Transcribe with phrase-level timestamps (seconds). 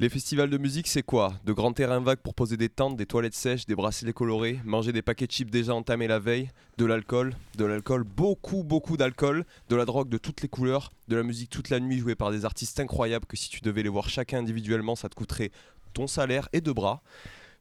[0.00, 1.34] Les festivals de musique, c'est quoi?
[1.44, 4.92] De grands terrains vagues pour poser des tentes, des toilettes sèches, des bracelets colorés, manger
[4.92, 9.44] des paquets de chips déjà entamés la veille, de l'alcool, de l'alcool, beaucoup, beaucoup d'alcool,
[9.68, 12.30] de la drogue de toutes les couleurs, de la musique toute la nuit jouée par
[12.30, 15.50] des artistes incroyables que si tu devais les voir chacun individuellement, ça te coûterait
[15.94, 17.02] ton salaire et deux bras.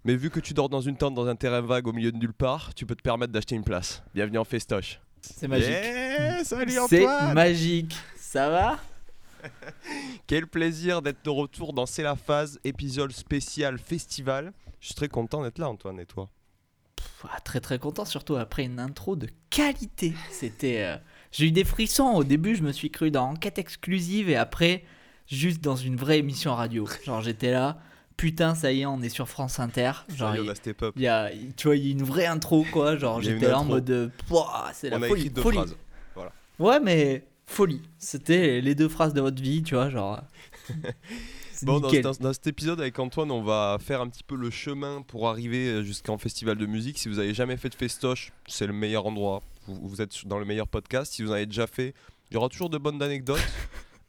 [0.05, 2.17] Mais vu que tu dors dans une tente dans un terrain vague au milieu de
[2.17, 4.03] nulle part, tu peux te permettre d'acheter une place.
[4.13, 5.01] Bienvenue en festoche.
[5.21, 5.69] C'est magique.
[5.69, 7.95] Yeah, salut C'est Antoine magique.
[8.15, 8.79] Ça va?
[10.27, 14.53] Quel plaisir d'être de retour dans C'est la phase, épisode spécial festival.
[14.79, 16.29] Je suis très content d'être là Antoine et toi
[16.95, 20.13] Pff, ah, Très très content, surtout après une intro de qualité.
[20.31, 20.81] C'était.
[20.83, 20.97] euh,
[21.31, 24.83] J'ai eu des frissons au début, je me suis cru dans enquête exclusive et après,
[25.27, 26.87] juste dans une vraie émission radio.
[27.05, 27.79] Genre j'étais là,
[28.17, 29.91] putain, ça y est, on est sur France Inter.
[30.15, 30.51] Genre, il
[30.95, 32.97] il y a, tu vois, il y a une vraie intro quoi.
[32.97, 34.11] Genre j'étais là en mode.
[34.27, 35.21] Pouah, c'est la On a folie.
[35.21, 35.57] écrit deux folie.
[35.57, 35.75] phrases.
[36.59, 37.81] Ouais, mais folie.
[37.97, 40.21] C'était les deux phrases de votre vie, tu vois, genre.
[41.53, 44.35] c'est Bon, dans, dans- dans cet épisode avec Antoine, on va faire un petit peu
[44.35, 46.97] le chemin pour arriver euh, jusqu'en festival de musique.
[46.99, 49.41] Si vous avez jamais fait de festoche, c'est le meilleur endroit.
[49.65, 51.13] Vous, vous êtes dans le meilleur podcast.
[51.13, 51.93] Si vous en avez déjà fait,
[52.29, 53.39] il y aura toujours de bonnes anecdotes.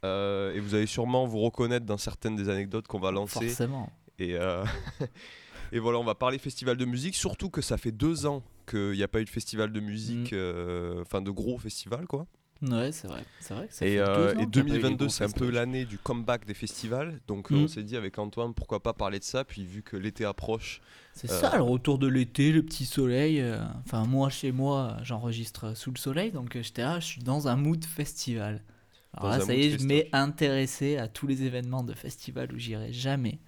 [0.05, 3.48] Euh, et vous allez sûrement vous reconnaître dans certaines des anecdotes qu'on va lancer.
[3.48, 3.92] Forcément.
[4.20, 4.64] Et, euh,
[5.72, 8.92] et voilà, on va parler festival de musique, surtout que ça fait deux ans qu'il
[8.92, 10.36] n'y a pas eu de festival de musique, Mm.
[10.36, 12.28] euh, enfin de gros festival quoi.
[12.61, 13.25] Ouais, c'est vrai.
[13.39, 14.95] C'est vrai ça Et, fait euh, deux ans et qu'il y a pas eu des
[14.95, 17.20] 2022, gros c'est un peu l'année du comeback des festivals.
[17.28, 17.65] Donc euh, Mm.
[17.65, 19.45] on s'est dit avec Antoine, pourquoi pas parler de ça.
[19.45, 20.81] Puis vu que l'été approche,
[21.12, 23.41] C'est Euh, ça, le retour de l'été, le petit soleil.
[23.41, 27.23] euh, Enfin, moi, chez moi, j'enregistre sous le soleil, donc euh, j'étais là, je suis
[27.23, 28.62] dans un mood festival.
[29.15, 32.53] Alors Dans là, ça y est, je m'ai intéressé à tous les événements de festival
[32.53, 33.39] où j'irai jamais.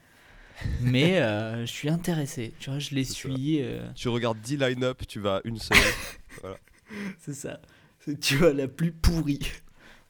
[0.79, 3.63] Mais euh, je suis intéressé, tu vois, je les suis.
[3.63, 5.97] euh, tu regardes 10 line-up, tu vas une seule.
[7.19, 7.61] c'est ça.
[8.05, 9.41] C'est, tu vois, la plus pourrie.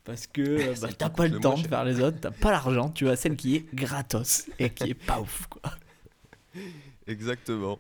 [0.05, 2.51] Parce que euh, bah, t'as pas le le temps de faire les autres, t'as pas
[2.51, 5.73] l'argent, tu vois, celle qui est gratos et qui est pas ouf, quoi.
[7.07, 7.79] Exactement.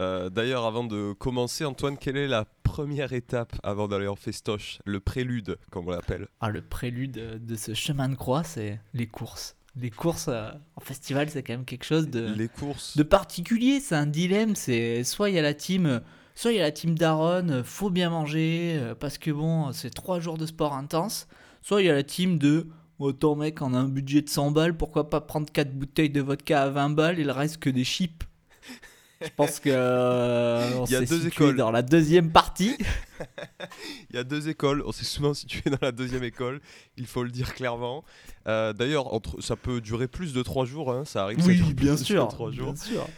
[0.00, 4.78] Euh, D'ailleurs, avant de commencer, Antoine, quelle est la première étape avant d'aller en festoche?
[4.84, 6.28] Le prélude, comme on l'appelle.
[6.40, 9.56] Ah, le prélude de ce chemin de croix, c'est les courses.
[9.80, 12.96] Les courses euh, en festival, c'est quand même quelque chose de, Les courses.
[12.96, 13.80] de particulier.
[13.80, 14.56] C'est un dilemme.
[14.56, 16.00] C'est soit il y a la team,
[16.38, 19.72] soit il y a la team Daron, euh, faut bien manger euh, parce que bon,
[19.72, 21.26] c'est trois jours de sport intense.
[21.62, 22.68] Soit il y a la team de
[23.00, 26.20] autant mec, on a un budget de 100 balles, pourquoi pas prendre quatre bouteilles de
[26.20, 28.22] vodka à 20 balles et le reste que des chips.
[29.20, 31.56] Je pense que euh, on Il y a deux écoles.
[31.56, 32.76] dans la deuxième partie.
[34.10, 34.84] Il y a deux écoles.
[34.86, 36.60] On s'est souvent situé dans la deuxième école.
[36.96, 38.04] Il faut le dire clairement.
[38.46, 39.08] Euh, D'ailleurs,
[39.40, 40.92] ça peut durer plus de trois jours.
[40.92, 41.40] hein, Ça arrive.
[41.40, 42.74] ça dure plus de trois jours.
[42.74, 43.08] bien sûr.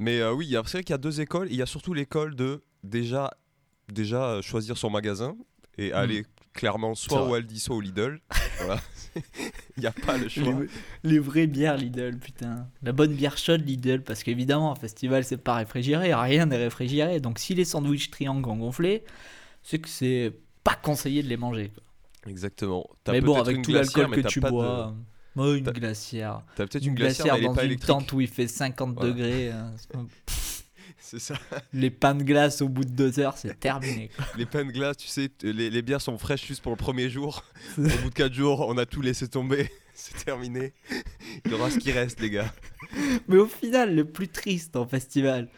[0.00, 1.48] Mais euh, oui, c'est vrai qu'il y a deux écoles.
[1.50, 3.30] Il y a surtout l'école de déjà,
[3.92, 5.36] déjà euh, choisir son magasin
[5.76, 6.24] et aller
[6.54, 7.34] clairement soit au.
[7.34, 8.18] Aldi, soit au Lidl.
[8.58, 8.80] voilà.
[9.76, 10.54] Il n'y a pas le choix.
[11.04, 12.66] Les, les vraies bières Lidl, putain.
[12.82, 17.20] La bonne bière chaude Lidl, parce qu'évidemment, un festival, c'est pas réfrigéré, rien n'est réfrigéré.
[17.20, 19.04] Donc si les sandwichs triangles ont gonflé,
[19.62, 20.32] c'est que c'est
[20.64, 21.72] pas conseillé de les manger.
[22.26, 22.88] Exactement.
[23.08, 24.46] Mais bon, avec tout l'alcool que tu de-
[25.36, 26.42] ouais, une t'as- glacière.
[26.56, 27.88] T'as peut-être Une glacière, glacière mais elle est dans pas une électrique.
[27.88, 29.10] tente où il fait 50 Voilà.
[29.10, 29.50] degrés.
[29.52, 29.70] euh,
[31.02, 31.34] C'est ça.
[31.72, 34.10] les pains de glace au bout de deux heures, c'est terminé.
[34.14, 34.24] quoi.
[34.36, 36.76] Les pains de glace, tu sais, t- les, les bières sont fraîches juste pour le
[36.76, 37.42] premier jour.
[37.78, 39.70] Au bout de 4 jours, on a tout laissé tomber.
[39.94, 40.72] C'est terminé.
[41.44, 42.52] Il y aura ce qui reste, les gars.
[43.28, 45.48] Mais au final, le plus triste en festival,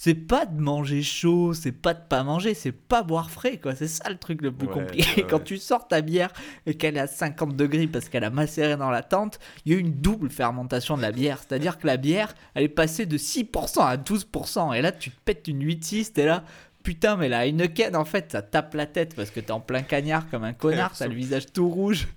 [0.00, 3.74] c'est pas de manger chaud, c'est pas de pas manger, c'est pas boire frais, quoi.
[3.74, 5.22] C'est ça le truc le plus Ouais, compliqué.
[5.22, 6.32] ouais, Quand tu sors ta bière
[6.66, 9.74] et qu'elle est à 50 degrés parce qu'elle a macéré dans la tente, il y
[9.74, 11.38] a eu une double fermentation de la bière.
[11.40, 14.72] C'est-à-dire que la bière, elle est passée de 6% à 12%.
[14.76, 16.44] Et là, tu te pètes une 8-6, t'es là.
[16.84, 19.82] Putain, mais la Heineken, en fait, ça tape la tête parce que t'es en plein
[19.82, 22.06] cagnard comme un connard, t'as le visage tout rouge.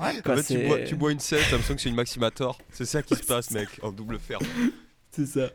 [0.00, 1.94] Ouais, quoi, En fait, tu, bois, tu bois une selle, t'as l'impression que c'est une
[1.94, 2.58] Maximator.
[2.70, 4.44] C'est ça qui se passe, mec, en double ferme.
[5.10, 5.50] c'est ça.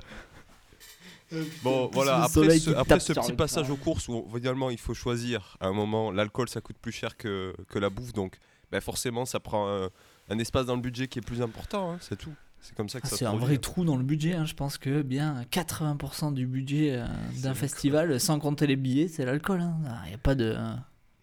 [1.63, 5.57] Bon, Plus voilà, après ce, après petit passage aux courses où finalement il faut choisir
[5.59, 8.37] à un moment, l'alcool ça coûte plus cher que, que la bouffe, donc
[8.71, 9.89] bah, forcément ça prend un,
[10.29, 12.33] un espace dans le budget qui est plus important, hein, c'est tout.
[12.61, 14.33] C'est comme ça que Ah, ça c'est un vrai trou dans le budget.
[14.33, 14.45] hein.
[14.45, 17.05] Je pense que bien 80% du budget euh,
[17.41, 19.63] d'un festival, sans compter les billets, c'est l'alcool.
[20.05, 20.57] Il n'y a pas de.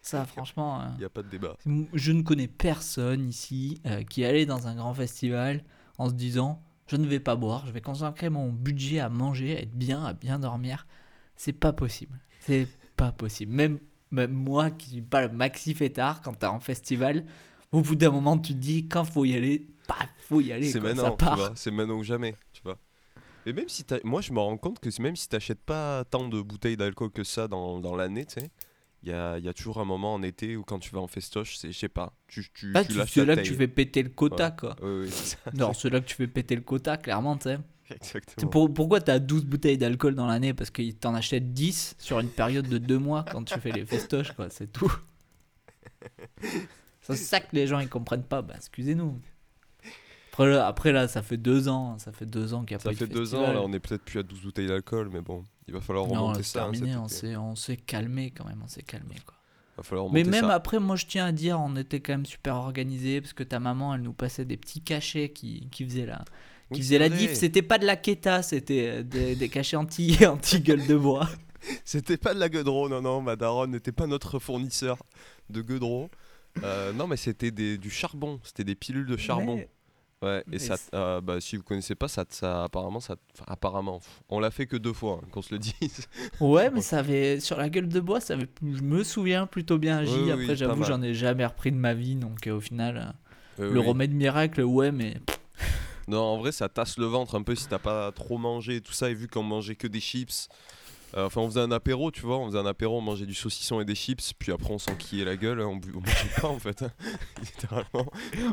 [0.01, 0.81] Ça, franchement.
[0.81, 1.55] euh, Il n'y a pas de débat.
[1.93, 5.63] Je ne connais personne ici euh, qui allait dans un grand festival
[5.99, 9.57] en se disant je ne vais pas boire, je vais consacrer mon budget à manger,
[9.57, 10.87] à être bien, à bien dormir.
[11.35, 12.19] C'est pas possible.
[12.39, 13.53] C'est pas possible.
[13.53, 13.79] Même,
[14.11, 17.25] même moi qui suis pas le maxi fêtard, quand t'es en festival,
[17.71, 20.69] au bout d'un moment tu te dis quand faut y aller, bah faut y aller.
[20.69, 21.15] C'est maintenant,
[21.55, 22.77] c'est maintenant ou jamais, tu vois.
[23.45, 26.41] Et même si moi je me rends compte que même si t'achètes pas tant de
[26.41, 28.51] bouteilles d'alcool que ça dans, dans l'année, tu sais,
[29.07, 31.07] il y a, y a toujours un moment en été où quand tu vas en
[31.07, 33.53] festoche, c'est, je sais pas, tu, tu, Là, tu tu- lâches c'est là que tu
[33.55, 34.75] fais péter le quota, quoi.
[34.81, 35.37] Oui, oui, ça.
[35.53, 37.57] Non, c'est là que tu fais péter le quota, clairement, tu sais.
[37.89, 38.49] Exactement.
[38.49, 40.53] Pour, pourquoi t'as 12 bouteilles d'alcool dans l'année?
[40.53, 43.85] Parce que t'en achètes 10 sur une période de 2 mois quand tu fais les
[43.85, 44.91] festoches, quoi, c'est tout.
[47.01, 49.17] C'est ça que les gens ils comprennent pas, bah excusez-nous.
[50.33, 52.83] Après là, après là, ça fait 2 ans, ça fait 2 ans qu'il n'y a
[52.83, 53.55] Ça pas fait de deux ans, festival.
[53.55, 56.13] là, on est peut-être plus à 12 bouteilles d'alcool, mais bon, il va falloir Non,
[56.13, 56.65] remonter c'est ça.
[56.65, 59.35] hein, terminé, cet on s'est, calmé quand même, on s'est calmé quoi.
[59.77, 60.53] va falloir Mais même ça.
[60.55, 63.59] après, moi je tiens à dire, on était quand même super organisé parce que ta
[63.59, 66.23] maman, elle nous passait des petits cachets qui, qui faisaient la,
[66.71, 67.33] Oui, qui c'est faisaient la diff.
[67.33, 71.27] C'était pas de la keta, c'était euh, des, des cachets anti, anti gueule de bois.
[71.83, 74.97] C'était pas de la gueudreau, non, non, ma daronne n'était pas notre fournisseur
[75.49, 76.09] de gueudreau.
[76.63, 79.57] Euh, non, mais c'était du charbon, c'était des pilules de charbon.
[79.57, 79.69] Mais-
[80.23, 83.45] Ouais, mais et ça, euh, bah, si vous connaissez pas, ça, ça apparemment, ça, enfin,
[83.47, 86.07] apparemment, on l'a fait que deux fois, hein, qu'on se le dise.
[86.39, 89.77] Ouais, mais ça avait sur la gueule de bois, ça avait, je me souviens plutôt
[89.79, 90.31] bien agi.
[90.31, 93.11] Oui, Après, j'avoue, j'en ai jamais repris de ma vie, donc euh, au final, euh,
[93.69, 93.87] le oui.
[93.87, 95.15] remède miracle, ouais, mais
[96.07, 98.81] Non, en vrai, ça tasse le ventre un peu si t'as pas trop mangé et
[98.81, 99.09] tout ça.
[99.09, 100.47] Et vu qu'on mangeait que des chips,
[101.15, 102.37] enfin, on faisait un apéro, tu vois.
[102.39, 104.33] On faisait un apéro, on mangeait du saucisson et des chips.
[104.37, 105.61] Puis après, on s'enquillait la gueule.
[105.61, 106.91] hein, on, bu- on mangeait pas en fait, hein,
[107.41, 108.11] littéralement.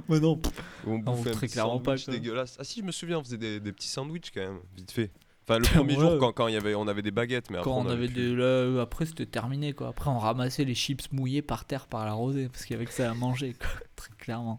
[0.08, 0.40] mais non.
[0.86, 2.56] On Ah, bouffait un très petit clairement pas, dégueulasse.
[2.60, 5.10] Ah si, je me souviens, on faisait des, des petits sandwichs quand même, vite fait.
[5.46, 6.00] Enfin, le premier Ouais.
[6.00, 8.14] jour, quand, quand y avait, on avait des baguettes, mais après, Quand on, avait plus.
[8.14, 9.88] des, là, euh, après c'était terminé quoi.
[9.88, 12.86] Après on ramassait les chips mouillés par terre par la rosée parce qu'il y avait
[12.86, 13.68] que ça à manger quoi.
[13.96, 14.58] Très clairement.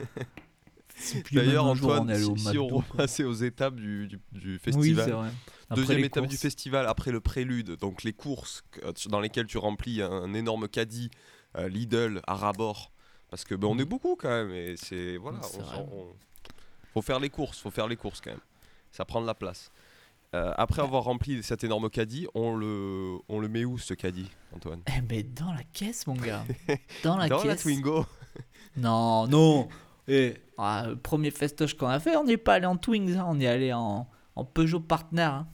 [1.32, 4.06] D'ailleurs, un jour, Antoine, on est allé au si, si on repassait aux étapes du,
[4.06, 5.28] du- du Oui, festival, c'est vrai.
[5.70, 9.58] Après Deuxième étape du festival, après le prélude, donc les courses que- dans lesquelles tu
[9.58, 11.10] remplis un, un énorme caddie
[11.56, 12.90] euh, Lidl à rabord.
[13.30, 13.88] Parce que ben, on est Mhm.
[13.88, 15.16] beaucoup quand même, et c'est.
[15.16, 15.40] Voilà,
[15.76, 16.12] on on-
[16.92, 18.40] faut faire les courses, faut faire les courses quand même.
[18.92, 19.70] Ça prend de la place.
[20.34, 24.30] Euh, après avoir rempli cet énorme caddie, on le, on le met où ce caddie,
[24.54, 24.80] Antoine?
[24.96, 26.44] Eh ben dans la caisse mon gars.
[27.04, 27.62] Dans la Dans la caisse.
[27.62, 28.04] Twingo
[28.76, 29.68] Non, non.
[30.08, 33.24] Et ah, le premier festoche qu'on a fait, on n'est pas allé en Twings, hein,
[33.28, 35.22] on est allé en, en Peugeot Partner.
[35.22, 35.48] hein.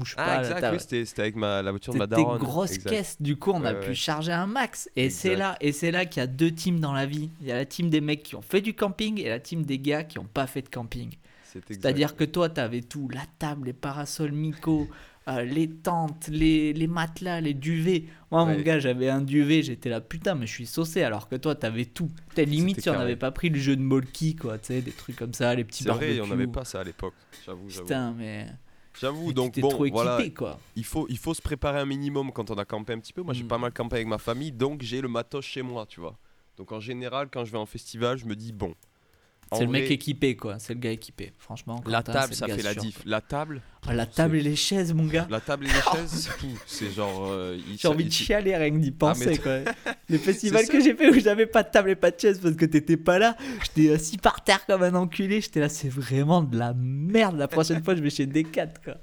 [0.00, 2.04] Ou je sais Ah, pas, exact, oui, c'était c'était avec ma, la voiture de ma
[2.04, 2.38] C'était daronne.
[2.38, 2.90] grosse exact.
[2.90, 4.90] caisse, du coup on a Ouais, pu charger un max.
[4.96, 7.30] Et c'est là, et c'est là qu'il y a deux teams dans la vie.
[7.40, 9.64] Il y a la team des mecs qui ont fait du camping et la team
[9.64, 11.16] des gars qui n'ont pas fait de camping.
[11.42, 11.80] C'est exact.
[11.82, 14.90] C'est-à-dire que toi, tu avais tout, la table, les parasols Miko,
[15.28, 18.04] euh, les tentes, les, les matelas, les duvets.
[18.30, 21.36] Moi, mon gars, j'avais un duvet, j'étais là, putain, mais je suis saucé, alors que
[21.36, 22.08] toi, t'avais tout.
[22.34, 24.92] T'as limite si on n'avait pas pris le jeu de Molki, quoi, tu sais, des
[24.92, 27.14] trucs comme ça, les petits C'est vrai, on n'avait pas ça à l'époque.
[27.44, 27.86] J'avoue, j'avoue.
[27.86, 28.46] Putain, mais.
[28.98, 30.58] J'avoue, donc bon, trop équipé, voilà, quoi.
[30.74, 33.20] il faut, il faut se préparer un minimum quand on a campé un petit peu.
[33.22, 33.48] Moi, j'ai Mm.
[33.48, 36.16] pas mal campé avec ma famille, donc j'ai le matos chez moi, tu vois.
[36.56, 38.74] Donc en général, quand je vais en festival, je me dis bon.
[39.52, 40.58] C'est le mec équipé, quoi.
[40.58, 41.32] C'est le gars équipé.
[41.38, 42.94] Franchement, La Quentin, table, c'est ça gars fait la sûr, diff.
[42.96, 43.04] quoi.
[43.06, 45.26] La table, Ah, la table et les chaises, mon gars.
[45.30, 46.58] la table et les chaises, c'est tout.
[46.66, 47.28] C'est genre.
[47.30, 49.58] euh, J'ai envie de chialer rien que d'y Ah, penser, quoi.
[50.08, 52.56] Les festivals que j'ai fait où j'avais pas de table et pas de chaise parce
[52.56, 55.40] que t'étais pas là, j'étais assis par terre comme un enculé.
[55.40, 57.36] J'étais là, c'est vraiment de la merde.
[57.38, 58.94] La prochaine fois, je vais chez Decat, quoi.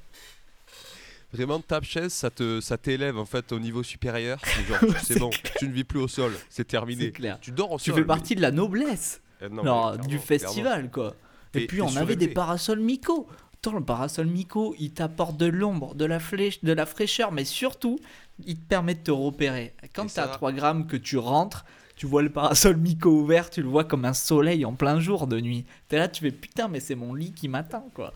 [1.31, 4.37] Vraiment, table chaise, ça te, ça t'élève en fait au niveau supérieur.
[4.43, 7.11] C'est genre, c'est C'est bon, tu ne vis plus au sol, c'est terminé.
[7.11, 7.39] Clair.
[7.41, 7.95] Tu dors au Tu sol.
[7.95, 9.19] fais mais- partie de la noblesse
[9.49, 11.15] non, non, du clairement, festival, quoi.
[11.53, 13.27] Et, Et- puis, on avait des parasols Miko.
[13.55, 17.45] Attends, le parasol Miko, il t'apporte de l'ombre, de la flèche, de la fraîcheur, mais
[17.45, 17.97] surtout,
[18.45, 19.73] il te permet de te repérer.
[19.95, 21.63] Quand t'as ça- 3 grammes que tu rentres,
[21.95, 25.27] tu vois le parasol Miko ouvert, tu le vois comme un soleil en plein jour
[25.27, 25.65] de nuit.
[25.87, 28.13] T'es là, tu fais putain, mais c'est mon lit qui m'attend, quoi.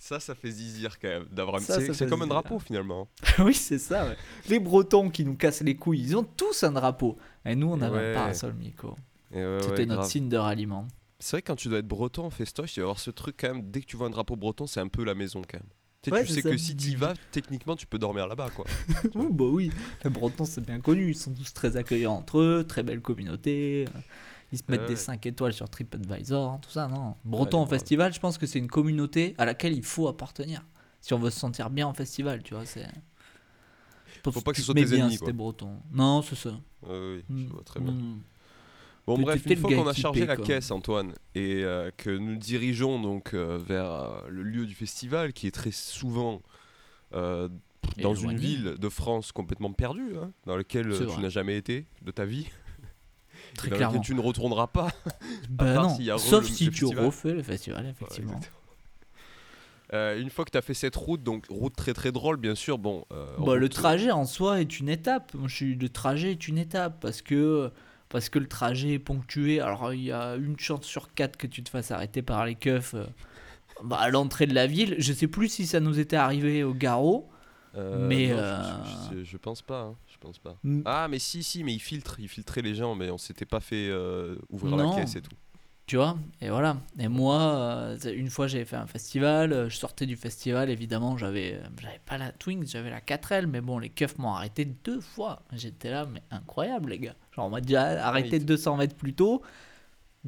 [0.00, 1.24] Ça, ça fait zizir quand même.
[1.32, 1.60] d'avoir.
[1.60, 3.08] C'est ça c'est fait comme un drapeau finalement.
[3.40, 4.04] oui, c'est ça.
[4.06, 4.16] ouais.
[4.48, 7.16] Les Bretons qui nous cassent les couilles, ils ont tous un drapeau.
[7.44, 8.10] Et nous, on avait Ouais.
[8.12, 8.96] un parasol Miko.
[9.32, 10.10] Et ouais, C'était ouais, notre grave.
[10.10, 10.86] signe de ralliement.
[11.18, 13.10] C'est vrai que quand tu dois être breton en festoche, il va y avoir ce
[13.10, 13.70] truc quand même.
[13.70, 15.68] Dès que tu vois un drapeau breton, c'est un peu la maison quand même.
[16.00, 16.50] Tu sais, Ouais, tu c'est sais ça.
[16.50, 18.64] que si tu y vas, techniquement, tu peux dormir là-bas quoi.
[19.16, 19.72] Oui, bah oui.
[20.04, 21.10] Les Bretons, c'est bien connu.
[21.10, 23.86] Ils sont tous très accueillants entre eux, très belle communauté.
[24.52, 24.96] Ils se mettent Ouais, des ouais.
[24.96, 27.16] 5 étoiles sur TripAdvisor, hein, tout ça, non.
[27.24, 30.64] Breton Ouais, en festival, je pense que c'est une communauté à laquelle il faut appartenir.
[31.00, 32.86] Si on veut se sentir bien en festival, tu vois, c'est.
[34.24, 35.32] Faut pas que ce soit tes ennemis, si quoi.
[35.32, 35.80] breton.
[35.92, 36.50] Non, c'est ça.
[36.82, 37.46] Ouais, oui, Mm.
[37.48, 37.92] je vois très bien.
[37.92, 38.20] Mm.
[39.08, 40.44] Bon bref, une fois qu'on a chargé la quoi.
[40.44, 45.32] caisse, Antoine, et euh, que nous dirigeons donc euh, vers euh, le lieu du festival,
[45.32, 46.42] qui est très souvent
[47.12, 52.10] dans une ville de France complètement perdue, hein, dans laquelle tu n'as jamais été de
[52.10, 52.48] ta vie,
[53.54, 54.00] Très dans clairement.
[54.00, 54.90] tu ne retourneras pas.
[55.48, 57.06] Bah non, sauf si tu festival.
[57.06, 58.38] refais le festival, effectivement.
[59.90, 62.76] Une fois que tu as fait cette route, donc route très très drôle, bien sûr,
[62.76, 63.06] bon.
[63.38, 65.32] Bah, le trajet en soi est une étape.
[65.32, 67.72] Moi, je suis le trajet est une étape parce que
[68.08, 69.60] parce que le trajet est ponctué.
[69.60, 72.54] Alors il y a une chance sur quatre que tu te fasses arrêter par les
[72.54, 73.04] keufs euh,
[73.84, 74.94] bah, à l'entrée de la ville.
[74.98, 77.28] Je sais plus si ça nous était arrivé au Garot,
[77.76, 79.82] Euh, Mais, non, je- euh, je, je- je pense pas.
[79.82, 80.56] hein, je pense pas.
[80.64, 80.80] Mm.
[80.86, 83.60] Ah, mais si, si, mais il filtre, il filtrait les gens, mais on s'était pas
[83.60, 83.92] fait
[84.48, 84.90] ouvrir Non.
[84.90, 85.36] la caisse et tout.
[85.88, 86.76] Tu vois Et voilà.
[87.00, 89.54] Et moi, euh, une fois, j'avais fait un festival.
[89.54, 93.46] euh, Je sortais du festival, évidemment, j'avais euh, j'avais pas la Twinks, j'avais la 4L.
[93.46, 95.40] Mais bon, les keufs m'ont arrêté deux fois.
[95.56, 97.14] J'étais là, mais incroyable, les gars.
[97.34, 98.44] Genre, on m'a déjà arrêté oui.
[98.44, 99.40] 200 mètres plus tôt.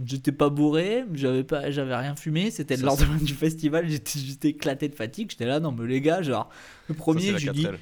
[0.02, 2.50] J'étais pas bourré, j'avais pas, j'avais rien fumé.
[2.50, 3.86] C'était le lendemain du festival.
[3.86, 5.30] J'étais juste éclaté de fatigue.
[5.30, 6.48] J'étais là, non, mais les gars, genre,
[6.88, 7.78] le premier, c'est je lui dis, 4L.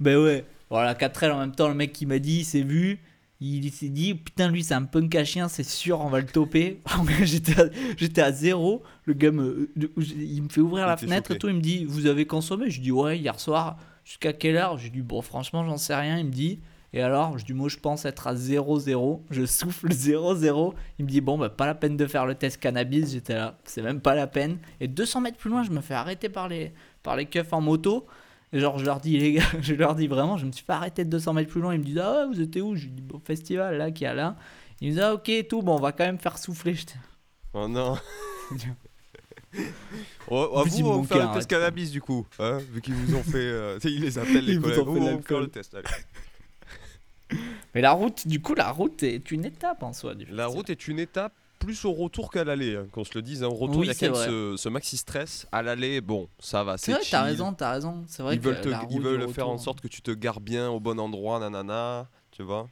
[0.00, 0.44] ben ouais.
[0.68, 3.00] Voilà, 4L en même temps, le mec qui m'a dit, il s'est vu.
[3.40, 6.26] Il s'est dit, putain, lui, c'est un punk à chien, c'est sûr, on va le
[6.26, 6.80] toper.
[7.22, 7.66] J'étais à,
[7.98, 8.82] j'étais à zéro.
[9.04, 11.36] Le gars, me, il me fait ouvrir Il la fenêtre choqué.
[11.36, 11.48] et tout.
[11.48, 12.70] Il me dit, vous avez consommé?
[12.70, 13.76] Je dis, ouais, hier soir.
[14.04, 14.78] Jusqu'à quelle heure?
[14.78, 16.18] Je lui dis, bon, franchement, j'en sais rien.
[16.18, 16.60] Il me dit,
[16.94, 19.20] et alors Je dis, moi, je pense être à 0-0.
[19.30, 20.72] Je souffle 0-0.
[20.98, 23.12] Il me dit, bon, bah, pas la peine de faire le test cannabis.
[23.12, 24.58] J'étais là, c'est même pas la peine.
[24.80, 27.60] Et 200 mètres plus loin, je me fais arrêter par les, par les keufs en
[27.60, 28.06] moto.
[28.52, 30.76] Et genre, je leur dis, les gars, je leur dis vraiment, je me suis pas
[30.76, 31.74] arrêté de 200 mètres plus loin.
[31.74, 32.74] Ils me disent, ah ouais, vous étiez où?
[32.76, 34.36] Je lui dis, au festival, là, qui a là.
[34.80, 36.74] Ils me disent, ah ok, tout, bon, on va quand même faire souffler.
[36.74, 36.94] J'étais,
[37.54, 37.96] Oh non.
[40.28, 42.92] On on vous on va faire le un test cannabis du coup, hein, vu qu'ils
[42.94, 43.36] vous ont fait.
[43.38, 44.88] euh, ils les appellent les Ils vous collègues.
[44.88, 45.74] ont fait Oh, on faire le test.
[45.74, 47.38] allez.
[47.74, 50.14] Mais la route, du coup, la route est une étape en soi.
[50.14, 53.22] Du La route est une étape plus au retour qu'à l'aller, hein, qu'on se le
[53.22, 53.42] dise.
[53.42, 53.48] hein.
[53.48, 55.46] Au retour, Oui, il y a quand même ce, ce maxi stress.
[55.52, 57.10] À l'aller, bon, ça va, C'est c'est vrai, chill.
[57.12, 58.04] t'as raison, t'as raison.
[58.08, 60.02] C'est vrai Ils que veulent, te- la ils veulent faire en retour- sorte que tu
[60.02, 62.68] te gares bien au bon endroit, nanana, tu vois.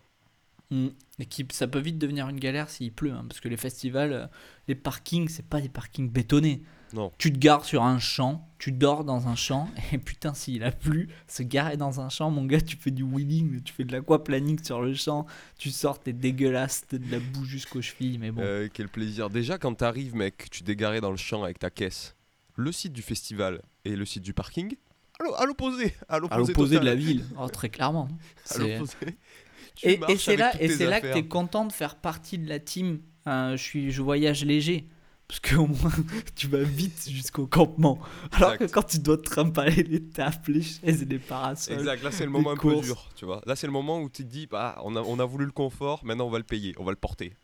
[0.70, 0.88] Mm.
[1.20, 4.12] Et qui- ça peut vite devenir une galère s'il pleut, hein, parce que les festivals,
[4.12, 4.26] euh,
[4.68, 6.62] les parkings, c'est pas des parkings bétonnés.
[6.94, 7.12] Non.
[7.18, 10.70] Tu te gares sur un champ, tu dors dans un champ, et putain, s'il a
[10.70, 13.92] plu, se garer dans un champ, mon gars, tu fais du wheeling, tu fais de
[13.92, 15.26] l'aquaplaning sur le champ,
[15.58, 18.42] tu sors, t'es dégueulasse, t'as de la boue jusqu'aux chevilles, mais bon.
[18.44, 19.28] Euh, quel plaisir.
[19.28, 22.14] Déjà, quand t'arrives, mec, tu t'es garé dans le champ avec ta caisse.
[22.56, 24.76] Le site du festival et le site du parking,
[25.20, 25.92] à l'o- à l'opposé.
[26.08, 28.08] À l'opposé de la ville, oh, très clairement.
[28.50, 28.94] À l'opposé.
[29.82, 33.00] Et, c'est là, et tes que t'es content de faire partie de la team.
[33.26, 34.86] euh, je suis, je voyage léger.
[35.26, 35.90] Parce qu'au moins,
[36.36, 37.98] tu vas vite jusqu'au campement.
[38.32, 38.66] Alors Exact.
[38.68, 41.78] que quand tu dois te trimballer les tables, les chaises et les parasols.
[41.78, 43.40] Exact, là c'est le moment un peu dur, tu vois.
[43.46, 45.50] Là c'est le moment où tu te dis, bah, on a, on a voulu le
[45.52, 47.34] confort, maintenant on va le payer, on va le porter.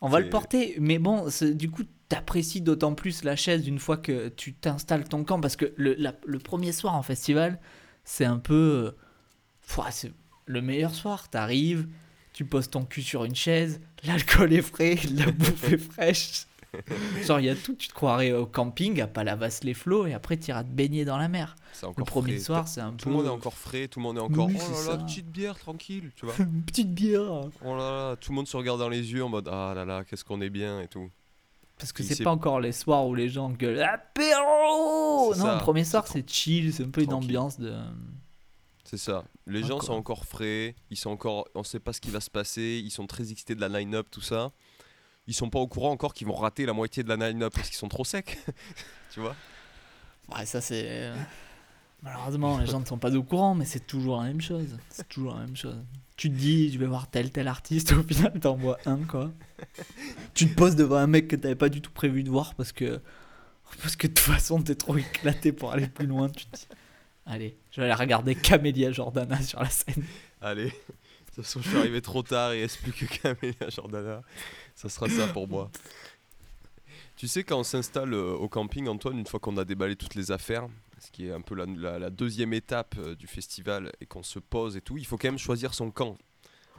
[0.00, 3.96] On va le porter, mais bon, du coup, t'apprécies d'autant plus la chaise une fois
[3.96, 5.40] que tu t'installes ton camp.
[5.40, 7.58] Parce que le, la- le premier soir en festival,
[8.04, 8.94] c'est un peu.
[9.74, 10.12] euh, c'est
[10.44, 11.30] le meilleur soir.
[11.30, 11.88] T'arrives,
[12.34, 16.46] tu poses ton cul sur une chaise, l'alcool est frais, la bouffe est fraîche.
[17.24, 17.74] Genre, il y a tout.
[17.74, 21.04] Tu te croirais au camping à Palavas les flots et après, tu iras te baigner
[21.04, 21.56] dans la mer.
[21.82, 22.40] Le premier frais.
[22.40, 23.10] soir, c'est un Tout peu.
[23.10, 24.46] le monde est encore frais, tout le monde est encore.
[24.46, 26.34] Oui, oh là là, petite bière, tranquille, tu vois.
[26.38, 27.48] Une petite bière.
[27.64, 29.84] Oh là là, tout le monde se regarde dans les yeux en mode ah là
[29.84, 31.10] là, qu'est-ce qu'on est bien et tout.
[31.78, 35.60] Parce que c'est pas encore les soirs où les gens gueulent apéro Non, ça, le
[35.60, 37.74] premier soir c'est chill, c'est un peu une ambiance de.
[38.84, 39.24] C'est ça.
[39.46, 42.30] Les gens sont encore frais, ils sont encore, on sait pas ce qui va se
[42.30, 44.52] passer, ils sont très excités de la line-up, tout ça.
[45.26, 47.68] Ils sont pas au courant encore qu'ils vont rater la moitié de la line-up parce
[47.68, 48.38] qu'ils sont trop secs.
[49.12, 49.34] tu vois?
[50.34, 50.84] Ouais, ça c'est.
[50.86, 51.14] euh,
[52.02, 54.76] Malheureusement, les gens ne sont pas au courant, mais c'est toujours la même chose.
[54.90, 55.76] C'est toujours la même chose.
[56.16, 59.32] Tu te dis, je vais voir tel tel artiste, au final t'en vois un quoi.
[60.34, 62.72] tu te poses devant un mec que t'avais pas du tout prévu de voir parce
[62.72, 63.00] que.
[63.82, 66.28] Parce que de toute façon t'es trop éclaté pour aller plus loin.
[66.28, 66.66] Tu te dis,
[67.26, 70.04] allez, je vais aller regarder Camélia Jordana sur la scène.
[70.42, 70.66] Allez.
[70.66, 70.70] De
[71.42, 74.22] toute façon, je suis arrivé trop tard, il reste plus que Camélia Jordana.
[74.74, 75.70] Ça sera ça pour moi.
[77.16, 80.14] Tu sais, quand on s'installe euh, au camping, Antoine, une fois qu'on a déballé toutes
[80.16, 80.66] les affaires,
[80.98, 84.22] ce qui est un peu la, la- la deuxième étape euh, du festival, et qu'on
[84.24, 86.16] se pose et tout, il faut quand même choisir son camp.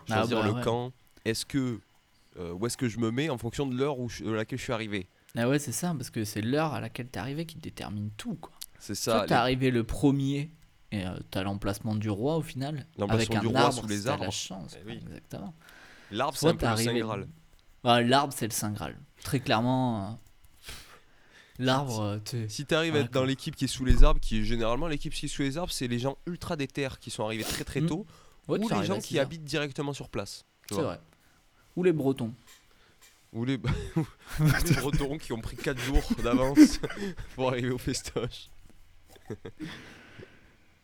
[0.09, 0.61] Ah Choisir bah le ouais.
[0.61, 0.91] camp.
[1.23, 1.79] Est-ce que.
[2.37, 4.59] euh, où est-ce que je me mets en fonction de l'heure où je- à laquelle
[4.59, 5.07] je suis arrivé?
[5.37, 8.35] Ah ouais, c'est ça, parce que c'est l'heure à laquelle t'es arrivé qui détermine tout
[8.35, 8.53] quoi.
[8.77, 9.25] C'est ça.
[9.27, 10.51] t'es arrivé le premier
[10.91, 12.85] et euh, t'as l'emplacement du roi au final.
[12.97, 14.31] L'emplacement Avec du un roi arbre, sous les la arbres.
[14.31, 14.75] chance.
[14.79, 14.99] Eh oui.
[15.01, 15.53] Exactement.
[16.11, 17.27] les- L'arbre, c'est Soit un peu le Saint Graal.
[17.85, 18.97] Ouais, l'arbre, c'est le Saint Graal.
[19.23, 20.07] Très clairement.
[20.09, 20.71] euh,
[21.59, 24.03] L'arbre, euh, t'es- Si tu arrives à Ouais, être dans l'équipe qui est sous les
[24.03, 26.89] arbres, qui est généralement l'équipe qui est sous les arbres, c'est les gens ultra déter
[26.99, 27.87] qui sont arrivés très très Mm.
[27.87, 28.05] tôt,
[28.47, 29.23] Ouais, ou les arrives à gens six qui heures.
[29.25, 30.43] habitent directement sur place.
[30.67, 30.83] tu C'est vois.
[30.95, 30.99] vrai.
[31.77, 32.33] Ou les Bretons.
[33.33, 33.57] Ou les,
[34.39, 36.79] les Bretons qui ont pris 4 jours d'avance
[37.35, 38.49] pour arriver au festoche.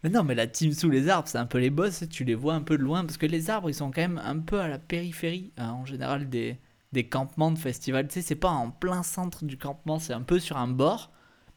[0.03, 2.33] Mais non, mais la team sous les arbres, c'est un peu les boss, tu les
[2.35, 4.59] vois un peu de loin, parce que les arbres, ils sont quand même un peu
[4.59, 6.57] à la périphérie, hein, en général, des,
[6.93, 8.07] des campements de festival.
[8.07, 11.11] Tu sais, c'est pas en plein centre du campement, c'est un peu sur un bord,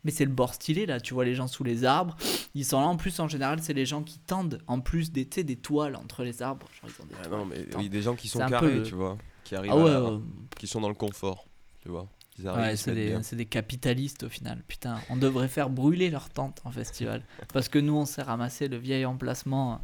[0.04, 2.16] mais c'est le bord stylé, là, tu vois les gens sous les arbres,
[2.54, 5.26] ils sont là, en plus, en général, c'est les gens qui tendent, en plus, des,
[5.28, 6.66] tu sais, des toiles entre les arbres.
[6.80, 8.94] Genre, ils ont des Ah non, mais oui, des gens qui sont peu carrés, tu
[8.94, 10.20] vois, qui arrivent Ah ouais, à la- ouais.
[10.58, 11.46] qui sont dans le confort,
[11.80, 12.06] tu vois.
[12.36, 14.60] Ouais, c'est des, des capitalistes au final.
[14.66, 17.22] Putain, on devrait faire brûler leur tente en festival.
[17.52, 19.80] Parce que nous, on s'est ramassé le vieil emplacement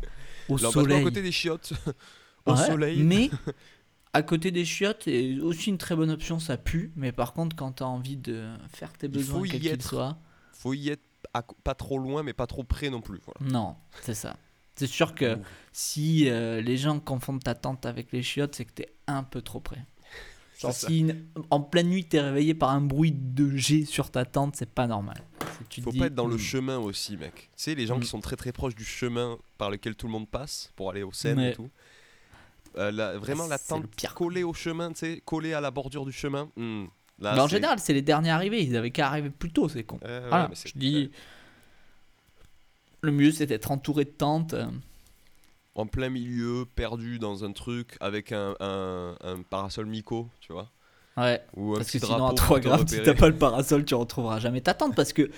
[0.49, 0.99] au soleil.
[0.99, 1.73] à côté des chiottes,
[2.47, 3.04] au Ouais, soleil.
[3.04, 3.30] Mais
[4.12, 6.93] à côté des chiottes, c'est aussi une très bonne option, ça pue.
[6.97, 9.61] Mais par contre, quand tu as envie de faire tes Il besoins, faut y quels
[9.61, 9.88] qu'ils être.
[9.88, 10.19] soient,
[10.52, 11.02] Faut y être
[11.35, 13.21] à pas trop loin, mais pas trop près non plus.
[13.25, 13.52] Voilà.
[13.52, 14.37] non, c'est ça.
[14.75, 15.43] C'est sûr que Ouh.
[15.73, 19.23] si euh, les gens confondent ta tente avec les chiottes, c'est que tu es un
[19.23, 19.85] peu trop près.
[20.59, 24.11] Genre, si une- en pleine nuit, tu es réveillé par un bruit de jet sur
[24.11, 25.23] ta tente, c'est pas normal.
[25.69, 27.50] Tu Faut dis, pas être dans le hmm, chemin aussi, mec.
[27.57, 28.00] Tu sais, les gens Mm.
[28.00, 31.02] qui sont très très proches du chemin par lequel tout le monde passe pour aller
[31.02, 31.50] au scène Ouais.
[31.52, 31.71] et tout.
[32.77, 34.15] Euh, la- vraiment la tente pire.
[34.15, 36.49] collée au chemin, tu sais, collée à la bordure du chemin.
[37.19, 38.62] là, Mais en général, c'est les derniers arrivés.
[38.62, 39.99] Ils avaient qu'à arriver plus tôt, c'est con.
[40.03, 41.11] Voilà, je dis.
[43.03, 44.55] Le mieux, c'est d'être entouré de tentes.
[44.55, 44.67] euh,
[45.77, 50.69] en plein milieu, perdu dans un truc avec un, un, un parasol Miko, tu vois.
[51.17, 53.37] Ouais, Ou un parce que sinon, à 3 pour te grammes, si t'as pas le
[53.37, 54.95] parasol, tu retrouveras jamais ta tente.
[54.95, 55.31] Parce que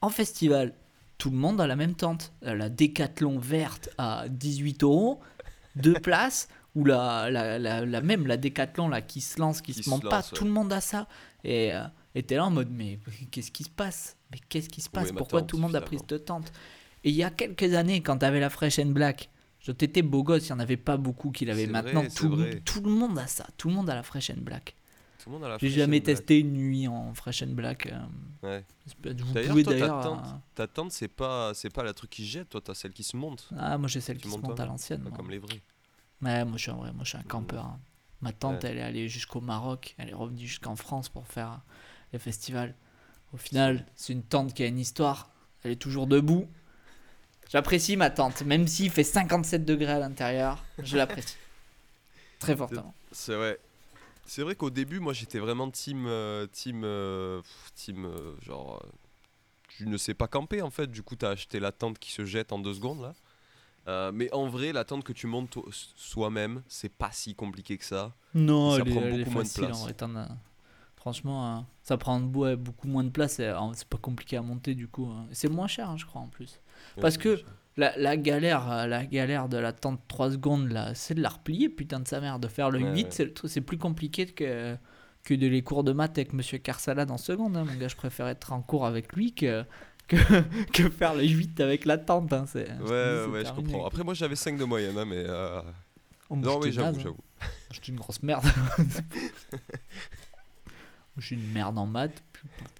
[0.00, 0.74] en festival,
[1.18, 2.32] tout le monde a la même tente.
[2.44, 5.20] Euh, La Décathlon verte à 18 euros,
[5.76, 6.48] deux places.
[6.76, 9.90] Ou la, la, la, la- même la Décathlon là, qui se lance, qui, Qui se
[9.90, 11.08] monte pas, tout le monde a ça.
[11.42, 11.82] Et euh,
[12.26, 12.98] t'es là en mode, mais
[13.30, 14.16] qu'est-ce qui se passe?
[14.30, 15.10] Mais qu'est-ce qui se passe?
[15.12, 16.52] Pourquoi tout le monde a pris cette tente?
[17.02, 20.22] Et il y a quelques années, quand t'avais la Fresh and Black, je t'étais beau
[20.22, 21.66] gosse, il y en avait pas beaucoup qui l'avaient.
[21.66, 23.46] Maintenant, vrai, tout, tout le monde a ça.
[23.56, 24.74] Tout le monde a la Fresh and Black.
[25.60, 26.16] J'ai jamais Black.
[26.16, 27.86] testé une nuit en Fresh and Black.
[27.86, 27.98] euh,
[28.42, 28.64] Ouais.
[29.04, 30.00] Vous pouvez ta d'ailleurs.
[30.02, 32.92] tente, euh, Ta tente, c'est pas, c'est pas la truc qui jette, toi, t'as celle
[32.92, 33.48] qui se monte.
[33.58, 35.10] Ah, moi j'ai celle Tu qui se monte à l'ancienne.
[35.14, 35.60] comme les vrais.
[36.22, 37.64] Ouais, moi je suis un vrai, moi je suis un campeur.
[37.64, 37.80] hein.
[38.20, 38.70] Ma tante, Ouais.
[38.70, 41.60] elle est allée jusqu'au Maroc, elle est revenue jusqu'en France pour faire
[42.12, 42.74] les festivals.
[43.32, 45.30] Au final, c'est une tente qui a une histoire.
[45.64, 46.46] Elle est toujours debout.
[47.48, 51.36] J'apprécie ma tente, même s'il fait 57 degrés à l'intérieur, je l'apprécie.
[52.38, 52.94] Très fortement.
[53.12, 53.58] C'est vrai.
[54.26, 57.42] C'est vrai qu'au début, moi, j'étais vraiment team, euh, team, euh,
[57.74, 58.84] team, euh, genre,
[59.68, 60.86] tu ne sais pas camper en fait.
[60.88, 63.14] Du coup, t'as acheté la tente qui se jette en deux secondes là.
[63.88, 65.58] Euh, mais en vrai, la tente que tu montes
[65.96, 68.14] soi-même, c'est pas si compliqué que ça.
[68.34, 69.82] Non, Ça elle est, prend elle est beaucoup moins de en place.
[69.82, 69.94] vrai,
[70.96, 73.40] Franchement, euh, ça prend ouais, beaucoup moins de place
[73.72, 75.10] c'est pas compliqué à monter du coup.
[75.10, 75.14] euh.
[75.32, 76.60] C'est moins cher, hein, je crois, en plus.
[77.00, 77.40] Parce que-
[77.76, 81.30] La, la galère euh, la galère de la tente 3 secondes, là, c'est de la
[81.30, 82.38] replier, putain de sa mère.
[82.38, 83.08] De faire le Ouais, 8, ouais.
[83.10, 84.76] c'est le truc- c'est plus compliqué que,
[85.22, 87.56] que de les cours de maths avec Monsieur Carsala dans seconde.
[87.56, 87.64] hein.
[87.64, 89.64] Mon gars, je préfère être en cours avec lui que,
[90.10, 90.16] que,
[90.72, 92.32] que faire le 8 avec la tente.
[92.32, 92.44] hein.
[92.54, 93.86] Je dis, Ouais, ouais, je comprends.
[93.86, 95.24] Après, moi, j'avais 5 de moyenne, hein, mais.
[95.26, 95.60] euh,
[96.28, 97.00] Oh, Non, oui, j'avoue, hein.
[97.02, 97.16] j'avoue.
[97.72, 98.44] J'étais une grosse merde.
[101.16, 102.22] je suis une merde en maths.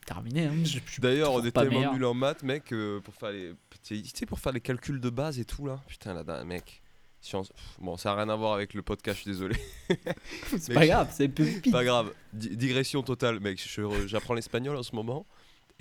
[0.07, 0.47] Terminé.
[0.47, 0.53] hein.
[0.65, 4.03] Je, je D'ailleurs, on est tellement nul en maths, mec, euh, pour faire les, tu
[4.15, 5.81] sais, pour faire les calculs de base et tout là.
[5.87, 6.83] Putain, là, mec.
[7.21, 9.57] Science- Bon, ça a rien à voir avec le podcast, je suis désolé.
[10.59, 11.29] C'est pas grave, c'est.
[11.71, 12.13] Pas grave.
[12.33, 13.61] Di- digression totale, mec.
[13.63, 15.27] je- je- J'apprends l'espagnol en ce moment.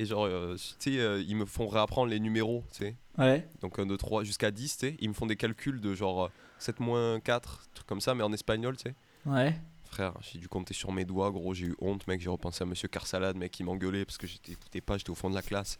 [0.02, 2.96] Et genre, euh, tu sais, euh, ils me font réapprendre les numéros, tu sais.
[3.18, 3.46] Ouais.
[3.62, 4.96] Donc 1, 2, 3 jusqu'à 10, tu sais.
[5.00, 8.24] Ils me font des calculs de genre euh, 7 moins 4, trucs comme ça, mais
[8.24, 8.96] en espagnol, tu sais.
[9.26, 9.54] Ouais.
[9.92, 12.22] Frère, j'ai dû compter sur mes doigts, gros, j'ai eu honte, mec.
[12.22, 15.16] J'ai repensé à Monsieur Carsalade, mec, qui m'engueulait parce que j'étais écoutais pas, j'étais au
[15.16, 15.78] fond de la classe.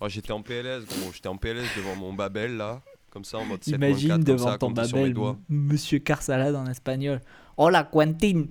[0.00, 3.44] Oh, j'étais en PLS, gros, j'étais en PLS devant mon Babel là, comme ça en
[3.44, 5.38] mode 7 moins Imagine 4, comme devant ça, à ton Babel, doigts.
[5.48, 7.20] M- Monsieur Carsalade en espagnol.
[7.56, 8.46] Hola, Quentin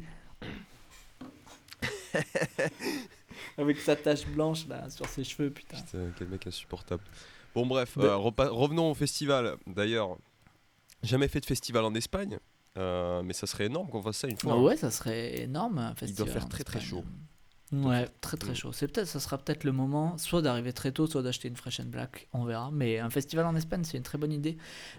[3.57, 5.77] Avec sa tache blanche là sur ses cheveux, putain.
[5.77, 7.03] Putain, quel mec insupportable.
[7.53, 9.55] Bon, bref, De- euh, revenons au festival.
[9.65, 10.17] D'ailleurs,
[11.03, 12.37] jamais fait de festival en Espagne,
[12.77, 14.53] euh, mais ça serait énorme qu'on fasse ça une fois.
[14.53, 14.61] Ah hein.
[14.61, 15.77] ouais, ça serait énorme.
[15.77, 17.03] Un Il doit faire très, très chaud.
[17.73, 18.55] Ouais, très très Mm.
[18.55, 18.71] chaud.
[18.73, 21.79] C'est peut-être, ça sera peut-être le moment, soit d'arriver très tôt, soit d'acheter une Fresh
[21.79, 22.27] and Black.
[22.31, 22.69] On verra.
[22.71, 24.55] Mais un festival en Espagne, c'est une très bonne idée.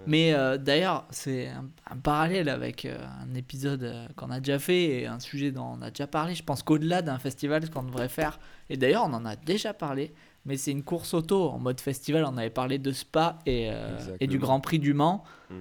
[0.06, 4.58] Mais euh, d'ailleurs, c'est un, un parallèle avec euh, un épisode euh, qu'on a déjà
[4.58, 6.34] fait et un sujet dont on a déjà parlé.
[6.34, 9.72] Je pense qu'au-delà d'un festival, ce qu'on devrait faire, et d'ailleurs, on en a déjà
[9.72, 10.12] parlé,
[10.44, 12.24] mais c'est une course auto en mode festival.
[12.24, 15.22] On avait parlé de Spa et, euh, et du Grand Prix du Mans.
[15.50, 15.54] Mm.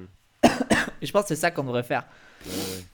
[1.02, 2.08] et je pense que c'est ça qu'on devrait faire.
[2.46, 2.86] Ouais, ouais.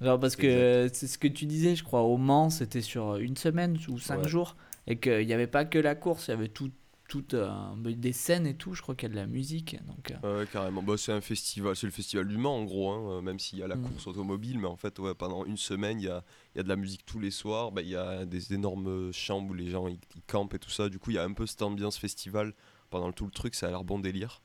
[0.00, 3.36] Genre parce que c'est ce que tu disais, je crois, au Mans, c'était sur une
[3.36, 4.28] semaine ou cinq Ouais.
[4.28, 4.56] jours.
[4.86, 6.70] Et qu'il n'y avait pas que la course, il y avait tout,
[7.08, 8.74] tout, euh, des scènes et tout.
[8.74, 9.76] Je crois qu'il y a de la musique.
[9.86, 10.82] Donc, euh, Ouais, carrément.
[10.82, 13.58] Bah, c'est un festival, c'est le festival du Mans en gros, hein, euh, même s'il
[13.58, 13.82] y a la Mm.
[13.82, 16.22] course automobile, mais en fait, ouais, pendant une semaine, il y a,
[16.56, 19.50] y a de la musique tous les soirs, bah, il y a des énormes chambres
[19.50, 20.88] où les gens ils, ils campent et tout ça.
[20.88, 22.52] Du coup, il y a un peu cette ambiance festival
[22.90, 24.40] pendant tout le truc, ça a l'air bon délire.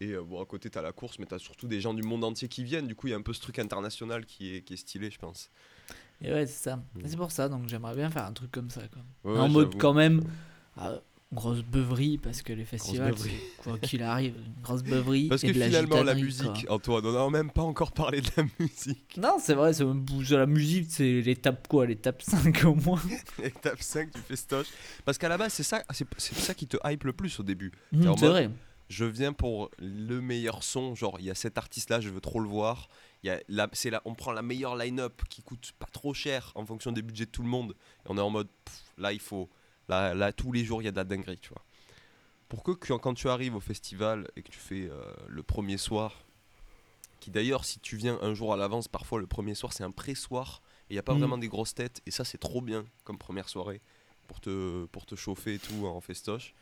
[0.00, 2.24] Et euh, bon, à côté, t'as la course, mais t'as surtout des gens du monde
[2.24, 2.86] entier qui viennent.
[2.86, 5.10] Du coup, il y a un peu ce truc international qui est, qui est stylé,
[5.10, 5.50] je pense.
[6.20, 6.76] Et ouais, c'est ça.
[6.76, 7.00] Mm.
[7.06, 8.82] C'est pour ça, donc j'aimerais bien faire un truc comme ça.
[8.88, 9.32] Quoi.
[9.32, 10.22] Ouais, en mode quand même,
[10.80, 10.98] euh,
[11.32, 13.14] grosse beuverie parce que les festivals,
[13.62, 15.28] quoi qu'il arrive, une grosse beuverie.
[15.28, 16.74] Parce et que de finalement, la musique, quoi.
[16.76, 19.16] Antoine, on n'a même pas encore parlé de la musique.
[19.16, 19.84] Non, c'est vrai, c'est
[20.30, 23.00] la musique, c'est l'étape quoi L'étape 5 au moins.
[23.42, 24.68] Étape 5 du festoche.
[25.04, 27.72] Parce qu'à la base, c'est ça, c'est ça qui te hype le plus au début.
[27.94, 28.50] En c'est mode- vrai.
[28.88, 32.40] Je viens pour le meilleur son, genre il y a cet artiste-là, je veux trop
[32.40, 32.88] le voir.
[33.22, 36.12] Il y a la, c'est là, on prend la meilleure line-up qui coûte pas trop
[36.12, 37.74] cher en fonction des budgets de tout le monde.
[38.04, 39.48] Et on est en mode, pff, là il faut,
[39.88, 41.62] là, là tous les jours il y a de la dinguerie, tu vois.
[42.48, 46.22] Pour que quand tu arrives au festival et que tu fais euh, le premier soir,
[47.20, 49.90] qui d'ailleurs si tu viens un jour à l'avance, parfois le premier soir c'est un
[49.90, 51.18] pré-soir et il n'y a pas Mm.
[51.18, 53.80] vraiment des grosses têtes et ça c'est trop bien comme première soirée
[54.28, 56.54] pour te, pour te chauffer et tout en festoche.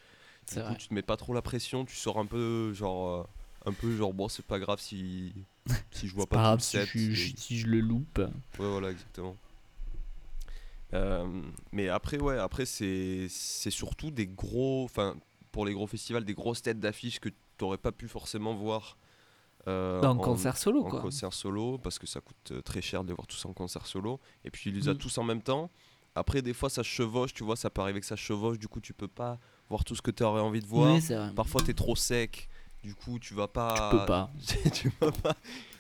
[0.51, 0.77] Du coup, vrai.
[0.77, 3.25] tu te mets pas trop la pression, tu sors un peu genre euh,
[3.71, 5.35] un peu genre bon c'est pas grave si
[5.91, 6.91] si je vois Pas pas, grave si le set.
[7.15, 8.21] je, si je le loupe.
[8.59, 9.37] Ouais voilà exactement.
[10.95, 15.17] Euh, mais après ouais après c'est c'est surtout des gros enfin
[15.51, 18.99] pour les gros festivals des grosses têtes d'affiches que t'aurais pas pu forcément voir
[19.69, 21.01] euh, en- concert solo en quoi.
[21.03, 23.87] concert solo parce que ça coûte euh, très cher de les voir tous en concert
[23.87, 24.97] solo et puis il les a Mm.
[24.97, 25.71] tous en même temps
[26.15, 28.81] après des fois ça chevauche tu vois ça peut arriver que ça chevauche du coup
[28.81, 29.39] tu peux pas
[29.73, 31.03] voir tout ce que tu aurais envie de voir Oui,
[31.35, 32.49] parfois t'es trop sec
[32.85, 34.31] du coup tu vas pas Tu peux pas.
[34.73, 35.37] tu vas pas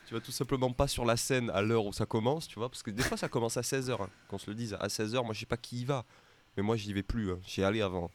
[0.09, 2.69] tu vas tout simplement pas sur la scène à l'heure où ça commence tu vois
[2.69, 3.97] parce que des fois ça commence à 16h
[4.29, 6.05] qu'on se le dise à 16h moi je sais pas qui y va
[6.57, 7.39] mais moi j'y vais plus hein.
[7.47, 8.11] j'y allais avant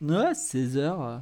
[0.00, 1.20] Ouais, 16h.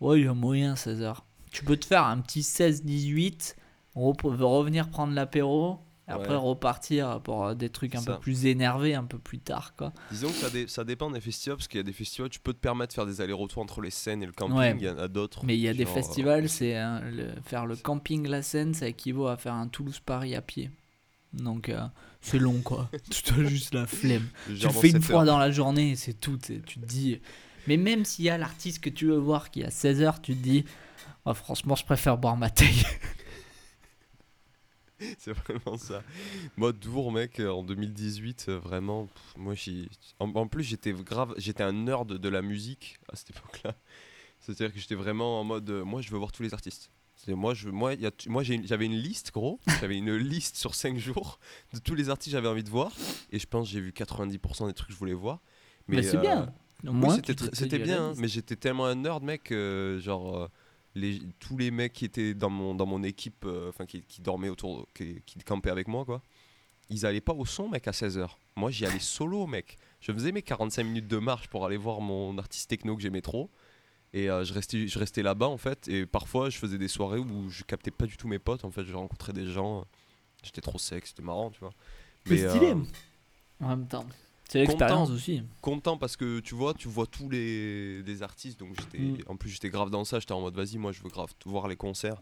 [0.00, 1.18] Ouais, il y a moyen 16h.
[1.52, 3.54] Tu peux te faire un petit 16-18,
[3.94, 6.36] rep- revenir prendre l'apéro, et après Ouais.
[6.36, 8.14] repartir pour euh, des trucs un Ça.
[8.14, 9.92] peu plus énervés un peu plus tard quoi.
[10.10, 12.40] disons que ça, dé- ça dépend des festivals parce qu'il y a des festivals tu
[12.40, 14.74] peux te permettre de faire des allers-retours entre les scènes et le camping Ouais.
[14.76, 17.00] il y en a d'autres Mais il y a des genre, festivals, euh, c'est hein,
[17.44, 20.70] faire le camping la Seine, ça équivaut à faire un Toulouse-Paris à pied.
[21.32, 21.80] Donc euh,
[22.20, 22.90] c'est long quoi.
[23.10, 24.26] tu as juste la flemme.
[24.46, 25.24] Tu le fais une fois heures.
[25.26, 26.36] dans la journée c'est tout.
[26.36, 27.20] Tu te dis.
[27.68, 30.34] Mais même s'il y a l'artiste que tu veux voir qui est à 16h, tu
[30.34, 30.64] te dis.
[31.24, 32.82] Oh, franchement, je préfère boire ma taille.
[35.18, 36.02] C'est vraiment ça.
[36.56, 39.88] Moi, Dour, mec, euh, en 2018, euh, vraiment, pff, moi, j'y-
[40.18, 43.74] en, en plus, j'étais grave, j'étais un nerd de la musique à cette époque-là.
[44.40, 46.90] C'est-à-dire que j'étais vraiment en mode, euh, moi, je veux voir tous les artistes.
[47.16, 49.60] C'est moi, je, moi, y a- moi, j'ai j'avais une liste, gros.
[49.80, 51.38] J'avais une liste sur 5 jours
[51.72, 52.90] de tous les artistes que j'avais envie de voir.
[53.30, 55.40] Et je pense que j'ai vu 90% des trucs que je voulais voir.
[55.86, 56.52] Mais, c'est euh, bien.
[56.84, 60.00] Au oui, moins, c'était tr- c'était bien, hein, mais j'étais tellement un nerd, mec, que
[60.02, 60.48] genre euh,
[60.94, 64.20] les, tous les mecs qui étaient dans mon, dans mon équipe, euh, enfin qui, qui
[64.20, 66.22] dormaient autour, qui, qui campaient avec moi, quoi,
[66.90, 68.28] ils allaient pas au son, mec, à 16h.
[68.56, 69.78] Moi, j'y allais solo, mec.
[70.00, 73.22] Je faisais mes 45 minutes de marche pour aller voir mon artiste techno que j'aimais
[73.22, 73.50] trop.
[74.12, 75.88] Et euh, je restais, je restais là-bas, en fait.
[75.88, 78.64] Et parfois, je faisais des soirées où je captais pas du tout mes potes.
[78.66, 79.86] En fait, je rencontrais des gens.
[80.42, 81.72] J'étais trop sec, c'était marrant, tu vois.
[82.26, 82.72] C'est stylé.
[82.72, 82.82] euh,
[83.60, 84.04] En même temps.
[84.52, 85.42] C'est l'expérience aussi.
[85.60, 88.58] content parce que tu vois, tu vois tous les, les artistes.
[88.60, 89.16] Donc j'étais, Mm.
[89.28, 90.18] en plus j'étais grave dans ça.
[90.20, 92.20] J'étais en mode vas-y, moi je veux grave voir les concerts.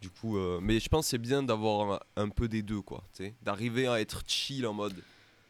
[0.00, 2.82] Du coup, euh, mais je pense que c'est bien d'avoir un, un peu des deux,
[2.82, 3.04] quoi.
[3.14, 4.94] tu sais, D'arriver à être chill en mode,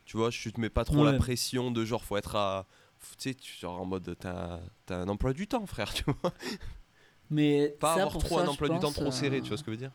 [0.04, 1.12] tu vois, je te mets pas trop Ouais.
[1.12, 2.66] la pression de genre faut être à,
[3.00, 6.32] tu sais, tu- genre en mode t'as, t'as un emploi du temps, frère, tu vois.
[7.30, 9.56] Mais Pas ça, avoir trop ça, un emploi du temps trop serré, tu euh, vois
[9.56, 9.92] ce que je veux dire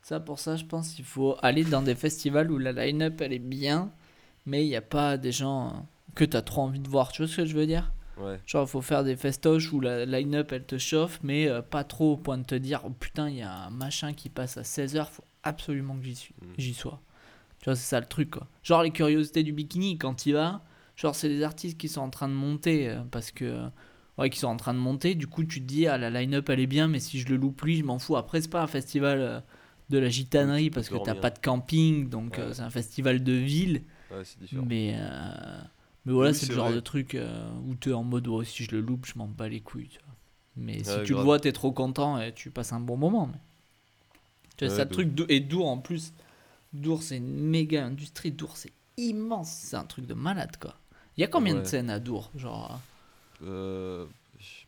[0.00, 3.34] Ça, pour ça, je pense qu'il faut aller dans des festivals où la line-up elle
[3.34, 3.92] est bien,
[4.46, 7.12] mais il n'y a pas des gens que tu as trop envie de voir.
[7.12, 7.92] Tu vois ce que je veux dire?
[8.18, 8.38] Ouais.
[8.46, 11.82] Genre, il faut faire des festoches où la line-up elle te chauffe, mais euh, pas
[11.84, 14.58] trop au point de te dire oh putain, il y a un machin qui passe
[14.58, 16.46] à 16h, faut absolument que j'y suis, Mm.
[16.58, 17.00] j'y sois.
[17.60, 18.46] Tu vois, c'est ça le truc quoi.
[18.62, 20.62] Genre, les curiosités du bikini, quand il va,
[20.96, 23.44] genre, c'est des artistes qui sont en train de monter euh, parce que.
[23.44, 23.68] euh,
[24.18, 26.50] Ouais, qui sont en train de monter, du coup tu te dis, ah la line-up
[26.50, 28.14] elle est bien, mais si je le loupe lui, je m'en fous.
[28.14, 29.40] Après, c'est pas un festival euh,
[29.88, 33.32] de la gitanerie parce que t'as pas de camping, donc euh, c'est un festival de
[33.32, 33.80] ville.
[34.12, 34.66] Ouais, c'est différent.
[34.66, 35.60] Mais, euh,
[36.04, 36.76] mais voilà, Oui, c'est c'est le genre vrai.
[36.76, 39.60] de truc euh, où t'es en mode, si je le loupe, je m'en bats les
[39.60, 39.88] couilles.
[39.88, 40.14] tu vois.
[40.56, 43.26] Mais si tu le vois, t'es trop content et tu passes un bon moment.
[43.26, 43.38] Mais...
[44.56, 45.14] Tu vois, Ouais, de truc.
[45.14, 46.12] d'O- Et Dour en plus,
[46.72, 48.32] Dour c'est une méga industrie.
[48.32, 50.76] Dour c'est immense, c'est un truc de malade quoi.
[51.16, 52.80] Il y a combien de scènes à Dour Genre.
[53.42, 54.06] Euh,
[54.38, 54.64] je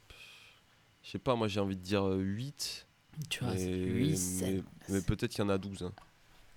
[1.02, 2.87] je sais pas, moi j'ai envie de dire 8.
[3.30, 4.57] Tu vois, mais, c'est 8 scènes.
[4.57, 5.83] mais, mais peut-être qu'il y en a 12.
[5.83, 5.92] hein,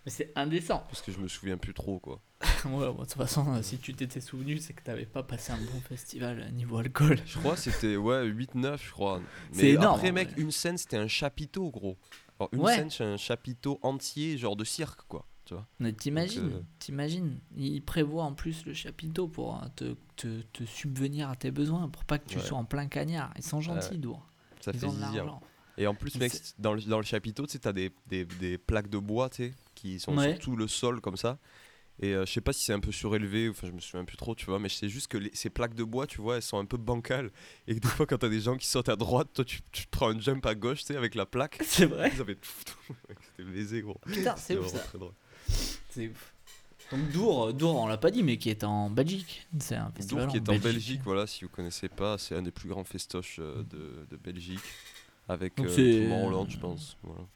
[0.05, 0.83] Mais c'est indécent.
[0.87, 2.21] parce que je me souviens plus trop, quoi.
[2.65, 5.51] ouais, bon, de toute façon, euh, si tu t'étais souvenu, c'est que t'avais pas passé
[5.51, 7.19] un bon festival euh, niveau alcool.
[7.25, 9.21] Je crois que c'était ouais, 8-9, je crois.
[9.51, 11.97] C'est Mais énorme, après, mec, une scène c'était un chapiteau, gros.
[12.39, 12.75] Alors, une Ouais.
[12.75, 15.25] scène c'est un chapiteau entier, genre de cirque, quoi.
[15.45, 19.95] Tu vois Mais t'imagines, euh, t'imagines, il prévoit en plus le chapiteau pour euh, te,
[20.17, 22.43] te, te subvenir à tes besoins, pour pas que tu Ouais.
[22.43, 23.31] sois en plein cagnard.
[23.37, 23.97] Ils sont gentils.
[23.97, 24.27] Dour.
[24.59, 25.31] Ça Ils fait ont de.
[25.79, 28.57] Et en plus, mec, dans le, dans le chapiteau, tu sais, t'as des, des, des
[28.57, 31.37] plaques de bois, tu sais, qui sont sur tout le sol comme ça.
[31.99, 34.17] Et euh, je sais pas si c'est un peu surélevé, enfin je me souviens plus
[34.17, 36.35] trop, tu vois, mais je sais juste que les- ces plaques de bois, tu vois,
[36.35, 37.31] elles sont un peu bancales.
[37.67, 40.09] Et que des fois, quand t'as des gens qui sautent à droite, toi tu, prends
[40.09, 41.59] un jump à gauche, tu sais, avec la plaque.
[41.63, 42.11] C'est vrai.
[42.11, 42.95] Tout, tout.
[43.37, 43.99] C'était baisé, gros.
[44.05, 44.83] Putain, c'est ouf ça.
[45.89, 46.33] C'est ouf.
[46.91, 49.47] Donc Dour, Dour, on l'a pas dit, mais qui est en Belgique.
[49.59, 52.41] C'est un festival Dour qui est en Belgique, voilà, si vous connaissez pas, c'est un
[52.41, 54.59] des plus grands festoches euh, de, de Belgique.
[55.27, 56.95] Avec euh, je pense.
[57.03, 57.27] Voilà.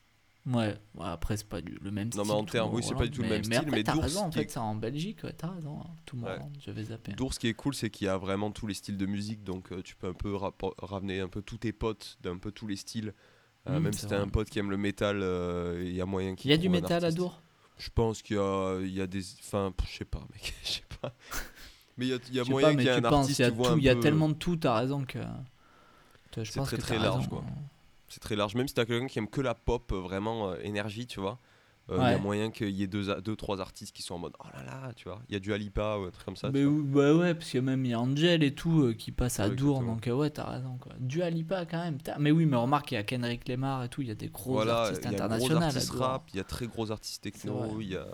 [0.48, 2.20] Ouais, après c'est pas du, le même style.
[2.22, 3.94] Non, mais en termes- oui, c'est pas du tout le même style, après, mais t'as
[3.94, 5.80] raison, en fait, c'est en Belgique, ouais, t'as raison.
[5.82, 5.90] hein.
[6.06, 6.40] Tout le Ouais.
[6.40, 7.12] monde, je vais zapper.
[7.14, 9.44] Dour, ce qui est cool, c'est qu'il y a vraiment tous les styles de musique,
[9.44, 10.36] donc euh, tu peux un peu
[10.80, 13.14] ramener un peu tous tes potes d'un peu tous les styles.
[13.68, 16.06] Euh, Mm, même si t'as un pote qui aime le métal, euh, il y a
[16.08, 17.12] moyen qu'il Il y a du métal à.
[17.12, 17.40] Dour
[17.78, 19.22] Je pense qu'il y a, y a des.
[19.42, 21.14] Enfin, je sais pas, mec, je sais pas.
[21.98, 23.52] Mais il y a, y moyen qu'il y ait un penses, artiste, il y a,
[23.52, 25.20] tout, y tellement de tout, t'as raison que.
[26.36, 27.44] Je C'est pense très, que très large, quoi.
[28.12, 28.56] C'est très large.
[28.56, 31.40] Même si t'as quelqu'un qui aime que la pop, euh, vraiment euh, énergie, tu vois.
[31.90, 34.20] euh, Il y a moyen qu'il y ait deux, deux, trois artistes qui sont en
[34.20, 35.22] mode oh là là, tu vois.
[35.30, 36.50] Il y a du Alipa ou un truc comme ça.
[36.50, 38.94] tu Mais ou- bah ouais, parce que même il y a Angel et tout euh,
[38.94, 40.94] qui passe à Ouais, Dour, donc ouais, t'as raison quoi.
[41.00, 41.98] Du Alipa quand même.
[42.20, 44.28] Mais oui, mais remarque, il y a Kendrick Lamar et tout, il y a des
[44.28, 45.62] gros Voilà, artistes il y a gros internationaux.
[45.62, 48.08] à artistes rap, il y a très gros artistes techno, il y a.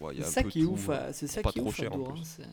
[0.00, 1.58] ouais, il y a C'est ça peu qui est tout, ouf, c'est ça pas qui
[1.58, 2.40] est ouf à cher, en Dour, plus.
[2.42, 2.48] hein,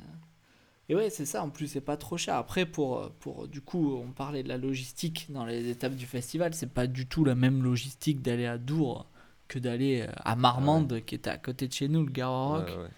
[0.87, 2.35] Et ouais, c'est ça, en plus c'est pas trop cher.
[2.35, 6.53] Après, pour, pour du coup, on parlait de la logistique dans les étapes du festival,
[6.53, 9.07] c'est pas du tout la même logistique d'aller à Dour
[9.47, 12.67] que d'aller euh, à Marmande, qui était à côté de chez nous, le Garo Rock.
[12.67, 12.89] Ouais, ouais.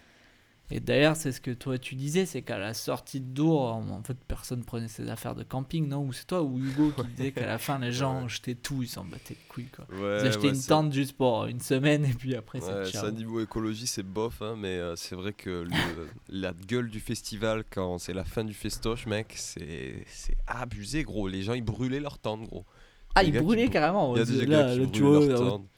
[0.70, 4.02] Et d'ailleurs, c'est ce que toi tu disais, c'est qu'à la sortie de Dour, en
[4.02, 6.04] fait, personne prenait ses affaires de camping, non?
[6.04, 8.28] Ou c'est toi ou Hugo qui disait qu'à la fin, les gens Ouais.
[8.28, 9.86] jetaient tout, ils s'en battaient les couilles, quoi.
[9.90, 12.98] Ouais, Ils achetaient ouais, une tente juste pour une semaine et puis après, Ouais, c'est
[12.98, 16.98] ça niveau écologie c'est bof hein, mais euh, c'est vrai que le- la gueule du
[17.00, 20.04] festival quand c'est la fin du festoche mec c'est
[20.46, 22.66] abusé gros les gens ils brûlaient leur tente gros
[23.14, 24.14] Ah, les ils qui brûlaient carrément.
[24.16, 25.68] il y a des gars qui vois, leur tente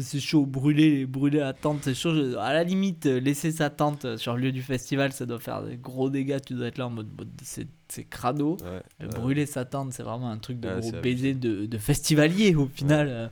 [0.00, 2.36] C'est chaud, brûler, brûler la tente, c'est chaud.
[2.38, 5.76] À la limite, laisser sa tente sur le lieu du festival, ça doit faire des
[5.76, 6.38] gros dégâts.
[6.44, 8.56] Tu dois être là en mode, mode c'est crado.
[9.00, 12.54] ouais, brûler sa tente, c'est vraiment un truc de Ouais, gros baiser de, de festivalier
[12.56, 13.28] au final, euh,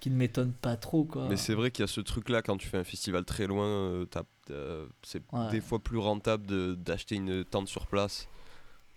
[0.00, 1.04] qui ne m'étonne pas trop.
[1.04, 1.28] Quoi.
[1.30, 3.46] mais c'est vrai qu'il y a ce truc là quand tu fais un festival très
[3.46, 4.04] loin euh,
[4.50, 8.28] euh, c'est des fois plus rentable de- d'acheter une tente sur place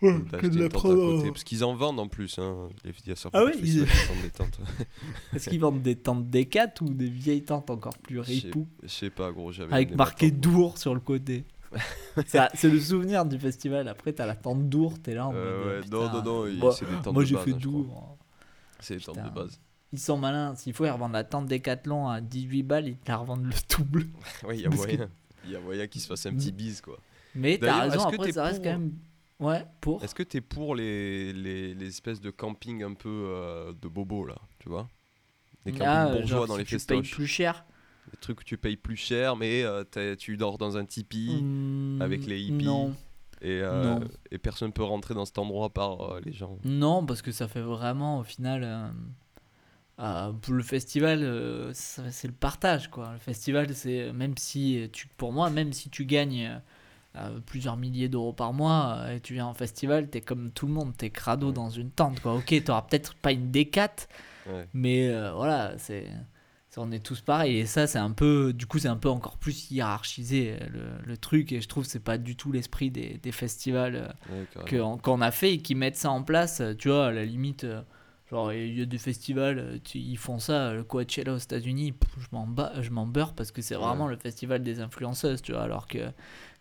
[0.05, 2.69] Ouais, une tente à côté parce qu'ils en vendent en plus hein.
[2.83, 2.91] Les-
[3.33, 4.59] Ah ouais, ils- des tentes
[5.33, 8.67] Est-ce qu'ils vendent des tentes Decat ou des vieilles tentes encore plus Je sais- ripou
[8.83, 10.31] je sais pas gros j'avais avec marqué.
[10.31, 11.43] Dour sur le côté
[12.27, 13.87] C'est le souvenir du festival.
[13.89, 15.67] Après, t'as la tente Dour, t'es là en Euh, mode.
[15.75, 17.57] ouais, putain, non non non moi- c'est des tentes Moi de j'ai fait hein.
[17.59, 18.17] Dour.
[18.79, 19.59] c'est des tentes de base
[19.91, 20.55] Ils sont malins.
[20.55, 23.53] S'il faut, ils revendent la tente Décathlon à 18 balles, ils te la revendent le
[23.77, 24.05] double.
[24.47, 25.09] Oui, il y a que- moyen.
[25.45, 26.97] Il y a moyen qu'il se fasse un petit bise, quoi.
[27.35, 28.93] Mais t'as raison, que après, ça reste pour- quand même.
[29.39, 30.03] Ouais, pour.
[30.03, 34.25] Est-ce que t'es pour les, les, les espèces de camping un peu euh, de bobo,
[34.25, 34.87] là Tu vois?
[35.65, 37.65] Des campings Ah, bourgeois genre, dans si les tu payes plus cher.
[38.11, 39.83] Des trucs où tu payes plus cher, mais euh,
[40.17, 42.65] tu dors dans un tipi Hmm, avec les hippies.
[42.65, 42.93] Non.
[43.41, 44.07] et, euh, non.
[44.31, 46.57] et personne peut rentrer dans cet endroit par euh, les gens.
[46.63, 48.63] Non, parce que ça fait vraiment, au final.
[49.99, 53.11] euh, pour le festival, euh, c'est le partage, quoi.
[53.13, 54.11] Le festival, c'est.
[54.13, 54.89] Même si.
[54.93, 56.61] Tu, pour moi, même si tu gagnes.
[57.17, 60.67] Euh, plusieurs milliers d'euros par mois euh, et tu viens en festival, t'es comme tout
[60.67, 61.53] le monde, t'es crado Ouais.
[61.53, 62.33] dans une tente quoi.
[62.35, 64.07] Ok, t'auras peut-être pas une D4,
[64.47, 64.67] Ouais.
[64.73, 66.05] Mais euh, voilà, c'est
[66.77, 69.37] on est tous pareils et ça c'est un peu du coup c'est un peu encore
[69.37, 73.17] plus hiérarchisé le, le truc et je trouve que c'est pas du tout l'esprit des,
[73.23, 74.13] des festivals
[75.03, 77.65] qu'on a fait et qui mettent ça en place tu vois à la limite
[78.29, 82.27] genre il y a des festivals tu- ils font ça le Coachella aux États-Unis je
[82.31, 82.47] m'en
[82.81, 83.81] je m'en beurre parce que c'est Ouais.
[83.83, 85.99] vraiment le festival des influenceuses tu vois alors que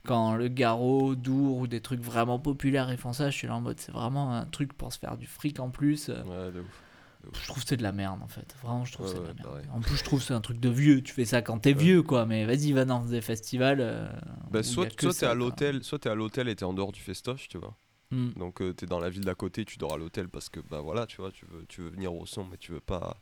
[0.04, 3.56] quand le Garo, Dour ou des trucs vraiment populaires ils font ça je suis là
[3.56, 6.60] en mode c'est vraiment un truc pour se faire du fric en plus Ouais, de
[6.60, 7.40] ouf.
[7.42, 8.54] je trouve que c'est de la merde en fait.
[8.62, 9.48] Vraiment, je trouve que Ouais, c'est de la merde.
[9.48, 9.66] pareil.
[9.72, 11.02] En plus, je trouve que c'est un truc de vieux.
[11.02, 11.82] Tu fais ça quand t'es Ouais.
[11.82, 12.26] vieux, quoi.
[12.26, 13.78] Mais vas-y, va dans des festivals.
[13.80, 14.06] euh,
[14.50, 17.48] Bah, soit t'es à l'hôtel, soit t'es à l'hôtel et t'es en dehors du festoche,
[17.48, 17.76] tu vois.
[18.10, 18.30] Hmm.
[18.36, 20.80] Donc euh, t'es dans la ville d'à côté, tu dors à l'hôtel parce que bah
[20.80, 23.16] voilà, tu vois, tu veux, tu veux venir au son, mais tu veux pas,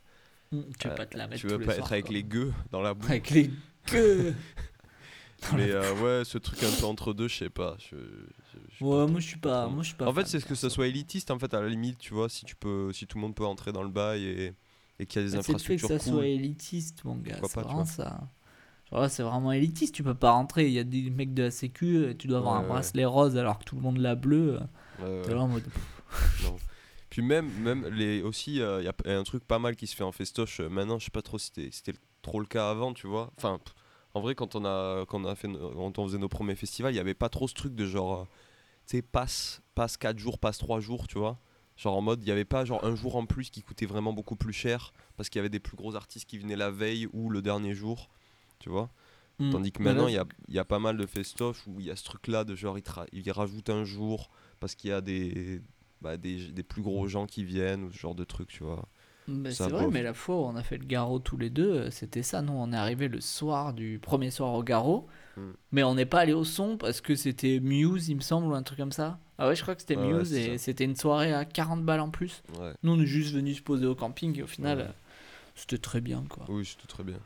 [0.51, 1.93] Hmm, Tu veux euh, pas te la mettre tu tous veux les pas soirs, être
[1.93, 2.13] avec quoi.
[2.13, 3.07] les gueux dans la boue.
[3.07, 3.49] Avec les
[3.85, 4.35] queues.
[5.51, 7.75] Mais euh, ouais, ce truc un peu entre deux, je sais pas.
[7.79, 9.67] Je, je- je suis Ouais, pas moi je suis pas.
[9.67, 10.07] Moi je suis pas.
[10.09, 12.29] En fait, c'est ce que ça soit élitiste, en fait, à la limite, tu vois,
[12.29, 14.53] si tu peux, si tout le monde peut entrer dans le bail et,
[14.99, 17.15] et qu'il y a des Mais C'est le fait que infrastructures ça soit élitiste, mon
[17.15, 17.35] gars.
[17.39, 18.21] Pourquoi C'est vraiment ça.
[18.91, 19.95] Genre là, c'est vraiment élitiste.
[19.95, 20.67] Tu peux pas rentrer.
[20.67, 22.09] Il y a des mecs de la Sécu.
[22.09, 22.67] et Tu dois avoir Ouais, un ouais.
[22.69, 24.59] bracelet rose alors que tout le monde l'a bleu.
[25.01, 25.67] Euh, T'es là en mode.
[26.39, 26.61] non.
[27.09, 30.03] Puis même, même les, aussi, il y a un truc pas mal qui se fait
[30.03, 30.59] en festoche.
[30.61, 33.31] euh, Maintenant, je sais pas trop si c'était c'était trop le cas avant, tu vois.
[33.37, 33.73] Enfin, pff,
[34.13, 36.55] en vrai, quand on a, quand on a fait, no- quand on faisait nos premiers
[36.55, 38.23] festivals, il y avait pas trop ce truc de genre, euh,
[38.87, 41.39] tu sais, passe, passe 4 jours, passe 3 jours, tu vois.
[41.77, 44.13] Genre en mode, il y avait pas genre un jour en plus qui coûtait vraiment
[44.13, 47.07] beaucoup plus cher parce qu'il y avait des plus gros artistes qui venaient la veille
[47.13, 48.09] ou le dernier jour,
[48.59, 48.91] tu vois.
[49.39, 49.49] Mm.
[49.49, 51.79] Tandis que là, maintenant, il y a, il y a pas mal de festoches où
[51.79, 52.77] il y a ce truc-là de genre,
[53.11, 55.61] ils, rajoutent un jour parce qu'il y a des,
[56.01, 58.87] bah, des, des plus gros gens qui viennent ou ce genre de truc, tu vois.
[59.51, 61.71] Ça c'est vrai, mais la fois où on a fait le garrot tous les deux,
[61.71, 62.41] euh, c'était ça.
[62.41, 65.41] Nous, on est arrivé le soir du premier soir au garrot, Mm.
[65.71, 68.53] mais on n'est pas allé au son parce que c'était Muse, il me semble, ou
[68.53, 69.17] un truc comme ça.
[69.39, 72.09] Ah ouais, je crois que c'était Muse et c'était une soirée à 40 balles en
[72.11, 72.43] plus.
[72.59, 72.73] Ouais.
[72.83, 74.83] Nous, on est juste venus se poser au camping et au final, Ouais.
[74.83, 74.91] euh,
[75.55, 76.45] c'était très bien quoi.
[76.49, 77.17] Oui, c'était très bien.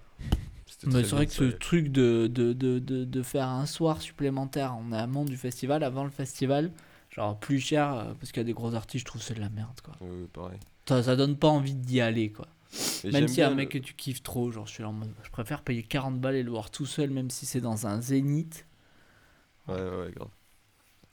[0.86, 4.74] Mais c'est vrai que ce truc de, de, de, de, de faire un soir supplémentaire
[4.76, 6.72] en amont du festival, avant le festival,
[7.10, 9.34] genre plus cher euh, parce qu'il y a des gros artistes, je trouve que c'est
[9.34, 9.96] de la merde quoi.
[10.02, 10.60] Oui, pareil.
[10.88, 12.48] Ça, ça donne pas envie d'y aller quoi.
[13.04, 14.94] Et Même si un mec le- que tu kiffes trop, genre je suis là en
[14.94, 17.88] mode, je préfère payer 40 balles et le voir tout seul, même si c'est dans
[17.88, 18.66] un zénith.
[19.68, 20.30] Ouais, ouais, grave.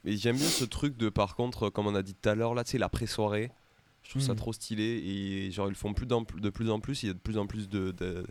[0.04, 2.54] Mais j'aime bien ce truc de, par contre, comme on a dit tout à l'heure,
[2.54, 3.50] là, tu sais, l'après-soirée.
[4.02, 4.37] Je trouve ça Mm.
[4.37, 4.82] trop stylé.
[4.84, 7.02] Et genre, ils le font plus de plus en plus.
[7.02, 8.26] Il y a de plus en plus de, de-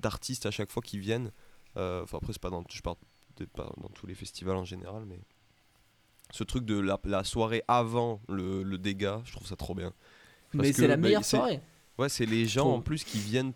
[0.00, 1.30] d'artistes à chaque fois qui viennent.
[1.76, 2.96] Euh, Enfin, après, c'est pas dans, je parle
[3.38, 5.18] de- pas dans tous les festivals en général, mais
[6.30, 9.92] ce truc de la, la soirée avant le, le dégât, je trouve ça trop bien.
[10.56, 11.60] Parce Mais c'est la bah, meilleure soirée.
[11.98, 13.52] Ouais, c'est les gens en plus qui viennent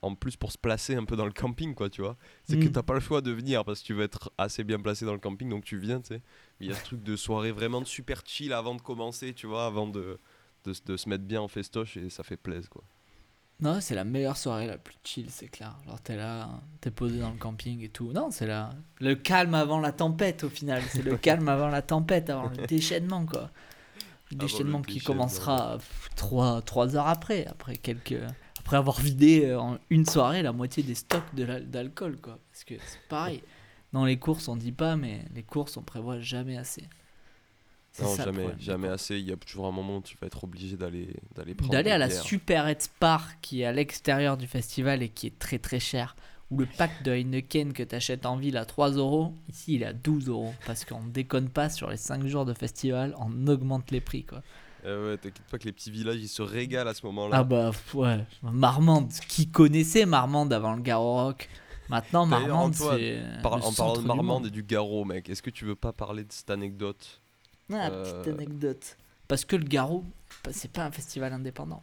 [0.00, 2.16] en plus pour se placer un peu dans le camping, quoi, tu vois.
[2.48, 2.72] C'est que Mm.
[2.72, 5.12] t'as pas le choix de venir parce que tu veux être assez bien placé dans
[5.12, 6.22] le camping, donc tu viens, tu sais.
[6.60, 9.64] Il y a ce truc de soirée vraiment super chill avant de commencer, tu vois,
[9.66, 10.18] avant de,
[10.64, 12.82] de, de se mettre bien en festoche et ça fait plaisir, quoi.
[13.60, 15.76] Non, c'est la meilleure soirée, la plus chill, c'est clair.
[15.86, 16.48] Genre t'es là,
[16.80, 18.10] t'es posé dans le camping et tout.
[18.12, 20.82] Non, c'est là, le calme avant la tempête au final.
[20.88, 23.50] C'est le calme avant la tempête, avant le déchaînement quoi.
[24.36, 25.78] Déchaînement qui commencera
[26.16, 28.18] 3, trois heures après, après quelques...
[28.64, 32.38] Après avoir vidé euh, en une soirée la moitié des stocks de d'alcool quoi.
[32.52, 33.42] Parce que c'est pareil.
[33.92, 36.84] Dans les courses on dit pas, mais les courses on prévoit jamais assez.
[38.00, 39.18] Non, ça, jamais, jamais assez.
[39.18, 41.90] Il y a toujours un moment où tu vas être obligé d'aller d'aller prendre d'aller
[41.90, 42.22] à la bières.
[42.22, 46.16] Super Red Spar qui est à l'extérieur du festival et qui est très très cher.
[46.52, 49.82] Ou le pack de Heineken que tu achètes en ville à 3 euros, ici il
[49.82, 50.54] est à 12 euros.
[50.66, 54.42] Parce qu'on déconne pas sur les 5 jours de festival, on augmente les prix quoi.
[54.84, 57.36] Euh, ouais, t'inquiète pas que les petits villages ils se régalent à ce moment-là.
[57.38, 61.48] Ah bah pff, ouais, Marmande, qui connaissait Marmande avant le Garo Rock?
[61.88, 63.22] Maintenant Marmande c'est.
[63.42, 65.74] Par- le en parlant centre de Marmande et du Garot, mec, est-ce que tu veux
[65.76, 67.20] pas parler de cette anecdote?
[67.72, 68.96] Ah, Euh, petite anecdote.
[69.28, 70.04] Parce que le Garo,
[70.44, 71.82] bah, c'est pas un festival indépendant.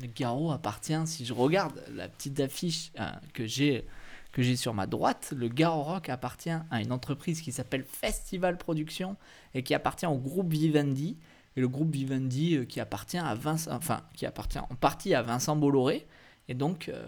[0.00, 3.84] Le Garo appartient, si je regarde la petite affiche euh, que j'ai
[4.32, 8.58] que j'ai sur ma droite, le Garo Rock appartient à une entreprise qui s'appelle Festival
[8.58, 9.16] Production
[9.54, 11.16] et qui appartient au groupe Vivendi.
[11.56, 15.22] Et le groupe Vivendi euh, qui appartient à Vincent, enfin qui appartient en partie à
[15.22, 16.06] Vincent Bolloré.
[16.48, 17.02] Et donc euh,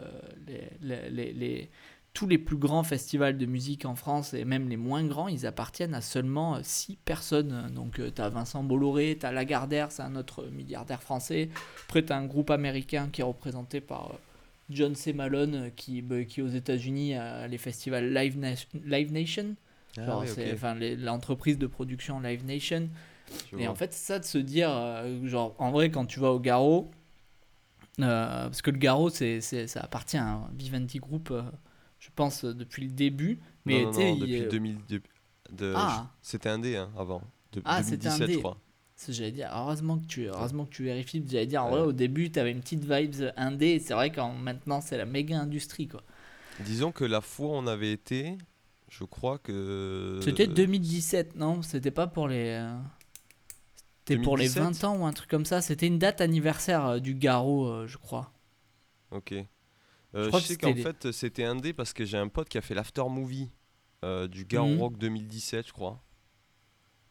[0.81, 1.71] les, les-
[2.19, 5.47] tous les plus grands festivals de musique en France et même les moins grands, ils
[5.47, 7.71] appartiennent à seulement 6 personnes.
[7.77, 11.49] Donc tu as Vincent Bolloré, tu as Lagardère, c'est un autre milliardaire français.
[11.87, 14.15] Après tu as un groupe américain qui est représenté par euh,
[14.69, 15.13] John C.
[15.13, 18.55] Malone euh, qui, bah, qui aux États-Unis a les festivals Live, Na-
[18.85, 19.55] Live Nation.
[19.97, 22.89] Ah c'est- l'entreprise de production Live Nation.
[23.53, 23.69] je Et vois.
[23.71, 26.41] en fait, c'est ça de se dire, euh, genre, en vrai, quand tu vas au
[26.41, 26.91] Garo,
[28.01, 31.43] euh, parce que le Garo, c'est, c'est- ça appartient à un Vivendi Group, euh,
[31.99, 33.39] je pense, euh, depuis le début.
[33.65, 35.03] Mais non, depuis euh, 2000, de-
[35.53, 36.11] de- Ah.
[36.23, 37.23] c'était un dé hein, avant.
[37.53, 38.35] De, Ah, c'était un 2017, dé.
[38.35, 38.59] je crois.
[39.09, 41.23] j'allais dire, heureusement que tu, heureusement que tu vérifies.
[41.27, 41.71] J'allais dire, Ouais.
[41.71, 43.67] vrai, au début, tu avais une petite vibes indé.
[43.69, 46.03] et C'est vrai qu'en maintenant, c'est la méga industrie, quoi.
[46.61, 48.37] Disons que la fois où on avait été,
[48.91, 50.19] je crois que.
[50.23, 51.63] C'était 2017, non?
[51.63, 52.49] C'était pas pour les.
[52.61, 52.77] euh,
[54.07, 54.83] C'était pour les 2017?
[54.83, 55.61] 20 ans ou un truc comme ça.
[55.61, 58.33] C'était une date anniversaire euh, du Garo, euh, je crois.
[59.11, 59.35] Ok.
[60.19, 62.59] Euh, Je sais qu'en les- fait c'était un dé parce que j'ai un pote qui
[62.59, 63.51] a fait l'after movie
[64.05, 64.81] euh, du Garo Mhm.
[64.81, 66.03] Rock 2017, je crois.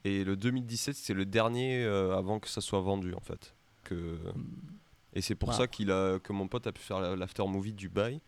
[0.04, 3.56] Et le 2017 c'est le dernier euh, avant que ça soit vendu en fait.
[3.84, 4.17] Que...
[5.13, 5.56] Et c'est pour Wow.
[5.56, 8.22] ça qu'il a, que mon pote a pu faire la- l'after movie du bail.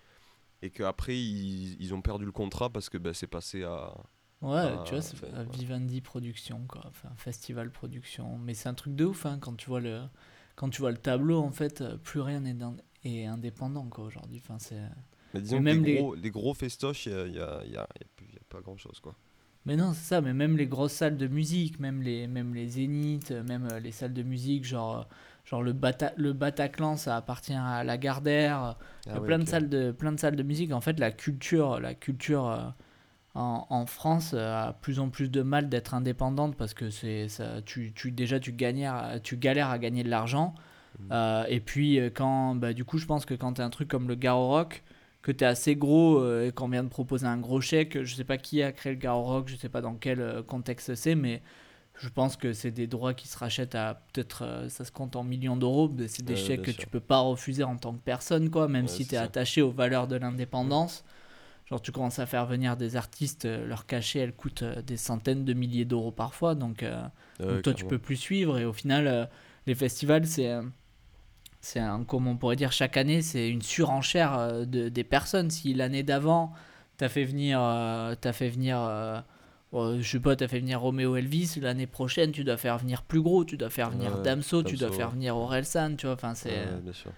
[0.61, 3.93] Et qu'après ils, ils ont perdu le contrat parce que bah, c'est passé à.
[4.41, 5.45] Ouais, tu vois, c'est enfin, euh.
[5.53, 6.81] Vivendi Production, quoi.
[6.87, 8.37] Enfin, Festival Production.
[8.39, 10.01] Mais c'est un truc de ouf, hein, quand tu vois le,
[10.55, 12.53] quand tu vois le tableau, en fait, euh, plus rien n'est
[13.03, 14.41] est indépendant, quoi, aujourd'hui.
[14.43, 14.81] Enfin, c'est...
[15.33, 17.39] Mais disons Mais que même les, les- gros, les gros festoches, il n'y a, y
[17.39, 17.87] a- y a-
[18.21, 19.15] y pas grand chose quoi.
[19.65, 22.67] Mais non, c'est ça, mais même les grosses salles de musique, même les, même les
[22.67, 25.03] zéniths, même euh, les salles de musique, genre, euh,
[25.45, 28.77] genre le, Bata- le Bataclan, ça appartient à Lagardère.
[29.05, 30.71] Il y a Ah ouais, plein, de salles de, plein de salles de musique.
[30.71, 32.69] En fait, la culture, la culture euh,
[33.35, 37.61] en, en France a plus en plus de mal d'être indépendante parce que c'est ça,
[37.63, 40.55] tu, tu, déjà tu, galères, à- tu galères à gagner de l'argent.
[41.11, 43.69] Euh, et puis, euh, quand, bah, du coup, je pense que quand tu as un
[43.69, 44.83] truc comme le Garo Rock,
[45.21, 48.15] que tu es assez gros euh, et qu'on vient de proposer un gros chèque, je
[48.15, 51.15] sais pas qui a créé le Garo Rock, je sais pas dans quel contexte c'est,
[51.15, 51.41] mais
[51.95, 55.15] je pense que c'est des droits qui se rachètent à peut-être, euh, ça se compte
[55.17, 56.81] en millions d'euros, c'est des chèques que sûr.
[56.81, 59.23] tu peux pas refuser en tant que personne, quoi, même si tu es ça.
[59.25, 61.03] attaché aux valeurs de l'indépendance.
[61.65, 65.53] Genre, tu commences à faire venir des artistes, leur cachet, elle coûte des centaines de
[65.53, 66.55] milliers d'euros parfois.
[66.55, 66.83] Donc,
[67.47, 67.89] donc toi, tu clairement.
[67.89, 68.57] peux plus suivre.
[68.57, 69.29] Et au final,
[69.67, 70.51] les festivals, c'est.
[71.59, 75.03] Euh, c'est un, comme on pourrait dire, chaque année, c'est une surenchère euh, de, des
[75.03, 75.49] personnes.
[75.49, 76.53] Si l'année d'avant,
[76.97, 79.19] t'as fait venir, euh, t'as fait venir, euh,
[79.73, 83.03] euh, je sais pas, t'as fait venir Roméo Elvis, l'année prochaine, tu dois faire venir
[83.03, 86.15] plus gros, tu dois faire venir Ouais, Damso, tu dois faire venir Orelsan, tu vois.
[86.15, 86.49] Enfin, c'est.
[86.49, 87.11] Ouais, bien sûr.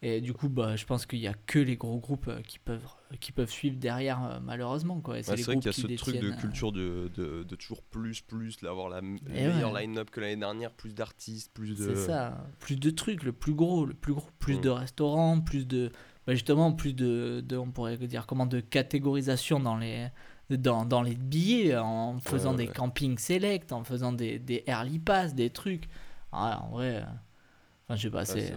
[0.00, 2.60] Et du coup, bah, je pense qu'il y a que les gros groupes euh, qui
[2.60, 2.86] peuvent,
[3.18, 5.00] qui peuvent suivre derrière, euh, malheureusement.
[5.00, 5.22] Quoi.
[5.24, 8.20] C'est vrai qu'il y a ce truc de euh, culture de, de, de toujours plus,
[8.20, 9.02] plus, d'avoir la Et
[9.48, 9.82] meilleure ouais.
[9.82, 11.94] line-up que l'année dernière, plus d'artistes, plus de.
[11.94, 12.46] C'est ça.
[12.60, 14.60] Plus de trucs, le plus gros, le plus gros, plus Mm.
[14.60, 15.90] de restaurants, plus de,
[16.26, 20.06] bah, justement, plus de, de, on pourrait dire comment, de catégorisation dans les,
[20.50, 22.72] dans, dans les billets, en faisant Ouais, des ouais.
[22.72, 25.88] campings select, en faisant des, des early pass, des trucs.
[26.30, 27.04] Ah, en vrai, euh,
[27.88, 28.54] enfin, je sais pas, c'est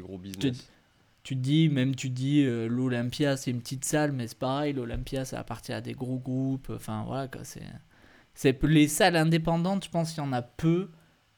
[0.00, 0.70] gros business.
[1.24, 4.38] Tu te dis, même tu te dis, euh, l'Olympia c'est une petite salle, mais c'est
[4.38, 6.70] pareil, l'Olympia ça appartient à des gros groupes.
[6.74, 7.62] Enfin voilà, quoi, c'est.
[8.34, 10.90] c'est Les salles indépendantes, je pense qu'il y en a peu.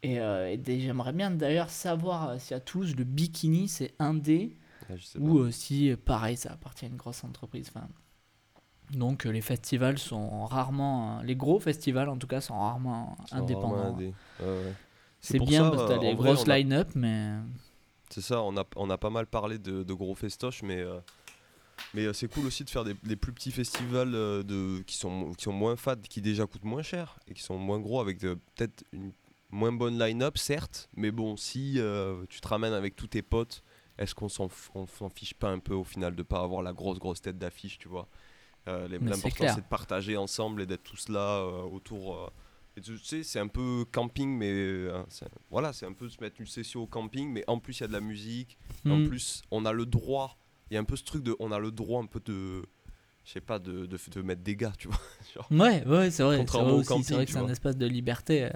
[0.02, 4.56] Et, euh, et j'aimerais bien d'ailleurs savoir euh, si à Toulouse le bikini c'est indé
[4.94, 7.72] je sais ou si pareil ça appartient à une grosse entreprise.
[7.74, 7.88] Enfin,
[8.92, 11.22] donc les festivals sont rarement.
[11.22, 13.76] les gros festivals en tout cas sont rarement sont indépendants.
[13.76, 14.12] rarement ouais.
[15.20, 17.30] C'est bien ça, parce que t'as des grosses line-up, mais.
[18.10, 20.98] C'est ça, on a, on a pas mal parlé de, de gros festoches, mais, euh,
[21.94, 24.96] mais euh, c'est cool aussi de faire des, des plus petits festivals euh, de, qui,
[24.96, 28.00] sont, qui sont moins fades, qui déjà coûtent moins cher et qui sont moins gros
[28.00, 29.12] avec peut-être une
[29.50, 33.62] moins bonne line-up, certes, mais bon, si euh, tu te ramènes avec tous tes potes,
[33.96, 34.48] est-ce qu'on s'en
[35.08, 37.88] fiche pas un peu au final de pas avoir la grosse grosse tête d'affiche, tu
[37.88, 38.08] vois?
[38.66, 42.32] L'important c'est de partager ensemble et d'être tous là autour.
[42.76, 46.20] Et tu sais, c'est un peu camping, mais euh, c'est- voilà, c'est un peu se
[46.20, 49.00] mettre une session au camping, mais en plus il y a de la musique, en
[49.00, 49.06] Hmm.
[49.06, 50.36] plus, on a le droit.
[50.70, 51.34] Il y a un peu ce truc de.
[51.38, 52.62] On a le droit un peu de.
[53.24, 54.98] Je sais pas, de, de, de mettre des gars, tu vois.
[55.34, 56.44] Genre, Ouais, ouais, c'est vrai.
[56.46, 58.44] C'est vrai au aussi, camping, c'est vrai que c'est un espace de liberté.
[58.44, 58.50] euh,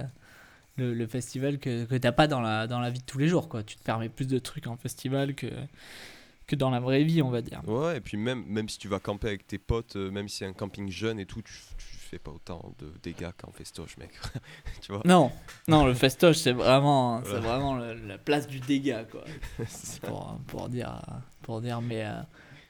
[0.76, 3.28] le, le festival que, que t'as pas dans la, dans la vie de tous les
[3.28, 3.62] jours, quoi.
[3.62, 5.48] Tu te permets plus de trucs en festival que,
[6.46, 7.60] que dans la vraie vie, on va dire.
[7.66, 10.38] ouais, et puis même, même si tu vas camper avec tes potes, euh, même si
[10.38, 13.96] c'est un camping jeune et tout, tu, tu fais pas autant de dégâts qu'en festoche,
[13.98, 14.10] mec.
[14.80, 15.30] tu vois Non,
[15.68, 19.24] non, le festoche, c'est vraiment, c'est vraiment le- la place du dégât, quoi.
[20.02, 21.00] Pour, pour dire
[21.42, 22.20] pour dire mais euh,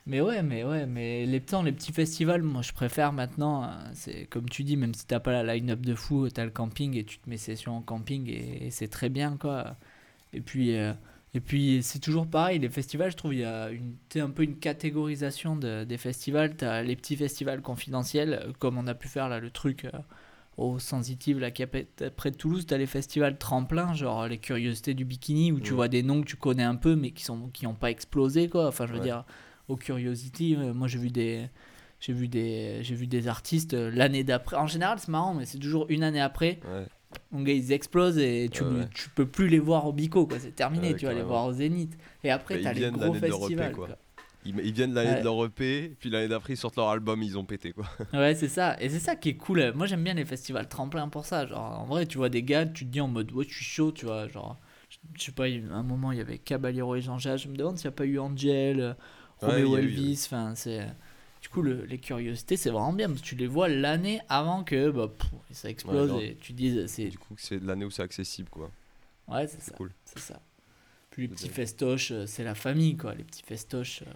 [0.07, 3.69] mais ouais mais ouais mais les temps les petits festivals moi je préfère maintenant euh,
[3.95, 6.51] c'est comme tu dis même si t'as pas la line up de fou t'as le
[6.51, 9.77] camping et tu te mets session en camping et, et c'est très bien quoi
[10.33, 10.93] et puis euh,
[11.33, 14.43] et puis c'est toujours pareil les festivals je trouve il y a une un peu
[14.43, 16.57] une catégorisation de- des festivals.
[16.57, 19.91] T'as les petits festivals confidentiels euh, comme on a pu faire là le truc euh,
[20.57, 22.67] au sensitive là qui est près de Toulouse.
[22.67, 26.27] T'as les festivals tremplins genre les curiosités du bikini où tu vois des noms que
[26.27, 28.67] tu connais un peu mais qui sont qui ont pas explosé quoi.
[28.69, 29.05] Enfin je veux Ouais.
[29.05, 29.25] dire
[29.69, 31.49] au Curiosity euh, moi j'ai vu des
[32.01, 34.57] j'ai vu des j'ai vu des artistes l'année d'après.
[34.57, 36.59] En général c'est marrant mais c'est toujours une année après.
[36.65, 36.87] Ouais.
[37.33, 38.89] Mon gars ils explosent et tu, Ouais, ouais.
[38.95, 41.47] tu peux plus les voir au bico quoi c'est terminé Ouais, tu vas les voir
[41.47, 43.87] au Zénith et après Bah, t'as les gros l'année de EP, festivals quoi.
[43.89, 43.97] quoi.
[44.47, 45.19] Ils, ils viennent l'année Ouais.
[45.21, 47.85] de leur EP, puis l'année d'après ils sortent leur album, ils ont pété quoi.
[48.15, 48.75] Ouais, c'est ça.
[48.81, 49.73] Et c'est ça qui est cool.
[49.75, 51.47] Moi, j'aime bien les festivals tremplins pour ça.
[51.47, 53.65] Genre, en vrai, tu vois des gars, tu te dis en mode, ouais, je suis
[53.67, 54.29] chaud, tu vois.
[54.29, 54.57] Genre,
[55.15, 57.41] je sais pas, un moment, il y avait Caballero et Jean-Jacques.
[57.41, 58.97] Je me demande s'il n'y a pas eu Angel,
[59.43, 60.23] euh, eu, Elvis.
[60.25, 60.87] Enfin, c'est.
[61.53, 64.91] Coup, le- les curiosités, c'est vraiment bien parce que tu les vois l'année avant que
[64.91, 67.09] bah, pff, ça explose et tu dises, c'est.
[67.09, 68.71] Du coup, c'est l'année où c'est accessible quoi.
[69.27, 69.73] Ouais, c'est ça.
[69.77, 69.91] cool.
[70.05, 70.41] C'est ça.
[71.11, 73.15] Puis les petits festoches, euh, c'est la famille, quoi.
[73.17, 74.11] Les petits festoches, euh,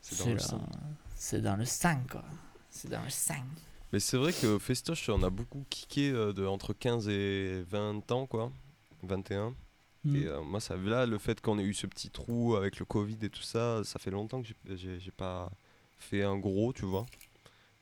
[0.00, 0.66] C'est dans le la- sang.
[1.14, 2.24] c'est dans le sang, quoi.
[2.70, 3.34] C'est dans le sang.
[3.92, 8.10] Mais c'est vrai que Festoche, on a beaucoup kické euh, de entre 15 et 20
[8.10, 8.50] ans, quoi.
[9.04, 9.54] 21.
[10.04, 10.16] Mm.
[10.16, 12.84] Et euh, moi, ça, là, le fait qu'on ait eu ce petit trou avec le
[12.84, 15.50] Covid et tout ça, ça fait longtemps que j'ai- j'ai j'ai pas
[15.98, 17.06] fait un gros, tu vois.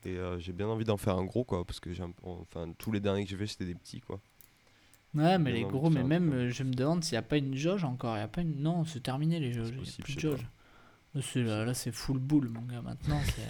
[0.04, 1.64] Et euh, j'ai bien envie d'en faire un gros, quoi.
[1.64, 4.20] Parce que j'ai un- enfin, tous les derniers que j'ai fait, c'était des petits, quoi.
[5.14, 7.54] Ouais, mais les gros, mais même, euh, je me demande s'il n'y a pas une
[7.54, 8.16] jauge encore.
[8.16, 8.62] Il y a pas une...
[8.62, 9.70] Non, c'est terminé les jauges.
[9.70, 10.46] Il n'y a plus de jauge.
[11.34, 12.80] Là, là, c'est full boule, mon gars.
[12.80, 13.42] Maintenant, c'est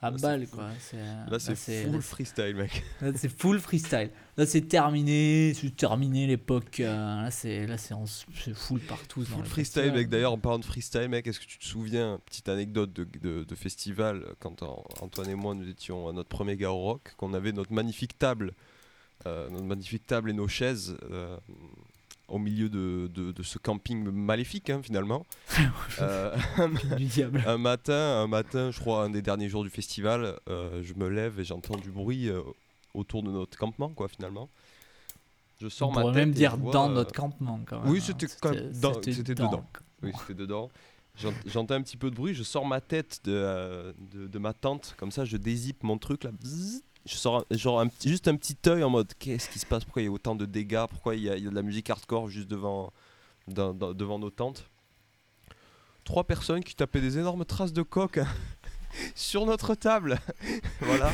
[0.00, 0.68] à c'est balle, quoi.
[0.78, 2.84] C'est, Là, c'est full freestyle, mec.
[3.00, 4.10] là, c'est full freestyle.
[4.36, 5.52] Là, c'est terminé.
[5.54, 6.80] C'est terminé l'époque.
[6.80, 9.24] euh, là, c'est, là, c'est, en- full partout.
[9.24, 10.08] Full freestyle, mec.
[10.08, 13.44] D'ailleurs, en parlant de freestyle, mec, est-ce que tu te souviens, petite anecdote de, de-
[13.44, 14.66] de festival, quand euh,
[15.00, 18.16] Antoine et moi, nous étions à notre premier gars au rock, qu'on avait notre magnifique
[18.18, 18.52] table,
[19.26, 21.36] euh, notre magnifique table et nos chaises euh,
[22.28, 25.26] au milieu de, de- de ce camping maléfique, hein, finalement.
[26.00, 26.36] Euh,
[26.96, 27.42] du diable.
[27.46, 31.08] un matin, un matin, je crois, un des derniers jours du festival, euh, je me
[31.08, 32.40] lève et j'entends du bruit euh,
[32.94, 34.48] autour de notre campement, quoi, finalement.
[35.60, 37.90] Je sors On ma tête même dire vois, dans notre campement, quand même.
[37.90, 38.04] Oui, hein.
[38.06, 39.64] c'était quand même dans- c'était dedans.
[40.02, 40.70] Oui, c'était dedans.
[41.16, 44.52] j'ent- j'entends un petit peu de bruit, je sors ma tête de, de, de ma
[44.52, 46.30] tente, comme ça je dézippe mon truc là.
[46.30, 49.64] bzzz, Je sors un- genre un juste un petit œil en mode qu'est-ce qui se
[49.66, 51.50] passe, pourquoi il y a autant de dégâts, pourquoi il y a, il y a
[51.50, 52.92] de la musique hardcore juste devant,
[53.46, 54.68] dans- dans- devant nos tentes?
[56.04, 58.18] Trois personnes qui tapaient des énormes traces de coque
[59.14, 60.18] sur notre table.
[60.80, 61.12] voilà.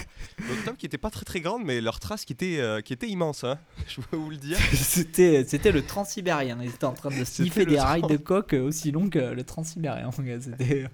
[0.49, 2.93] Notre table qui était pas très très grande, mais leur trace qui était, euh, qui
[2.93, 3.45] était immense.
[3.45, 3.59] hein.
[3.89, 4.59] Je peux vous le dire.
[4.73, 6.59] C'était, c'était le transsibérien.
[6.61, 10.11] Ils étaient en train de sniffer des rails de coque aussi longs que le transsibérien.
[10.13, 10.87] C'était...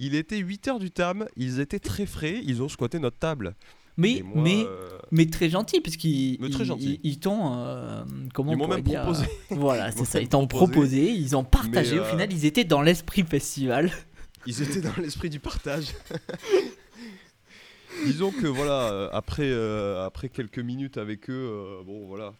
[0.00, 3.56] Il était 8h du tam, ils étaient très frais, ils ont squatté notre table.
[3.98, 7.00] Mais, moi, mais, euh, mais très gentil, puisqu'ils très ils- gentil.
[7.02, 7.52] ils, t'ont.
[7.54, 9.24] euh, comment Ils on même dire, proposé.
[9.24, 10.20] euh, Voilà, c'est ça.
[10.20, 11.10] Ils t'ont proposé.
[11.12, 11.96] ils ont partagé.
[11.96, 13.90] Mais, Au euh, final, ils étaient dans l'esprit festival.
[14.46, 15.86] Ils étaient dans l'esprit du partage.
[18.06, 22.32] Disons que voilà, euh, après, euh, après quelques minutes avec eux, euh, bon voilà,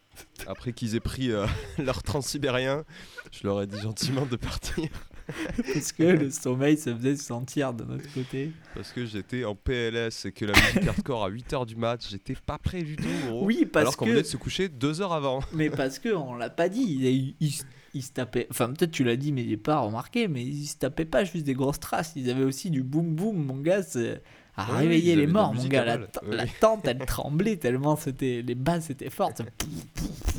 [0.47, 1.47] après qu'ils aient pris euh,
[1.79, 2.85] leur transsibérien,
[3.33, 4.89] je leur ai dit gentiment de partir
[5.75, 8.51] parce que le sommeil se faisait sentir de notre côté.
[8.75, 12.35] parce que j'étais en PLS et que la musique hardcore à 8h du match, j'étais
[12.35, 13.45] pas prêt du tout gros.
[13.45, 14.11] Oui, parce alors qu'on que.
[14.11, 15.41] venait de se coucher deux heures avant.
[15.53, 17.49] Mais parce que on l'a pas dit, ils,
[17.95, 18.47] ils, se- tapaient.
[18.51, 20.29] Enfin, peut-être tu l'as dit, mais j'ai pas remarqué.
[20.29, 22.13] Mais ils se tapaient pas juste des grosses traces.
[22.17, 23.83] Ils avaient aussi du boum boum, mon gars.
[23.83, 24.23] c'est-
[24.57, 25.85] À réveiller les morts, mon gars.
[25.85, 25.99] La,
[26.47, 29.43] t- tente, elle tremblait tellement c'était les basses étaient fortes.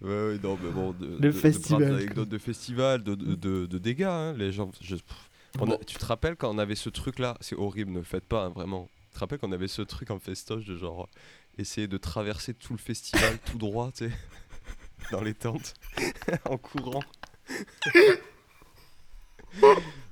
[0.00, 1.96] Ouais, ouais, non, mais bon, de, Le de- de festival, prendre quoi.
[1.98, 4.70] anecdotes de festival, de, de, de- de dégâts, hein, les gens.
[4.80, 5.80] je- pff, on a- Bon.
[5.86, 7.36] tu te rappelles quand on avait ce truc-là?
[7.40, 8.88] C'est horrible, ne le faites pas, hein, vraiment.
[9.10, 11.08] Tu te rappelles qu'on avait ce truc en festoche de genre
[11.56, 14.12] essayer de traverser tout le festival tout droit, tu sais,
[15.10, 15.74] dans les tentes,
[16.44, 17.02] en courant.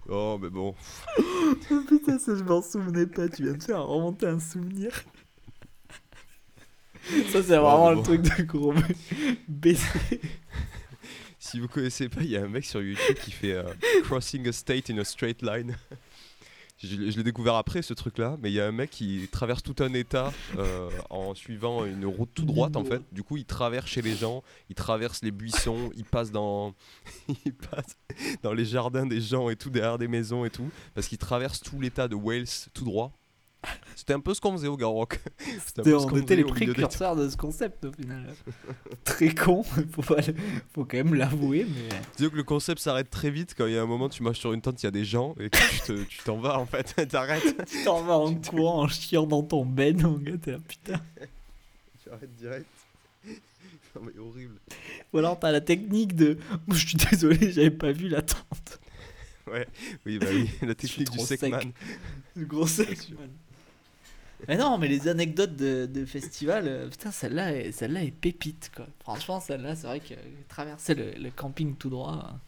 [0.09, 0.75] oh, mais bon.
[1.89, 3.29] Putain, ça je m'en souvenais pas.
[3.29, 4.91] Tu viens de faire remonter un souvenir.
[7.31, 8.75] Ça, c'est vraiment le truc de gros
[9.49, 10.21] baiser.
[11.39, 13.63] Si vous connaissez pas, il y a un mec sur YouTube qui fait euh,
[14.05, 15.77] Crossing a State in a Straight Line.
[16.79, 19.27] Je, l'ai- je l'ai découvert après ce truc-là, mais il y a un mec qui
[19.33, 23.01] traverse tout un état euh, en suivant une route tout droite en fait.
[23.13, 26.75] Du coup, il traverse chez les gens, il traverse les buissons, il passe dans,
[27.47, 27.97] il passe
[28.43, 31.61] dans les jardins des gens et tout derrière des maisons et tout, parce qu'il traverse
[31.63, 32.45] tout l'état de Wales
[32.75, 33.11] tout droit.
[33.95, 35.21] C'était un peu ce qu'on faisait au Garrock.
[35.79, 38.25] On était les précurseurs de ce concept au final.
[39.05, 39.63] Très con,
[39.93, 40.35] faut, pas le-
[40.75, 41.89] faut quand même l'avouer, mais.
[42.17, 44.39] Disons que le concept s'arrête très vite quand il y a un moment tu marches
[44.41, 46.59] sur une tente, il y a des gens et que tu te- tu t'en vas
[46.59, 47.67] en fait, t'arrêtes.
[47.69, 51.01] Tu t'en vas en courant, en chiant dans ton ben, mon gars, t'es là, putain.
[52.03, 52.67] Tu arrêtes direct.
[53.95, 54.57] Non mais horrible.
[55.13, 56.37] Ou alors t'as la technique de.
[56.69, 58.79] Je suis désolé, j'avais pas vu la tente.
[60.05, 61.41] Oui bah oui, la technique du trop sec.
[61.41, 61.73] Secman.
[62.35, 63.31] Le gros sexe, man.
[64.49, 68.87] Mais non, mais les anecdotes de, festival, euh, putain, celle-là est, celle est pépite, quoi.
[69.01, 70.15] Franchement, celle-là, c'est vrai que
[70.49, 72.39] traverser le, camping tout droit,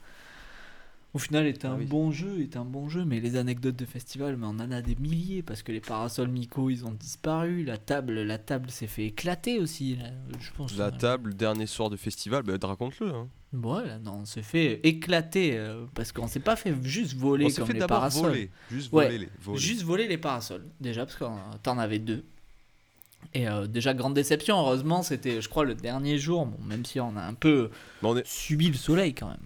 [1.14, 1.86] au final, est un Ah oui.
[1.86, 3.04] bon jeu, est un bon jeu.
[3.04, 6.28] Mais les anecdotes de festival, mais on en a des milliers parce que les parasols
[6.28, 7.64] Miko, ils ont disparu.
[7.64, 9.96] La table, la table s'est fait éclater aussi.
[9.96, 10.76] là, je pense.
[10.76, 13.08] La table, dernier soir de festival, bah raconte-le.
[13.08, 13.28] Hein.
[13.54, 17.46] Ouais, là, non, on s'est fait éclater euh, parce qu'on s'est pas fait juste voler
[17.46, 18.26] On s'est comme fait les parasols.
[18.28, 18.50] voler.
[18.70, 19.58] Juste Ouais, voler les voler.
[19.58, 21.28] Juste voler les parasols, déjà, parce que euh,
[21.62, 22.24] t'en avais deux.
[23.32, 27.00] Et euh, déjà, grande déception, heureusement, c'était, je crois, le dernier jour, bon, même si
[27.00, 27.70] on a un peu
[28.02, 29.38] on est, subi le soleil quand même.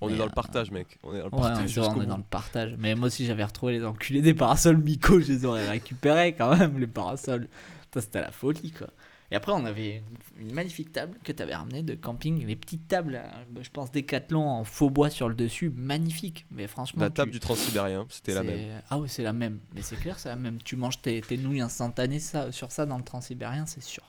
[0.00, 0.98] On est dans le euh, partage mec.
[1.02, 2.74] On est dans le Ouais, partage on, est- on jusqu'au est dans le partage.
[2.78, 6.56] Mais moi aussi, j'avais retrouvé les enculés des parasols Miko, je les aurais récupérés quand
[6.56, 7.48] même, les parasols.
[7.94, 8.88] C'était la folie, quoi.
[9.32, 10.02] Et après, on avait
[10.40, 13.92] une, magnifique table que tu avais ramenée de camping, les petites tables, euh, je pense,
[13.92, 16.46] Décathlon en faux bois sur le dessus, magnifique.
[16.50, 18.80] Mais franchement, La table tu- du transsibérien, c'était la même.
[18.90, 19.60] Ah oui, c'est la même.
[19.74, 20.58] Mais c'est clair, c'est la même.
[20.64, 24.02] Tu manges tes, tes nouilles instantanées ça, sur ça dans le transsibérien, c'est sûr.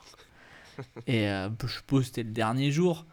[1.06, 3.06] Et euh, je suppose c'était le dernier jour.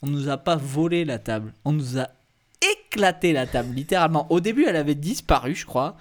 [0.00, 1.52] On nous a pas volé la table.
[1.66, 2.08] On nous a
[2.72, 4.30] éclaté la table, littéralement.
[4.30, 5.96] Au début, elle avait disparu, je crois.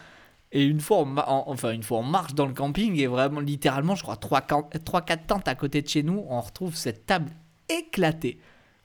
[0.51, 3.39] Et une fois, on, en- enfin, une fois, on marche dans le camping et vraiment,
[3.39, 7.31] littéralement, je crois, 3-4 tentes à côté de chez nous, on retrouve cette table
[7.69, 8.39] éclatée.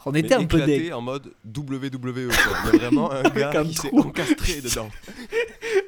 [0.07, 0.93] On Mais était un peu deg.
[0.93, 2.71] en mode WWE quoi.
[2.75, 4.91] Il y a vraiment un gars un qui s'est encastré dedans.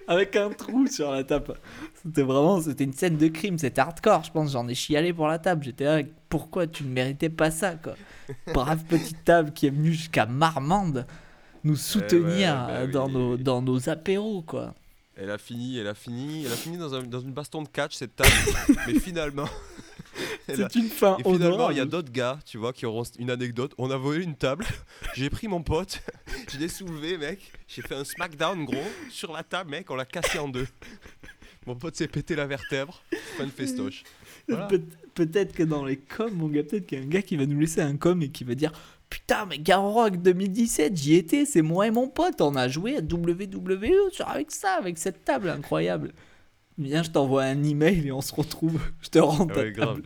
[0.08, 1.54] avec un trou sur la table.
[2.02, 5.28] C'était vraiment, c'était une scène de crime, c'était hardcore, je pense, j'en ai chialé pour
[5.28, 5.64] la table.
[5.64, 7.94] J'étais là, pourquoi tu ne méritais pas ça, quoi?
[8.54, 11.06] Brave petite table qui est venue jusqu'à Marmande
[11.66, 13.42] nous soutenir bah euh, oui, dans, nos, oui.
[13.42, 14.74] dans nos apéros, quoi.
[15.16, 17.68] Elle a fini, elle a fini, elle a fini dans, un- dans une baston de
[17.68, 18.30] catch cette table.
[18.86, 19.44] mais finalement,
[20.48, 23.02] a- C'est une fin Et finalement, il y a d'autres gars, tu vois, qui auront
[23.18, 23.72] une anecdote.
[23.78, 24.64] On a volé une table,
[25.14, 26.02] j'ai pris mon pote,
[26.52, 27.50] je l'ai soulevé, mec.
[27.66, 28.76] J'ai fait un smackdown, gros,
[29.10, 30.68] sur la table, mec, on l'a cassé en deux.
[31.66, 33.02] Mon pote s'est pété la vertèbre,
[33.36, 34.04] fin de festoche.
[34.48, 34.68] Voilà.
[35.14, 37.46] Peut-être que dans les coms, mon gars, peut-être qu'il y a un gars qui va
[37.46, 38.70] nous laisser un com et qui va dire
[39.08, 42.96] Putain, mais Garo Rock 2017, j'y étais, c'est moi et mon pote, on a joué
[42.96, 46.12] à WWE avec ça, avec cette table incroyable.
[46.78, 48.80] Viens, je t'envoie un email et on se retrouve.
[49.00, 50.02] Je te rends ta Ouais, table.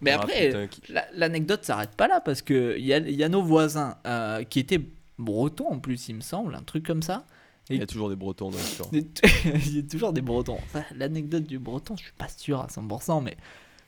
[0.00, 0.68] Mais Ah, après,
[1.14, 4.80] l'anecdote s'arrête pas là parce que il y y a nos voisins euh, qui étaient
[5.18, 7.26] bretons en plus, il me semble, un truc comme ça.
[7.68, 8.88] il y a toujours des Bretons dans l'histoire.
[8.92, 10.58] il y a toujours des bretons.
[10.96, 13.36] L'anecdote du breton, je suis pas sûr à 100%, mais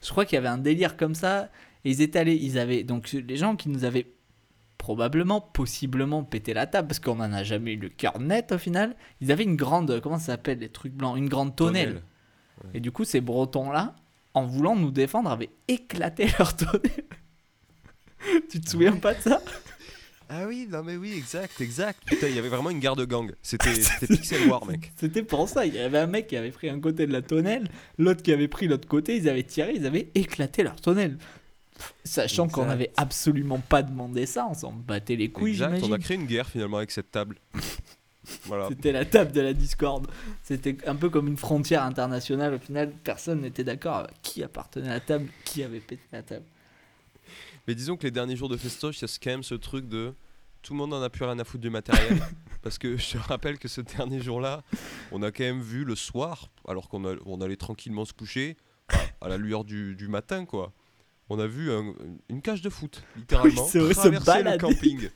[0.03, 1.49] je crois qu'il y avait un délire comme ça.
[1.85, 4.07] Et ils étaient allés, ils avaient donc les gens qui nous avaient
[4.79, 8.59] probablement, possiblement pété la table parce qu'on en a jamais eu le cœur net au
[8.59, 8.97] final.
[9.21, 12.03] Ils avaient une grande, comment ça s'appelle les trucs blancs, une grande tonnelle.
[12.75, 13.95] Et du coup, ces bretons là,
[14.35, 17.05] en voulant nous défendre, avaient éclaté leur tonnelle.
[18.51, 19.41] tu te souviens pas de ça?
[20.35, 22.03] Ah oui, non mais oui, exact, exact.
[22.07, 23.31] Putain, il y avait vraiment une garde gang.
[23.43, 24.91] C'était c'était Pixel War, mec.
[24.97, 25.67] C'était pour ça.
[25.67, 27.69] Il y avait un mec qui avait pris un côté de la tonnelle,
[27.99, 29.17] l'autre qui avait pris l'autre côté.
[29.17, 31.19] Ils avaient tiré, ils avaient éclaté leur tonnelle.
[32.05, 35.99] Sachant qu'on n'avait absolument pas demandé ça, on s'en battait les couilles, exact, on a
[35.99, 37.39] créé une guerre finalement avec cette table.
[38.45, 38.69] voilà.
[38.69, 40.07] C'était la table de la discorde.
[40.43, 42.55] C'était un peu comme une frontière internationale.
[42.55, 46.23] Au final, personne n'était d'accord à qui appartenait à la table, qui avait pété la
[46.23, 46.45] table.
[47.67, 49.89] Mais disons que les derniers jours de festoche, il y a quand même ce truc
[49.89, 50.15] de
[50.63, 52.21] tout le monde en a plus rien à foutre du matériel.
[52.63, 54.63] parce que je rappelle que ce dernier jour-là,
[55.11, 58.57] on a quand même vu le soir, alors qu'on on allait tranquillement se coucher,
[59.21, 60.73] à la lueur du, du matin, quoi.
[61.29, 61.95] On a vu un-
[62.29, 65.09] une cage de foot, littéralement, Oui, vrai, se traverser le camping.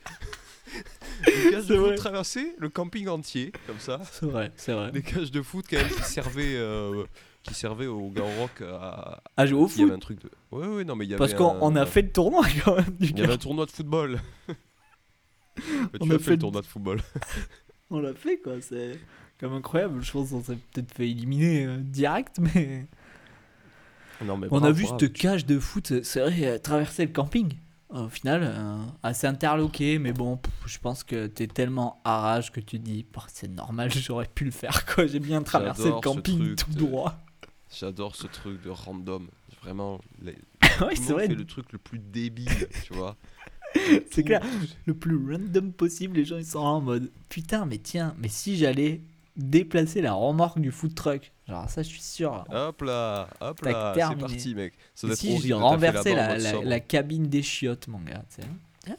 [1.26, 4.00] une cage de foot traverser le camping entier, comme ça.
[4.12, 4.92] C'est vrai, c'est vrai.
[4.92, 7.04] Des cages de foot quand même qui servaient, euh,
[7.42, 9.22] qui servaient au Garo Rock à...
[9.36, 9.92] À jouer au Il y avait foot.
[9.96, 10.30] un truc de...
[10.52, 12.76] Ouais, ouais, non, mais il y avait Parce qu'on un- a fait le tournoi quand
[12.76, 13.34] même du il y avait gars.
[13.34, 14.20] un tournoi de football.
[15.56, 17.00] Mais On tu a as fait fait le le- tournoi de football.
[17.90, 18.98] On l'a fait quoi, c'est
[19.40, 20.02] comme incroyable.
[20.02, 22.86] Je pense qu'on s'est peut-être fait éliminer euh, direct, mais.
[24.24, 24.98] Non, mais On a vu bravo.
[24.98, 27.54] cette cage de foot, c'est vrai, euh, traverser le camping.
[27.90, 32.50] Au final, euh, assez interloqué, mais bon, pff, je pense que t'es tellement à rage
[32.50, 35.06] que tu te dis, Bah, c'est normal, j'aurais pu le faire quoi.
[35.06, 37.16] J'ai bien traversé le camping tout de- droit.
[37.78, 39.28] J'adore ce truc de random.
[39.62, 40.36] Vraiment, les...
[40.94, 43.16] c'est vrai, fait le truc le plus débile, tu vois.
[44.10, 44.42] c'est clair.
[44.86, 48.56] Le plus random possible, les gens ils sont en mode, putain, mais tiens, mais si
[48.56, 49.00] j'allais
[49.36, 52.44] déplacer la remorque du food truck, genre ça, je suis sûr.
[52.50, 54.74] Hop là, hop là, c'est parti, mec.
[54.94, 58.42] Ça Et doit être si j'ai renversé la, la- cabine des chiottes, mon gars, tu
[58.42, 58.48] sais.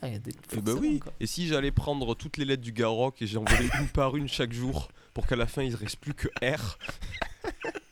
[0.01, 0.99] Ah, y a des- Eh ben oui.
[0.99, 1.13] quoi.
[1.21, 4.51] Et si j'allais prendre toutes les lettres du Garrock et j'envolais une par une chaque
[4.51, 6.77] jour pour qu'à la fin il ne reste plus que R?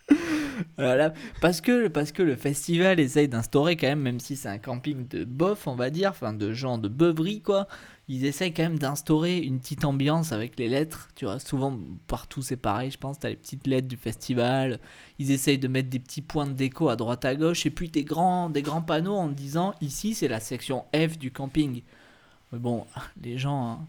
[0.77, 4.57] Voilà, parce que, parce que le festival essaye d'instaurer quand même, même si c'est un
[4.57, 7.67] camping de bof, on va dire, enfin de gens de beuverie quoi,
[8.07, 11.77] ils essayent quand même d'instaurer une petite ambiance avec les lettres, tu vois, souvent
[12.07, 14.79] partout c'est pareil, je pense, t'as les petites lettres du festival,
[15.19, 17.89] ils essayent de mettre des petits points de déco à droite à gauche, et puis
[17.89, 21.81] des grands, des grands panneaux en disant, ici c'est la section F du camping.
[22.51, 22.85] Mais bon,
[23.23, 23.71] les gens...
[23.71, 23.87] hein,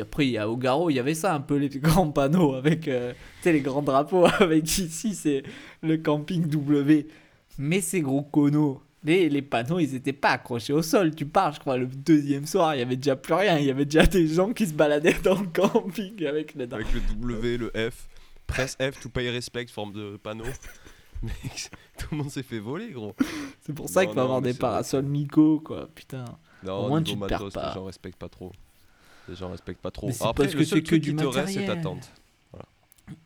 [0.00, 2.54] après, il y a au Garo, il y avait ça un peu, les grands panneaux
[2.54, 3.12] avec euh,
[3.44, 5.42] les grands drapeaux, avec ici c'est
[5.82, 7.06] le camping W.
[7.58, 11.14] Mais ces gros conos, les, les panneaux, ils étaient pas accrochés au sol.
[11.14, 13.58] Tu pars, je crois, le deuxième soir, il y avait déjà plus rien.
[13.58, 16.92] Il y avait déjà des gens qui se baladaient dans le camping avec les Avec
[16.92, 18.08] le W, le F.
[18.46, 20.44] Presse F, to pay respect, forme de panneau.
[21.22, 23.14] Mec, tout le monde s'est fait voler, gros.
[23.60, 25.88] C'est pour ça qu'il faut non, avoir des parasols Miko, quoi.
[25.94, 26.24] Putain.
[26.64, 27.68] Non, Au moins, tu te perds pas.
[27.68, 28.52] Les gens respectent pas trop.
[29.28, 30.10] Les gens respectent pas trop.
[30.20, 32.10] Après, parce le que seul que truc du qui te reste, c'est ta tente.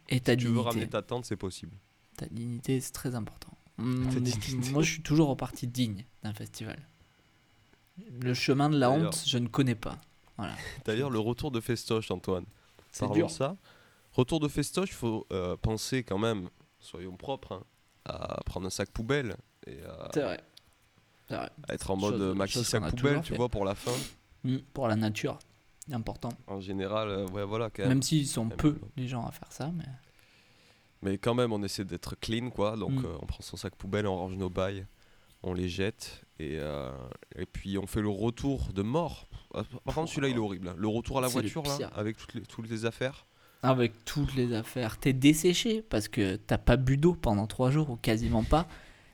[0.09, 1.77] Et ta Si tu veux ramener ta tente, c'est possible.
[2.17, 3.53] Ta dignité, c'est très important.
[3.79, 6.79] Est- moi, je suis toujours reparti digne d'un festival.
[8.21, 9.99] Le chemin de la honte, je ne connais pas.
[10.37, 10.55] Voilà.
[10.85, 12.45] D'ailleurs, le retour de Festoche, Antoine.
[12.93, 13.31] C'est dur.
[13.31, 13.57] ça.
[14.13, 16.49] Retour de Festoche, il faut euh, penser quand même,
[16.81, 17.63] soyons propres, hein,
[18.07, 19.37] à prendre un sac poubelle
[19.67, 20.41] et à, C'est vrai.
[21.29, 23.37] À être en mode maxi chose sac poubelle, tu fait.
[23.37, 23.93] vois, pour la fin.
[24.47, 25.39] Hum, pour la nature,
[25.93, 26.31] important.
[26.47, 27.91] En général, euh, ouais, voilà, quand même.
[27.91, 28.87] Même s'ils sont Même peu pas.
[28.97, 29.85] les gens à faire ça, mais
[31.03, 32.77] Mais quand même, on essaie d'être clean, quoi.
[32.77, 33.05] Donc, Mm.
[33.05, 34.87] euh, on prend son sac poubelle, on range nos bails,
[35.43, 36.23] on les jette.
[36.39, 36.91] Et, euh,
[37.37, 39.29] et puis, on fait le retour de mort.
[39.55, 40.69] Ah, Par contre, celui-là, il est horrible.
[40.69, 40.75] hein.
[40.77, 43.27] Le retour à la voiture, là, avec toutes les, toutes les affaires.
[43.63, 47.91] avec toutes les affaires, t'es desséché parce que t'as pas bu d'eau pendant trois jours
[47.91, 48.67] ou quasiment pas.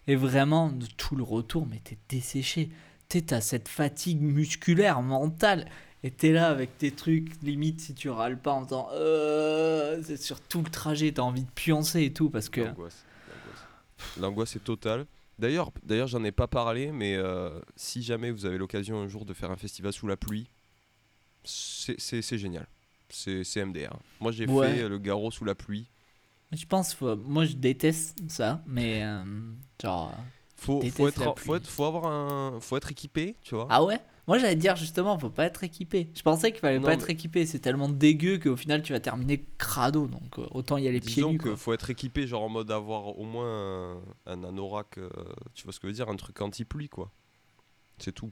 [0.06, 2.70] Et vraiment, de tout le retour, mais t'es desséché.
[3.08, 5.68] T'es- T'as cette fatigue musculaire, mentale.
[6.04, 10.16] Et t'es là avec tes trucs, limite si tu râles pas en disant euh, c'est
[10.20, 12.60] sur tout le trajet, t'as envie de pioncer et tout parce que.
[12.62, 13.04] L'angoisse.
[14.20, 14.56] l'angoisse.
[14.56, 15.06] Est totale.
[15.38, 19.24] D'ailleurs, d'ailleurs, j'en ai pas parlé, mais euh, si jamais vous avez l'occasion un jour
[19.24, 20.46] de faire un festival sous la pluie,
[21.44, 22.66] c'est génial.
[23.08, 23.96] C'est c'est MDR.
[24.20, 24.74] Moi, j'ai Ouais.
[24.74, 25.86] fait le garrot sous la pluie.
[26.52, 29.22] Je pense, faut- moi je déteste ça, mais euh,
[29.82, 30.12] genre.
[30.56, 31.44] Faut, Déteste faut, la être, pluie.
[31.46, 33.66] faut, être, faut, avoir un, faut être équipé, tu vois.
[33.70, 33.98] Ah ouais?
[34.28, 36.08] Moi, j'allais dire justement, faut pas être équipé.
[36.14, 37.44] Je pensais qu'il fallait Non, pas mais- être équipé.
[37.44, 40.06] C'est tellement dégueu qu'au final, tu vas terminer crado.
[40.06, 41.38] Donc, euh, autant y aller pieds Disons nus.
[41.38, 41.56] qu'il quoi.
[41.56, 45.10] faut être équipé, genre en mode avoir au moins un, un anorak, euh,
[45.54, 47.10] tu vois ce que je veux dire, un truc anti-pluie quoi.
[47.98, 48.30] C'est tout.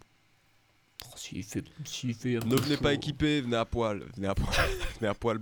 [1.06, 4.04] Oh, S'il fait, s'il fait Ne venez pas équipé, venez à poil.
[4.16, 4.54] Venez à poil.
[5.00, 5.40] venez à poil.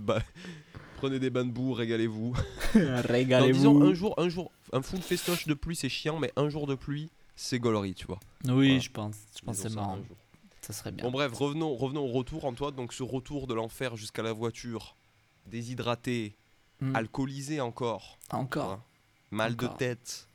[0.97, 2.33] Prenez des bains de boue, régalez-vous.
[2.75, 3.53] Non, Régalez-vous.
[3.57, 6.65] disons un jour, un jour, un full festoche de pluie c'est chiant, mais un jour
[6.67, 8.19] de pluie c'est gaulerie, tu vois.
[8.45, 8.79] Oui, Voilà.
[8.79, 9.15] je pense.
[9.37, 9.93] Je pense que Disons c'est ça, marrant.
[9.93, 10.17] un jour.
[10.69, 11.03] Ça serait bien.
[11.03, 12.75] Bon bref, revenons, revenons au retour Antoine.
[12.75, 14.95] Donc ce retour de l'enfer jusqu'à la voiture,
[15.47, 16.35] déshydraté,
[16.81, 16.95] Hmm.
[16.95, 18.65] alcoolisé encore, Encore.
[18.65, 18.81] voilà.
[19.31, 19.73] mal Encore.
[19.73, 20.27] de tête,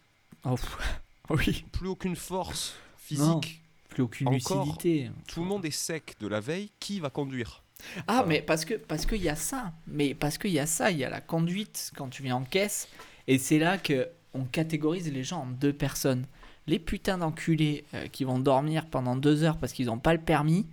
[0.44, 0.56] Oh,
[1.30, 1.64] oui.
[1.72, 3.40] plus aucune force Non.
[3.40, 3.62] physique.
[3.88, 4.64] Plus aucune Encore.
[4.66, 5.10] lucidité.
[5.26, 6.70] Tout le monde est sec de la veille.
[6.80, 7.62] Qui va conduire?
[8.08, 9.72] Ah, mais parce que parce qu'il y a ça.
[9.86, 12.44] Mais parce qu'il y a ça, il y a la conduite quand tu viens en
[12.44, 12.88] caisse.
[13.26, 16.26] Et c'est là que on catégorise les gens en deux personnes.
[16.66, 20.20] Les putains d'enculés euh, qui vont dormir pendant deux heures parce qu'ils n'ont pas le
[20.20, 20.66] permis.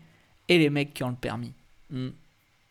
[0.48, 1.54] Et les mecs qui ont le permis.
[1.90, 2.10] Hmm.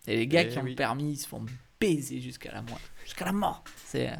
[0.07, 1.45] Et les gars Eh qui ont le permis, ils se font
[1.81, 2.81] baiser jusqu'à la mort.
[3.05, 3.63] Jusqu'à la mort.
[3.87, 4.09] C'est.
[4.11, 4.17] euh,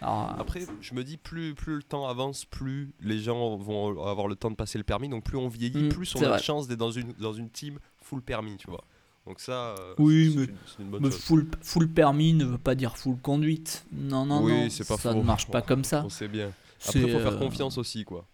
[0.00, 4.04] alors, euh, Après, je me dis, plus, plus le temps avance, plus les gens vont
[4.06, 5.08] avoir le temps de passer le permis.
[5.08, 6.38] Donc plus on vieillit, Mm, plus on a de vrai.
[6.42, 8.84] chance d'être dans une, dans une team full permis, tu vois.
[9.26, 11.20] Donc ça, Oui, c'est mais- une, bonne Mais chose.
[11.20, 13.84] full, full permis ne veut pas dire full conduite.
[13.92, 14.70] Non, non, Oui, non.
[14.70, 15.14] ça faux.
[15.14, 16.02] ne marche pas comme ça.
[16.04, 16.52] On sait bien.
[16.78, 18.26] C'est, Après, faut faire euh, confiance aussi, quoi.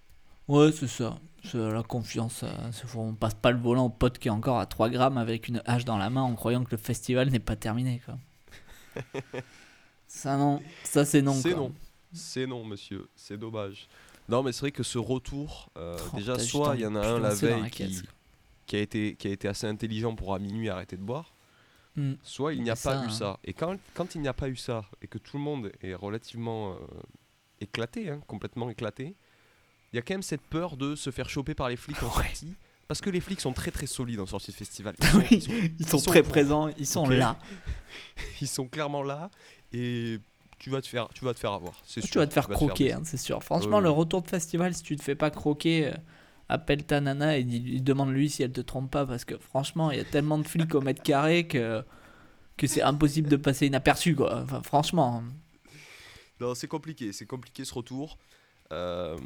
[0.49, 1.19] Ouais, c'est ça.
[1.43, 2.43] C'est la confiance.
[2.43, 5.49] euh, on passe pas le volant au pote qui est encore à 3 grammes avec
[5.49, 8.01] une hache dans la main en croyant que le festival n'est pas terminé.
[8.05, 8.19] Quoi.
[10.07, 10.61] ça, non.
[10.83, 11.35] Ça, c'est non.
[11.35, 11.73] C'est non.
[12.13, 13.09] C'est non, monsieur.
[13.17, 13.89] C'est dommage.
[14.29, 17.07] Non, mais c'est vrai que ce retour, euh, Oh, déjà, soit il y en a
[17.07, 20.69] un la veille la qui, a été, qui a été assez intelligent pour à minuit
[20.69, 21.31] arrêter de boire,
[21.97, 22.15] Hmm.
[22.25, 23.11] soit il n'y a pas ça, eu hein.
[23.11, 23.39] ça.
[23.45, 25.95] Et quand, quand il n'y a pas eu ça, et que tout le monde est
[25.95, 26.77] relativement euh,
[27.61, 29.15] éclaté, hein, complètement éclaté,
[29.93, 32.07] il y a quand même cette peur de se faire choper par les flics en
[32.07, 32.25] Ouais.
[32.25, 32.55] sortie.
[32.89, 34.95] Parce que les flics sont très très solides en sortie de festival.
[35.01, 37.39] Ils sont, Oui, ils sont- Ils sont sont très présents, ils sont là.
[38.43, 39.31] ils sont clairement là
[39.73, 40.19] et
[40.59, 41.81] tu vas te faire, tu vas te faire avoir.
[41.87, 42.21] c'est Tu sûr.
[42.21, 43.43] vas te faire croquer, hein, c'est sûr.
[43.43, 45.93] Franchement, Ouais, le retour de festival, si tu te fais pas croquer, euh,
[46.49, 49.07] appelle ta nana et demande-lui si elle te trompe pas.
[49.07, 51.83] Parce que franchement, il y a tellement de flics au mètre carré que,
[52.59, 54.15] que c'est impossible de passer inaperçu.
[54.15, 54.43] Quoi.
[54.43, 55.23] Enfin, franchement.
[56.41, 56.45] Hein.
[56.45, 58.19] Non, c'est compliqué, c'est compliqué ce retour.
[58.73, 59.19] Euh,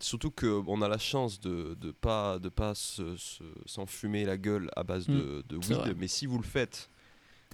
[0.00, 4.36] surtout que on a la chance de de pas de pas se- se- s'enfumer la
[4.36, 6.90] gueule à base de, de Mm, weed, mais si vous le faites,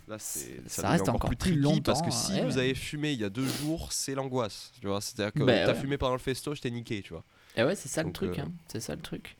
[0.08, 3.12] là c'est Ça reste encore plus longtemps, parce que hein, si ouais, vous avez fumé
[3.12, 5.00] il y a deux jours, c'est l'angoisse, tu vois.
[5.00, 5.80] C'est-à-dire que Ben t'as ouais.
[5.80, 7.24] fumé pendant le festoche, t'es niqué, tu vois.
[7.56, 8.38] Et ouais, c'est ça le truc.
[8.38, 8.52] euh, hein.
[8.68, 9.36] C'est ça le truc.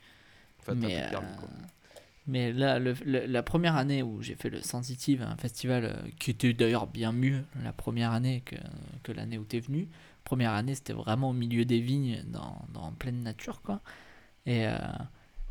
[0.69, 1.49] Mais, plus permis, euh, quoi.
[2.29, 6.31] Mais là, le- la première année où j'ai fait le Sensitive, un festival euh, qui
[6.31, 8.57] était d'ailleurs bien mieux la première année que,
[9.03, 9.89] que l'année où t'es venu.
[10.25, 13.81] Première année, c'était vraiment au milieu des vignes, dans, dans pleine nature, quoi.
[14.47, 14.77] Et, euh,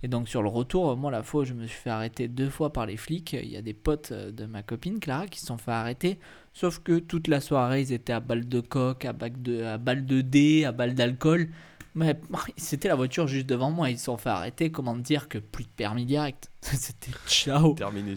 [0.03, 2.71] et donc sur le retour, moi, la fois je me suis fait arrêter deux fois
[2.71, 5.47] par les flics, il y a des potes euh, de ma copine Clara qui se
[5.47, 6.19] sont fait arrêter.
[6.53, 9.78] Sauf que toute la soirée, ils étaient à balle de coque, à, balle de, à
[9.80, 11.49] balle de dés, à balle d'alcool.
[11.98, 12.16] Mais
[12.58, 13.89] c'était la voiture juste devant moi.
[13.89, 14.72] Ils se sont fait arrêter.
[14.72, 16.50] Comment dire que plus de permis direct?
[16.62, 17.74] C'était ciao.
[17.74, 18.16] Terminé.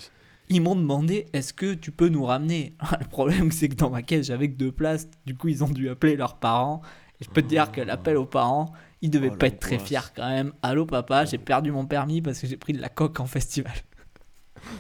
[0.49, 2.75] Ils m'ont demandé est-ce que tu peux nous ramener?
[3.01, 5.09] Le problème, c'est que dans ma caisse, j'avais que deux places.
[5.25, 6.83] Du coup, ils ont dû appeler leurs parents.
[7.21, 8.73] Et je peux te dire que l'appel aux parents,
[9.03, 10.53] ils devaient Oh, pas être très fiers quand même.
[10.63, 13.75] Allô, papa, j'ai perdu mon permis parce que j'ai pris de la coque en festival.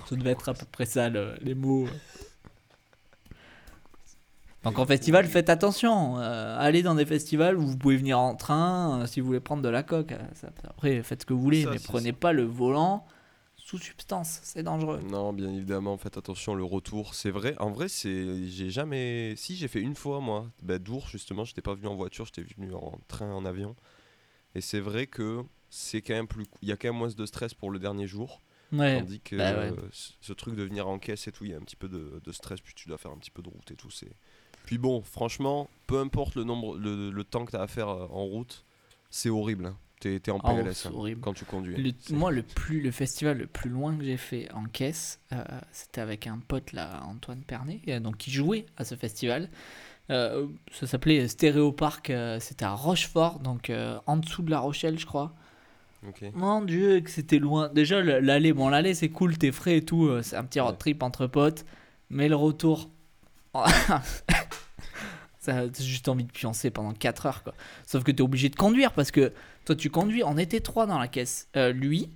[0.08, 1.86] Ça devait être à peu près ça, le- les mots.
[4.64, 6.18] Donc en festival, faites attention.
[6.18, 9.40] euh, allez dans des festivals où vous pouvez venir en train euh, si vous voulez
[9.40, 10.12] prendre de la coque.
[10.12, 13.06] euh, ça- après, faites ce que vous voulez, Ça, mais prenez pas le volant
[13.56, 14.40] sous substance.
[14.42, 15.00] C'est dangereux.
[15.08, 17.54] Non, bien évidemment, faites attention, le retour, c'est vrai.
[17.58, 21.62] En vrai, c'est j'ai jamais si j'ai fait une fois moi, bah, d'Ours justement, j'étais
[21.62, 23.76] pas venu en voiture, j'étais venu en train en avion.
[24.54, 27.26] Et c'est vrai que c'est quand même plus il y a quand même moins de
[27.26, 28.40] stress pour le dernier jour,
[28.72, 28.98] Ouais.
[29.00, 29.72] tandis que bah ouais.
[29.92, 32.20] ce truc de venir en caisse et tout, il y a un petit peu de,
[32.24, 34.10] de stress puis tu dois faire un petit peu de route et tout, c'est
[34.70, 37.88] Puis bon, franchement, peu importe le nombre le, le temps que tu as à faire
[37.88, 38.64] euh, en route,
[39.10, 39.66] c'est horrible.
[39.66, 39.76] hein.
[39.98, 41.74] T'es t'es en Ah, PLS hein, quand tu conduis.
[41.76, 45.18] Le- C'est- moi, le, plus, le festival le plus loin que j'ai fait en caisse,
[45.32, 45.42] euh,
[45.72, 49.48] c'était avec un pote, là, Antoine Pernet, euh, donc, qui jouait à ce festival.
[50.10, 53.72] Euh, ça s'appelait Stéréo Park, c'était à Rochefort, donc
[54.06, 55.34] en dessous de La Rochelle, je crois.
[56.34, 57.70] Mon dieu, que c'était loin.
[57.70, 60.78] Déjà, le- l'aller, bon, l'aller, c'est cool, t'es frais et tout, c'est un petit road
[60.78, 61.66] trip entre potes,
[62.08, 62.88] mais le retour.
[65.40, 67.54] Ça, t'as juste envie de pioncer pendant 4 heures, quoi.
[67.86, 69.32] Sauf que t'es obligé de conduire parce que
[69.64, 70.22] toi, tu conduis.
[70.24, 71.48] On était trois dans la caisse.
[71.56, 72.10] Euh, lui,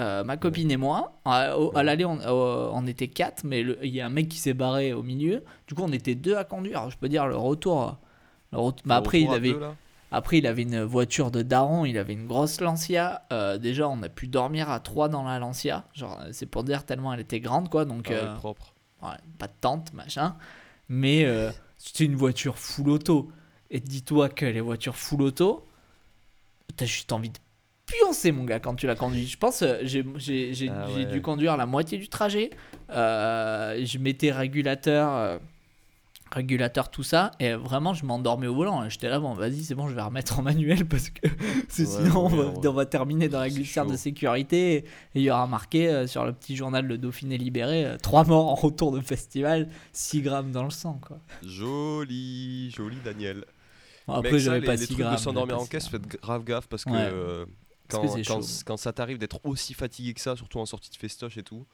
[0.00, 1.20] euh, ma copine et moi.
[1.24, 1.54] À,
[1.84, 4.92] l'aller, on, on était quatre, mais le- il y a un mec qui s'est barré
[4.92, 5.44] au milieu.
[5.68, 6.90] Du coup, on était deux à conduire.
[6.90, 7.96] Je peux dire, le retour.
[8.52, 9.52] le bah, Le après, il retour avait.
[9.52, 9.60] deux,
[10.10, 13.22] Après, il avait une voiture de daron, il avait une grosse Lancia.
[13.32, 15.84] Euh, déjà, on a pu dormir à trois dans la Lancia.
[15.94, 17.84] Genre, c'est pour dire tellement elle était grande, quoi.
[17.84, 18.74] Donc, Ah euh, propre.
[19.02, 20.36] ouais, pas de tente, machin.
[20.88, 23.30] Mais euh, c'était une voiture full auto.
[23.70, 25.66] Et dis-toi que les voitures full auto,
[26.76, 27.38] t'as juste envie de
[27.86, 29.26] pioncer, mon gars, quand tu la conduis.
[29.26, 31.12] Je pense, euh, j'ai j'ai- j'ai- Ah j'ai ouais.
[31.12, 32.50] dû conduire la moitié du trajet.
[32.90, 35.40] Euh, je mettais régulateur.
[36.32, 39.74] Euh, régulateur tout ça et vraiment je m'endormais au volant j'étais là bon vas-y c'est
[39.74, 41.34] bon je vais remettre en manuel parce que Ouais,
[41.68, 42.66] sinon on, va, ouais.
[42.68, 46.24] on va terminer dans la glissière de sécurité et il y aura marqué euh, sur
[46.24, 50.64] le petit journal Le Dauphiné libéré 3 morts en retour de festival 6 grammes dans
[50.64, 53.44] le sang quoi Joli, joli Daniel.
[54.06, 56.66] Bon, après j'avais pas les 6 trucs grammes de s'endormir en caisse, faites grave gaffe
[56.68, 56.96] parce que Ouais.
[57.12, 57.44] euh,
[57.88, 60.96] Parce quand, que quand ça t'arrive d'être aussi fatigué que ça, surtout en sortie de
[60.96, 61.66] festoche et tout.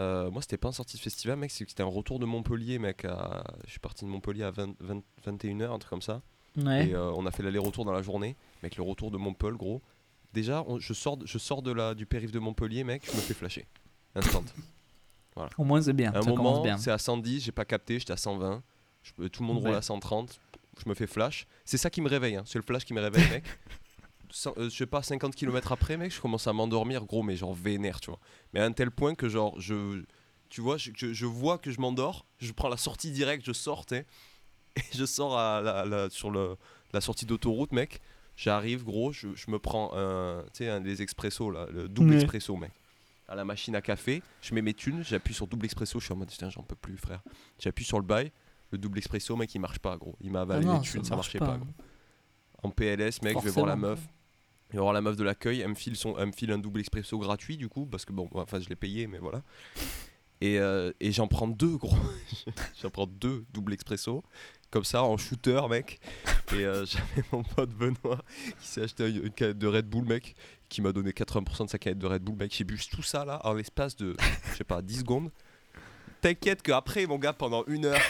[0.00, 3.04] Euh, moi, c'était pas en sortie de festival, mec, c'était un retour de Montpellier, mec.
[3.04, 6.20] à- Je suis parti de Montpellier à 20, 20 21h, un truc comme ça.
[6.56, 8.36] ouais Et euh, on a fait l'aller-retour dans la journée.
[8.62, 9.82] Mec, le retour de Montpellier, gros.
[10.32, 13.20] Déjà, on- je sors, je sors de, la, du périph' de Montpellier, mec, je me
[13.20, 13.66] fais flasher.
[14.16, 14.44] Instant.
[15.58, 18.12] au moins c'est bien À un ça moment, c'est à 110, j'ai pas capté, j'étais
[18.12, 18.62] à 120.
[19.02, 20.40] Je tout le monde roule à 130.
[20.82, 21.46] Je me fais flash.
[21.64, 22.42] C'est ça qui me réveille, hein.
[22.46, 23.44] c'est le flash qui me réveille, mec.
[24.46, 27.54] Euh, je sais pas, 50 km après, mec, je commence à m'endormir, gros, mais genre
[27.54, 28.18] vénère, tu vois.
[28.52, 30.02] Mais à un tel point que, genre, je.
[30.50, 33.52] Tu vois, je, je- je vois que je m'endors, je prends la sortie directe, je
[33.52, 34.04] sors, et
[34.94, 36.56] je sors à la- la- sur le,
[36.92, 38.00] la sortie d'autoroute, mec.
[38.36, 42.10] J'arrive, gros, je, je me prends un, tu sais, un des expressos, là, le double
[42.14, 42.72] expresso, mec.
[43.28, 46.12] À la machine à café, je mets mes thunes, j'appuie sur double expresso, je suis
[46.12, 47.22] en mode, putain, j'en peux plus, frère.
[47.58, 48.32] J'appuie sur le bail,
[48.70, 50.16] le double expresso, mec, il marche pas, gros.
[50.20, 51.72] Il m'a Ah avalé les thunes, ça, marche marchait pas, gros.
[52.64, 54.08] En PLS, mec, je vais voir la meuf.
[54.74, 56.58] Je vais voir la meuf de l'accueil, elle me file, son, elle me file un
[56.58, 59.40] double expresso gratuit, du coup, parce que bon, enfin, je l'ai payé, mais voilà.
[60.40, 61.96] Et, euh, et j'en prends deux, gros.
[62.82, 64.24] j'en prends deux double expresso,
[64.72, 66.00] comme ça, en shooter, mec.
[66.52, 68.18] Et euh, j'avais mon pote Benoît
[68.58, 70.34] qui s'est acheté une canette de Red Bull, mec,
[70.68, 72.52] qui m'a donné 80% de sa canette de Red Bull, mec.
[72.52, 74.16] J'ai bu tout ça, là, en l'espace de,
[74.50, 75.30] je sais pas, 10 secondes.
[76.20, 78.02] T'inquiète qu'après, mon gars, pendant une heure,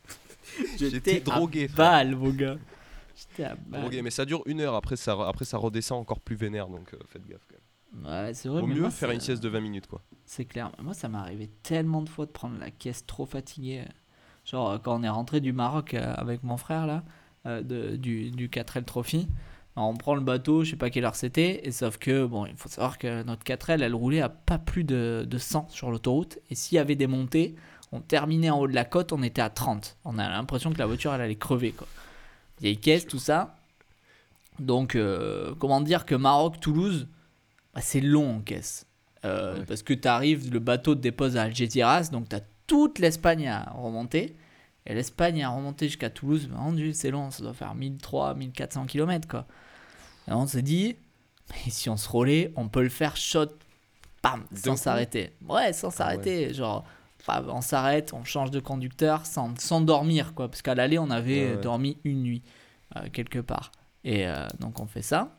[0.78, 2.56] j'étais drogué, balle mon gars
[4.02, 6.98] mais ça dure une heure, après ça, après ça redescend encore plus vénère, donc euh,
[7.08, 8.06] faites gaffe quand même.
[8.26, 10.02] ouais c'est vrai Vaut mieux moi, faire une sieste de 20 minutes, quoi.
[10.26, 10.70] C'est clair.
[10.82, 13.84] Moi, ça m'est arrivé tellement de fois de prendre la caisse trop fatigué.
[14.44, 17.02] Genre, euh, quand on est rentré du Maroc euh, avec mon frère, là,
[17.46, 19.28] euh, de- du, du 4L Trophy,
[19.76, 22.56] on prend le bateau, je sais pas quelle heure c'était, et sauf que, bon, il
[22.56, 26.38] faut savoir que notre 4L, elle roulait à pas plus de, de 100 sur l'autoroute,
[26.50, 27.54] et s'il y avait des montées,
[27.92, 29.96] on terminait en haut de la côte, on était à 30.
[30.04, 31.86] On a l'impression que la voiture, elle allait crever, quoi.
[32.60, 33.56] Vieille caisse, tout ça.
[34.58, 37.06] Donc, euh, comment dire que Maroc-Toulouse,
[37.74, 38.86] bah, c'est long en caisse.
[39.24, 39.64] Euh, Ouais.
[39.66, 43.48] Parce que tu arrives, le bateau te dépose à Algeciras, donc tu as toute l'Espagne
[43.48, 44.36] à remonter.
[44.86, 46.58] Et l'Espagne à remonter jusqu'à Toulouse, bah,
[46.92, 49.28] c'est long, ça doit faire 1300, 1400 km.
[49.28, 49.46] Quoi.
[50.28, 50.96] Et on s'est dit,
[51.50, 53.46] mais si on se roulait, on peut le faire shot,
[54.22, 55.32] bam, sans s'arrêter.
[55.46, 56.54] Ouais, sans s'arrêter.
[56.54, 56.84] Genre,
[57.28, 60.34] on s'arrête, on change de conducteur sans, sans dormir.
[60.34, 61.60] Quoi, parce qu'à l'aller, on avait Ouais, ouais.
[61.60, 62.42] dormi une nuit,
[62.96, 63.72] euh, quelque part.
[64.04, 65.34] Et euh, donc on fait ça.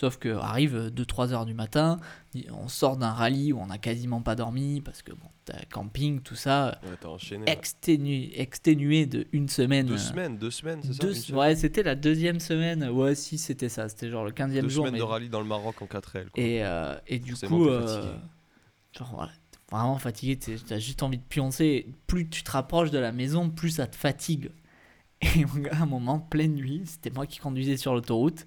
[0.00, 1.98] Sauf que arrive 2-3 heures du matin,
[2.52, 6.20] on sort d'un rallye où on n'a quasiment pas dormi parce que bon, t'as camping,
[6.20, 7.46] tout ça, Ouais, t'as enchaîné.
[7.46, 7.52] ouais.
[7.52, 9.86] exténué, exténué de une semaine.
[9.86, 12.88] Deux euh, semaines, deux semaines, c'est ça deux- semaine ouais, c'était la deuxième semaine.
[12.90, 13.88] Ouais, si, c'était ça.
[13.88, 14.84] C'était genre le 15e Deux jour.
[14.84, 16.30] semaines mais- de rallye dans le Maroc en 4L.
[16.30, 16.40] Quoi.
[16.44, 18.14] et, euh, et du coup, euh,
[18.96, 19.32] genre voilà,
[19.70, 21.86] vraiment fatigué, t'es- t'as juste envie de pioncer.
[22.06, 24.50] Plus tu te rapproches de la maison, plus ça te fatigue.
[25.36, 28.46] Et mon gars, à un moment, pleine nuit, c'était moi qui conduisais sur l'autoroute.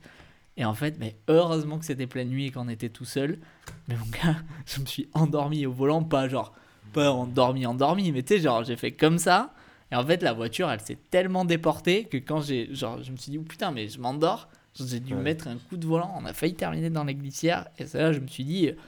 [0.57, 3.39] Et en fait, mais heureusement que c'était pleine nuit et qu'on était tout seul.
[3.87, 6.53] Mais mon gars, je me suis endormi au volant, pas genre,
[6.93, 9.53] pas endormi, endormi, mais tu sais, genre, j'ai fait comme ça.
[9.91, 13.17] Et en fait, la voiture, elle s'est tellement déportée que quand j'ai, genre, je me
[13.17, 14.47] suis dit, oh putain, mais je m'endors.
[14.73, 15.21] J'ai dû Ouais.
[15.21, 16.13] mettre un coup de volant.
[16.17, 17.67] On a failli terminer dans les glissières.
[17.77, 18.81] Et c'est là, je me suis dit, ah,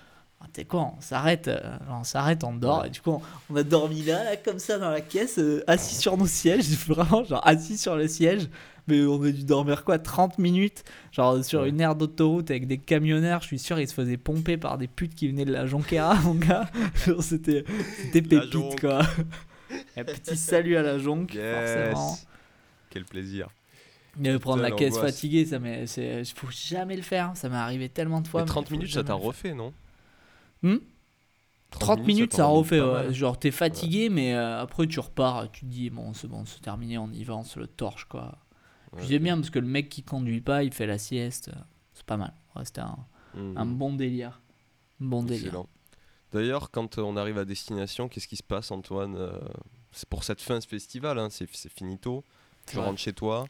[0.53, 2.85] t'es quoi, on s'arrête, euh, on s'arrête, on dort.
[2.85, 5.63] Et du coup, on, on a dormi là, là, comme ça, dans la caisse, euh,
[5.67, 8.47] assis sur nos sièges, vraiment, genre, assis sur le siège.
[8.87, 10.83] Mais on a dû dormir quoi 30 minutes
[11.13, 11.69] Genre sur Ouais.
[11.69, 14.87] une aire d'autoroute avec des camionneurs, je suis sûr ils se faisaient pomper par des
[14.87, 16.69] putes qui venaient de la Jonquera, mon gars.
[17.05, 17.63] Genre, C'était
[17.97, 18.99] c'était pépite quoi.
[19.97, 22.17] Un petit salut à la Jonque, forcément.
[22.89, 23.47] Quel plaisir.
[24.17, 27.31] Mais prendre la caisse fatiguée, ça m'est, c'est, faut jamais le faire.
[27.35, 28.41] Ça m'est arrivé tellement de fois.
[28.41, 29.73] Mais mais 30 faut minutes, ça t'a refait, non?
[30.63, 30.77] Hmm
[31.71, 32.79] 30 minutes, ça refait.
[32.81, 33.11] ouais.
[33.13, 35.51] Genre, t'es fatigué, mais euh, après, tu repars.
[35.51, 38.05] Tu te dis, bon, c'est bon, c'est terminé, on y va, on se le torche,
[38.05, 38.37] quoi.
[38.93, 39.03] Ouais.
[39.07, 41.49] J'aime bien parce que le mec qui conduit pas, il fait la sieste.
[41.93, 42.33] C'est pas mal.
[42.63, 42.97] C'était un,
[43.33, 43.57] Mhm.
[43.57, 44.39] un bon délire.
[45.01, 45.63] Un bon délire.
[46.31, 49.39] D'ailleurs, quand euh, on arrive à destination, qu'est-ce qui se passe, Antoine Euh,
[49.95, 52.23] C'est pour cette fin de festival, hein, c'est finito.
[52.67, 53.45] Tu rentres chez toi.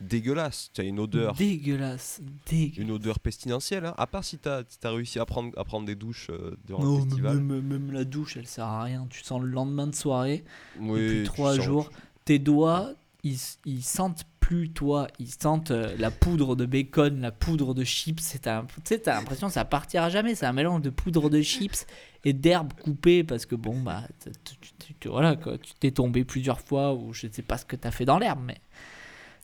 [0.00, 0.70] Dégueulasse.
[0.74, 2.20] Tu as une odeur, Dégueulasse.
[2.48, 2.78] Dégueulasse.
[2.78, 3.86] une odeur pestilentielle.
[3.86, 3.94] hein.
[3.98, 6.92] À part si tu as, réussi à prendre, à prendre des douches euh, durant Non,
[6.92, 7.40] le même, festival.
[7.40, 9.06] même- même la douche, elle sert à rien.
[9.10, 10.44] Tu sens le lendemain de soirée,
[10.78, 11.90] Oui, depuis tu trois sens- jours,
[12.24, 12.92] tes doigts,
[13.24, 15.08] ils, ils sentent plus toi.
[15.18, 18.20] Ils sentent euh, la poudre de bacon, la poudre de chips.
[18.20, 20.34] C'est un- Tu sais, t'as l'impression que ça partira jamais.
[20.36, 21.84] C'est un mélange de poudre de chips
[22.24, 24.04] et d'herbes coupées parce que bon, bah,
[24.44, 27.74] tu- tu- voilà, quoi, tu t'es tombé plusieurs fois ou je sais pas ce que
[27.74, 28.60] t'as fait dans l'herbe, mais.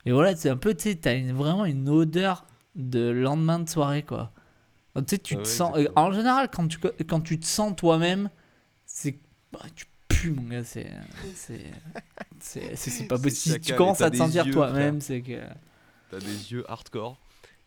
[0.05, 2.44] Et voilà, c'est un peu, tu sais, t'as une- vraiment une odeur
[2.74, 4.32] de lendemain de soirée, quoi.
[4.96, 5.76] Tu sais, tu Ah te ouais, sens.
[5.76, 6.07] exactement.
[6.07, 8.28] En général, quand tu, quand tu te sens toi-même,
[8.84, 9.18] c'est.
[9.53, 10.90] bah, tu pues, mon gars, c'est.
[12.40, 13.55] C'est pas possible.
[13.57, 15.40] Si tu commences à te sentir toi-même, c'est que.
[16.11, 17.18] T'as des yeux hardcore.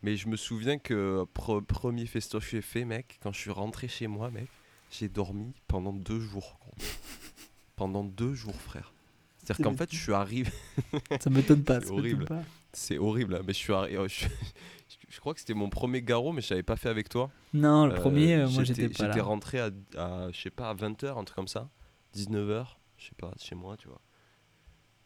[0.02, 3.50] Mais je me souviens que pre- premier festoche que j'ai fait, mec, quand je suis
[3.50, 4.46] rentré chez moi, mec,
[4.90, 6.58] j'ai dormi pendant deux jours.
[7.76, 8.92] pendant deux jours, frère.
[9.46, 10.50] C'est-à-dire C'est qu'en fait, je suis arrivé.
[11.20, 11.80] Ça m'étonne pas.
[11.80, 12.26] C'est horrible.
[12.72, 13.96] C'est horrible, hein, mais je suis arrivé.
[14.08, 14.26] Je,
[15.08, 17.30] je crois que c'était mon premier garrot, mais je l'avais pas fait avec toi.
[17.54, 20.68] Non, le Euh, premier, euh, moi j'étais pas J'étais rentré à, à, je sais pas,
[20.70, 21.70] à 20h, un truc comme ça.
[22.14, 22.66] 19h,
[22.98, 24.00] je sais pas, chez moi, tu vois.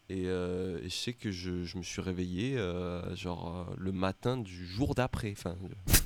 [0.09, 4.37] Et, euh, et je sais que je, je me suis réveillé, euh, genre, le matin
[4.39, 5.31] du jour d'après.
[5.33, 5.55] Enfin,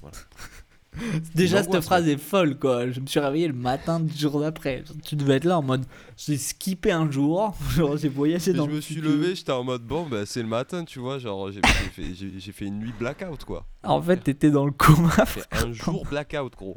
[0.02, 0.16] voilà.
[1.34, 2.90] Déjà, cette phrase est folle, quoi.
[2.90, 4.84] Je me suis réveillé le matin du jour d'après.
[5.04, 5.84] Tu devais être là en mode
[6.16, 9.64] j'ai skippé un jour, genre j'ai voyagé Et dans je me suis levé, j'étais en
[9.64, 11.18] mode bon, bah, c'est le matin, tu vois.
[11.18, 11.60] Genre, j'ai
[11.92, 13.66] fait, j'ai- fait une nuit blackout, quoi.
[13.82, 15.10] En fait, t'étais dans le coma.
[15.52, 16.76] Un jour blackout, gros.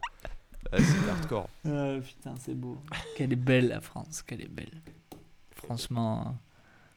[0.74, 1.50] Ouais, c'est hardcore.
[1.66, 2.78] Ah, putain, c'est beau.
[3.16, 4.82] Quelle est belle la France, quelle est belle.
[5.56, 6.36] Franchement,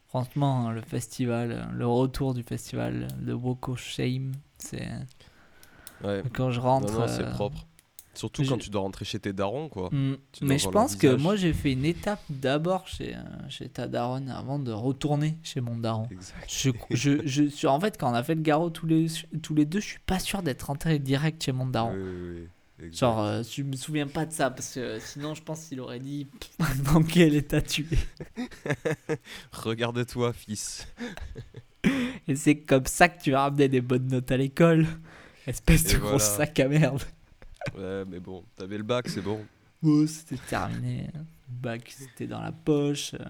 [0.08, 4.88] franchement, le festival, le retour du festival, le Walk of Shame, c'est
[6.04, 6.22] Ouais.
[6.32, 6.92] quand je rentre.
[6.92, 7.66] non, c'est euh, propre.
[8.12, 9.88] Surtout quand tu dois rentrer chez tes darons, quoi.
[9.92, 13.86] hmm, Mais je pense que moi j'ai fait une étape d'abord chez, euh, chez ta
[13.86, 16.08] daronne avant de retourner chez mon daron.
[16.48, 19.06] Je, je, je suis en fait quand on a fait le garrot tous les,
[19.42, 21.94] tous les deux, je suis pas sûr d'être rentré direct chez mon daron.
[21.94, 22.48] Oui,
[22.82, 22.92] oui.
[22.92, 25.80] Genre, euh, je me souviens pas de ça parce que euh, sinon, je pense qu'il
[25.80, 26.26] aurait dit
[26.92, 28.48] dans quel état tu es.
[29.52, 30.86] Regarde-toi, fils.
[32.26, 34.86] Et c'est comme ça que tu vas ramener des bonnes notes à l'école.
[35.46, 37.02] Espèce de gros sac à merde.
[37.76, 39.44] Ouais, mais bon, t'avais le bac, c'est bon.
[39.82, 41.08] Oh, c'était terminé.
[41.14, 43.14] Le bac, c'était dans la poche.
[43.14, 43.24] euh.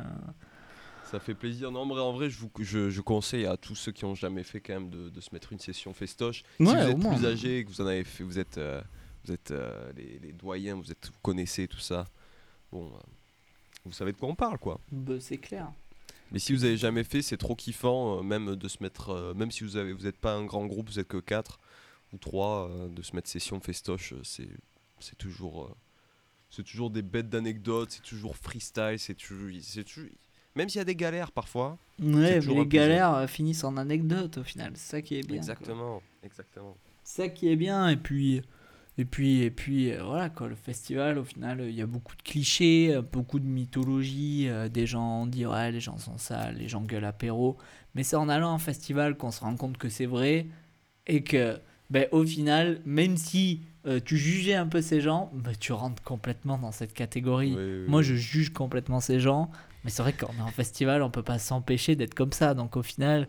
[1.10, 1.70] Ça fait plaisir.
[1.72, 4.14] Non, en vrai, en vrai je, vous, je, je conseille à tous ceux qui ont
[4.14, 6.44] jamais fait quand même de, de se mettre une session festoche.
[6.58, 7.16] si Ouais, vous au êtes moins.
[7.16, 8.80] plus âgé, que vous en avez fait, vous êtes, euh,
[9.24, 12.04] vous êtes euh, les, les doyens, vous, êtes, vous connaissez tout ça.
[12.72, 12.98] Bon, euh,
[13.84, 14.78] vous savez de quoi on parle, quoi.
[14.92, 15.70] Bah, c'est clair.
[16.32, 19.64] Mais si vous avez jamais fait, c'est trop kiffant, même de se mettre, même si
[19.64, 21.58] vous avez, vous n'êtes pas un grand groupe, vous êtes que 4
[22.12, 24.48] ou 3, de se mettre session festoche, euh, c'est,
[24.98, 25.74] c'est toujours, euh,
[26.50, 30.10] c'est toujours des bêtes d'anecdotes, c'est toujours freestyle, c'est toujours, c'est toujours,
[30.56, 31.78] même s'il y a des galères parfois.
[32.00, 34.72] Ouais, mais les un galères euh, finissent en anecdote au final.
[34.74, 35.40] C'est ça qui est bien.
[35.40, 35.52] quoi.
[35.52, 36.76] exactement, exactement.
[37.04, 37.88] C'est ça qui est bien.
[37.88, 38.42] Et puis,
[39.00, 40.46] et puis, et puis euh, voilà quoi.
[40.48, 44.46] Le festival, au final, il y a beaucoup de clichés, euh, beaucoup de mythologie.
[44.48, 47.56] euh, des gens disent ouais, les gens sont sales, les gens gueulent apéro.
[47.94, 50.46] Mais c'est en allant en festival qu'on se rend compte que c'est vrai
[51.06, 51.58] et que,
[51.90, 56.02] ben, au final, même si euh, tu jugeais un peu ces gens, ben, tu rentres
[56.02, 57.54] complètement dans cette catégorie.
[57.56, 58.06] Oui, oui, Moi, oui.
[58.06, 59.50] je juge complètement ces gens,
[59.84, 62.54] mais c'est vrai qu'on est en festival, on peut pas s'empêcher d'être comme ça.
[62.54, 63.28] Donc au final,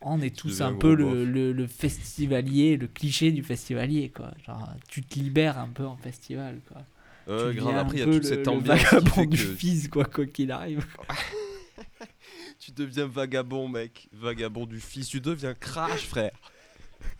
[0.00, 4.32] on est tous un peu le, le, le festivalier, le cliché du festivalier, quoi.
[4.46, 6.82] Genre, tu te libères un peu en festival, quoi.
[7.28, 9.88] Euh, tu grave, après, il y a toute le- cette ambiance vagabond du que fils,
[9.88, 10.84] quoi, quoi qu'il arrive.
[12.58, 14.08] tu deviens vagabond, mec.
[14.12, 16.32] Vagabond du fils, tu deviens crash, frère.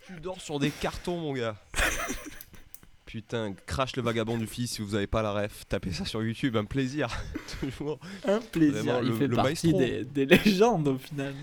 [0.06, 1.56] Tu dors sur des cartons, mon gars.
[3.06, 6.22] Putain, crash le vagabond du fils, si vous avez pas la ref, tapez ça sur
[6.22, 7.08] YouTube, un plaisir.
[7.60, 8.00] Toujours.
[8.26, 9.78] Un plaisir, Vraiment, il le- fait le partie maestro.
[9.78, 11.34] des, des légendes au final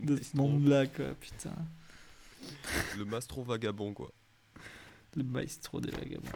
[0.00, 1.54] de ce monde-là, quoi, putain.
[2.98, 4.10] Le mastro vagabond, quoi.
[5.16, 6.28] Le maestro des vagabonds.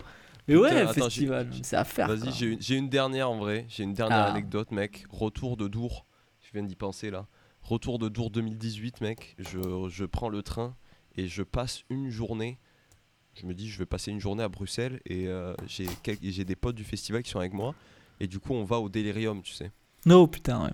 [0.48, 2.08] Mais Putain, ouais, attends, festival, c'est à faire.
[2.08, 3.66] Vas-y, j'ai une, dernière en vrai.
[3.68, 4.30] J'ai une dernière Ah.
[4.30, 5.04] anecdote, mec.
[5.10, 6.06] Retour de Dour.
[6.40, 7.26] Je viens d'y penser là.
[7.62, 9.36] Retour de Dour 2018, mec.
[9.38, 9.58] Je,
[9.90, 10.74] je prends le train
[11.20, 12.58] et je passe une journée.
[13.34, 16.44] Je me dis, je vais passer une journée à Bruxelles et euh, j'ai et j'ai
[16.44, 17.74] des potes du festival qui sont avec moi.
[18.18, 19.70] Et du coup, on va au Delirium, tu sais.
[20.06, 20.72] Non, putain, ouais.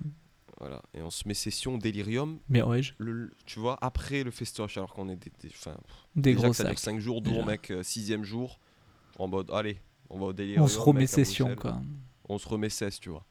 [0.58, 0.80] Voilà.
[0.94, 4.78] Et on se met session Delirium, Mais ouais, je- le, tu vois, après le festoche,
[4.78, 5.30] alors qu'on est des.
[5.40, 5.76] des- enfin,
[6.14, 6.78] des déjà gros que ça dure sacs.
[6.94, 7.44] 5 jours, Déjà.
[7.44, 8.58] Mec, 6ème jour.
[9.18, 9.78] En mode, allez,
[10.10, 10.64] on va au Delirium.
[10.64, 11.80] On se remet session, quoi.
[12.28, 13.24] on se remet 16 tu vois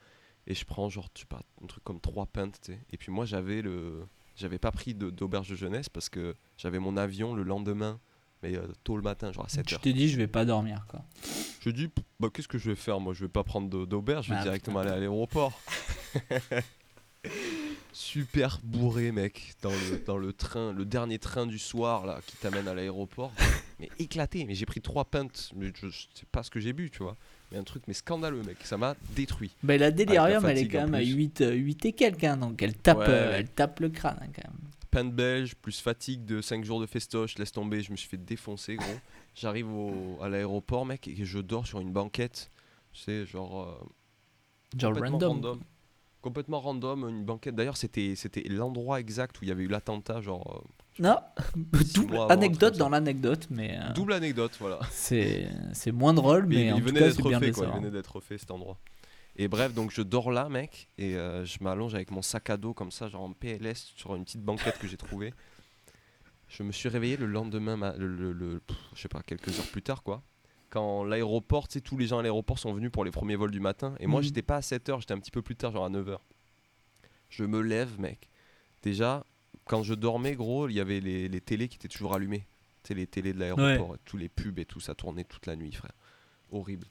[0.48, 2.98] et je prends genre tu sais pas un truc comme 3 pintes tu sais et
[2.98, 4.06] puis moi j'avais le
[4.36, 8.00] j'avais pas pris d'auberge de, jeunesse parce que j'avais mon avion le lendemain
[8.44, 10.86] mais euh, tôt le matin genre à 7 Tu t'es dit, je vais pas dormir,
[10.90, 11.02] quoi.
[11.62, 13.14] je dis bah qu'est-ce que je vais faire moi?
[13.14, 14.92] Je vais pas prendre d'auberge je vais Ah, directement putain.
[14.92, 15.60] aller à l'aéroport
[17.96, 22.36] super bourré, mec, dans le, dans le train, le dernier train du soir là, qui
[22.36, 23.32] t'amène à l'aéroport.
[23.80, 26.74] Mais éclaté, mais j'ai pris trois pintes, mais je, je sais pas ce que j'ai
[26.74, 27.16] bu, tu vois.
[27.52, 29.52] Mais un truc, mais scandaleux, mec, ça m'a détruit.
[29.64, 31.14] Ben, la Delirium, elle est quand même à plus.
[31.14, 34.28] 8, 8 et quelques, hein, donc elle tape, Ouais, euh, elle tape le crâne hein,
[34.36, 34.60] quand même.
[34.92, 38.18] Pinte belge, plus fatigue de 5 jours de festoche, laisse tomber, je me suis fait
[38.18, 38.88] défoncer, gros.
[39.36, 39.68] J'arrive
[40.22, 42.50] à l'aéroport, mec, et je dors sur une banquette,
[42.94, 43.62] tu sais, genre.
[43.64, 45.60] euh, Genre complètement random.
[46.22, 47.56] Complètement random, une banquette.
[47.56, 48.16] D'ailleurs, c'était
[48.50, 50.64] l'endroit exact où il y avait eu l'attentat, genre.
[50.98, 51.18] Non,
[51.94, 54.80] double anecdote dans l'anecdote, mais euh, Double anecdote, voilà.
[54.92, 55.50] c'est
[55.92, 57.68] moins drôle, mais, il, en il venait d'être refait, quoi.
[57.74, 58.78] Il venait d'être refait cet endroit.
[59.36, 62.56] Et bref, donc je dors là, mec, et euh, je m'allonge avec mon sac à
[62.56, 65.34] dos comme ça, genre en PLS, sur une petite banquette que j'ai trouvée.
[66.48, 69.60] Je me suis réveillé le lendemain, ma- le, le- le- pff, je sais pas, quelques
[69.60, 70.24] heures plus tard, quoi.
[70.70, 73.52] Quand l'aéroport, tu sais, tous les gens à l'aéroport sont venus pour les premiers vols
[73.52, 73.96] du matin.
[74.00, 74.26] Et moi, Mhm.
[74.28, 76.18] j'étais pas à 7h, j'étais un petit peu plus tard, genre à 9h.
[77.30, 78.30] Je me lève, mec.
[78.84, 79.26] Déjà,
[79.66, 82.46] quand je dormais, gros, il y avait les, les télés qui étaient toujours allumées.
[82.84, 85.56] Tu sais, les télés de l'aéroport, tous les pubs et tout, ça tournait toute la
[85.56, 85.94] nuit, frère.
[86.52, 86.88] Horrible.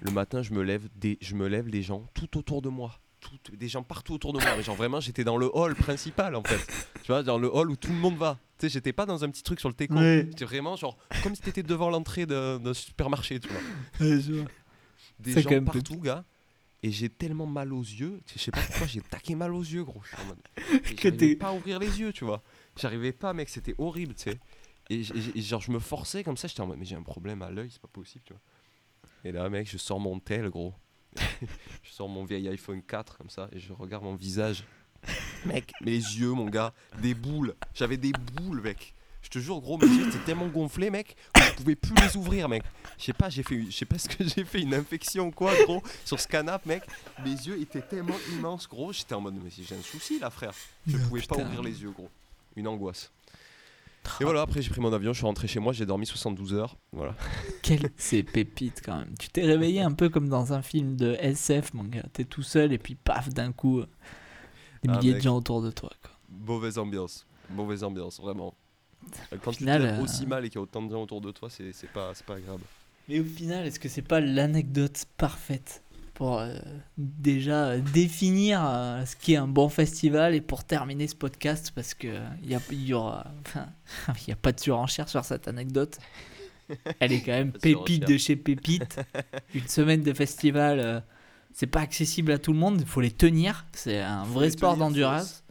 [0.00, 2.98] Le matin, je me lève, des, je me lève, les gens tout autour de moi.
[3.20, 4.56] Tout, des gens partout autour de moi.
[4.56, 6.60] Mais genre vraiment, j'étais dans le hall principal en fait.
[7.02, 8.38] Tu vois, dans le hall où tout le monde va.
[8.58, 9.94] Tu sais, j'étais pas dans un petit truc sur le téco.
[9.94, 10.26] Ouais.
[10.28, 14.06] J'étais vraiment genre comme si t'étais devant l'entrée d'un supermarché, tu vois.
[14.06, 14.44] Ouais.
[15.18, 16.24] Des gens partout, gars.
[16.86, 18.20] Et j'ai tellement mal aux yeux.
[18.30, 20.02] Je sais pas pourquoi j'ai taqué mal aux yeux, gros.
[20.02, 20.42] Je suis en mode-
[21.18, 22.42] J'arrivais pas à ouvrir les yeux, tu vois.
[22.78, 23.48] J'arrivais pas, mec.
[23.48, 24.38] C'était horrible, tu sais.
[24.90, 25.00] Et-
[25.34, 26.46] et genre, je me forçais comme ça.
[26.46, 28.42] J'étais en mode, mais j'ai un problème à l'œil, c'est pas possible, tu vois.
[29.24, 30.74] Et là, mec, je sors mon tel, gros.
[31.82, 34.64] je sors mon vieil iPhone 4 comme ça et je regarde mon visage.
[35.46, 37.54] Mec, mes yeux, mon gars, des boules.
[37.72, 38.94] J'avais des boules, mec.
[39.34, 42.48] Te jure, gros, mes yeux étaient tellement gonflés, mec, que je pouvais plus les ouvrir,
[42.48, 42.62] mec.
[42.96, 45.30] Je sais pas, j'ai fait, je sais pas ce que j'ai fait, une infection ou
[45.32, 46.84] quoi, gros, sur ce canapé, mec.
[47.24, 48.92] Mes yeux étaient tellement immenses, gros.
[48.92, 50.52] J'étais en mode, mais j'ai un souci là, frère.
[50.86, 52.08] Je Non, pouvais pas ouvrir les yeux, gros.
[52.54, 53.10] Une angoisse.
[54.20, 56.54] Et voilà, après j'ai pris mon avion, je suis rentré chez moi, j'ai dormi 72
[56.54, 56.76] heures.
[56.92, 57.16] Voilà.
[57.62, 59.14] Quelle c'est pépite quand même.
[59.18, 62.04] Tu t'es réveillé un peu comme dans un film de SF, mon gars.
[62.12, 63.86] T'es tout seul et puis paf, d'un coup, euh,
[64.84, 65.90] des Ah, milliers de gens autour de toi.
[66.02, 66.12] Quoi.
[66.28, 67.26] Mauvaise ambiance.
[67.50, 68.54] Mauvaise ambiance, vraiment.
[69.42, 71.02] Quand tu te final, lèves euh, aussi mal et qu'il y a autant de gens
[71.02, 72.62] autour de toi, c'est pas, pas agréable.
[73.08, 75.82] Mais au final, est-ce que c'est pas l'anecdote parfaite
[76.14, 76.54] pour euh,
[76.96, 81.92] déjà euh, définir euh, ce qu'est un bon festival et pour terminer ce podcast parce
[81.92, 83.66] que euh, il y, a, il y aura, enfin,
[84.22, 85.98] il y a pas de surenchère sur cette anecdote.
[87.00, 89.00] Elle est quand même pépite de chez pépite.
[89.54, 91.00] Une semaine de festival, euh,
[91.52, 92.80] c'est pas accessible à tout le monde.
[92.80, 93.66] Il faut les tenir.
[93.72, 95.43] C'est un Faut vrai sport d'endurance.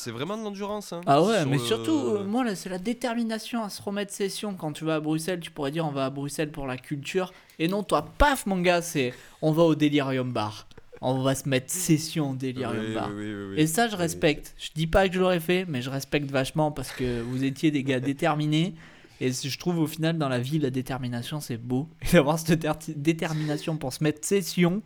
[0.00, 0.92] C'est vraiment de l'endurance.
[0.92, 1.00] Hein.
[1.06, 4.54] Ah ouais, mais le- surtout, euh, moi, c'est la détermination à se remettre session.
[4.54, 7.32] Quand tu vas à Bruxelles, tu pourrais dire on va à Bruxelles pour la culture.
[7.58, 10.68] Et non, toi, paf, mon gars, c'est on va au Delirium Bar.
[11.00, 13.10] On va se mettre session au Delirium Oui, Bar.
[13.16, 13.54] oui, oui.
[13.56, 14.54] Et ça, je respecte.
[14.58, 17.70] Je dis pas que je l'aurais fait, mais je respecte vachement parce que vous étiez
[17.70, 18.74] des gars déterminés.
[19.20, 21.88] Et je trouve au final, dans la vie, la détermination, c'est beau.
[22.02, 24.80] Et d'avoir cette déter- détermination pour se mettre session,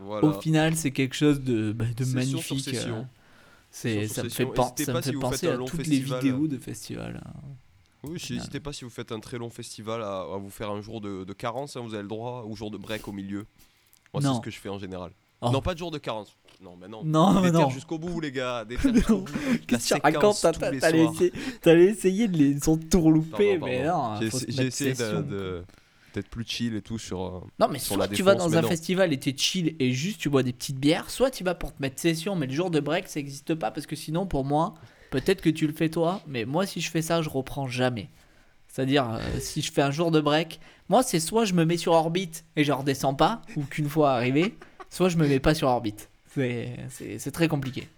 [0.00, 0.26] Voilà.
[0.26, 2.74] au final, c'est quelque chose de, bah, de Session sur magnifique.
[2.74, 2.96] session.
[2.96, 3.02] euh,
[3.78, 4.44] C'est, ça me fait,
[4.86, 6.20] ça me si fait penser à long toutes les festival.
[6.22, 7.22] vidéos de festival.
[7.26, 7.40] hein.
[8.04, 10.80] Oui, n'hésitez pas si vous faites un très long festival à, à vous faire un
[10.80, 13.44] jour de, de carence, hein, vous avez le droit, ou jour de break au milieu.
[14.14, 15.10] Moi, c'est ce que je fais en général.
[15.42, 15.50] Oh.
[15.50, 16.34] Non, pas de jour de carence.
[16.62, 17.04] Non, mais non.
[17.04, 17.68] Non, mais non.
[17.68, 18.64] jusqu'au bout, les gars.
[18.68, 18.76] Les
[21.60, 22.68] T'allais essayer, de les
[23.20, 24.16] Pardon, mais non.
[24.20, 25.64] J'ai essayé- j'ai essayé de-
[26.16, 27.22] d'être plus chill et tout sur.
[27.24, 28.68] euh, Non, mais sur soit la tu vas dans un non.
[28.68, 31.72] festival et t'es chill et juste tu bois des petites bières, soit tu vas pour
[31.74, 34.44] te mettre session, mais le jour de break ça n'existe pas parce que sinon pour
[34.44, 34.74] moi,
[35.10, 38.08] peut-être que tu le fais toi, mais moi si je fais ça, je reprends jamais.
[38.68, 40.60] C'est-à-dire, euh, si je fais un jour de break,
[40.90, 44.12] moi c'est soit je me mets sur orbite et je redescends pas, ou qu'une fois
[44.12, 44.54] arrivé,
[44.90, 46.08] soit je me mets pas sur orbite.
[46.34, 47.88] C'est- très compliqué.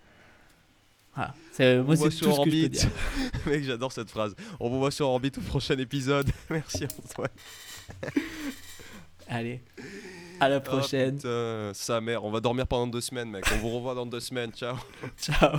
[1.16, 1.34] Voilà.
[1.50, 2.72] C'est- Moi On c'est tout sur ce que je peux orbite.
[2.72, 2.90] dire.
[3.46, 4.36] Mec, j'adore cette phrase.
[4.60, 6.30] On vous voit sur orbite au prochain épisode.
[6.50, 7.28] Merci Antoine.
[9.28, 9.61] Allez,
[10.41, 11.16] à la Ah, prochaine.
[11.16, 13.44] putain, sa mère, on va dormir pendant deux semaines, mec.
[13.52, 14.52] On vous revoit dans deux semaines.
[14.52, 14.77] Ciao.
[15.19, 15.59] Ciao.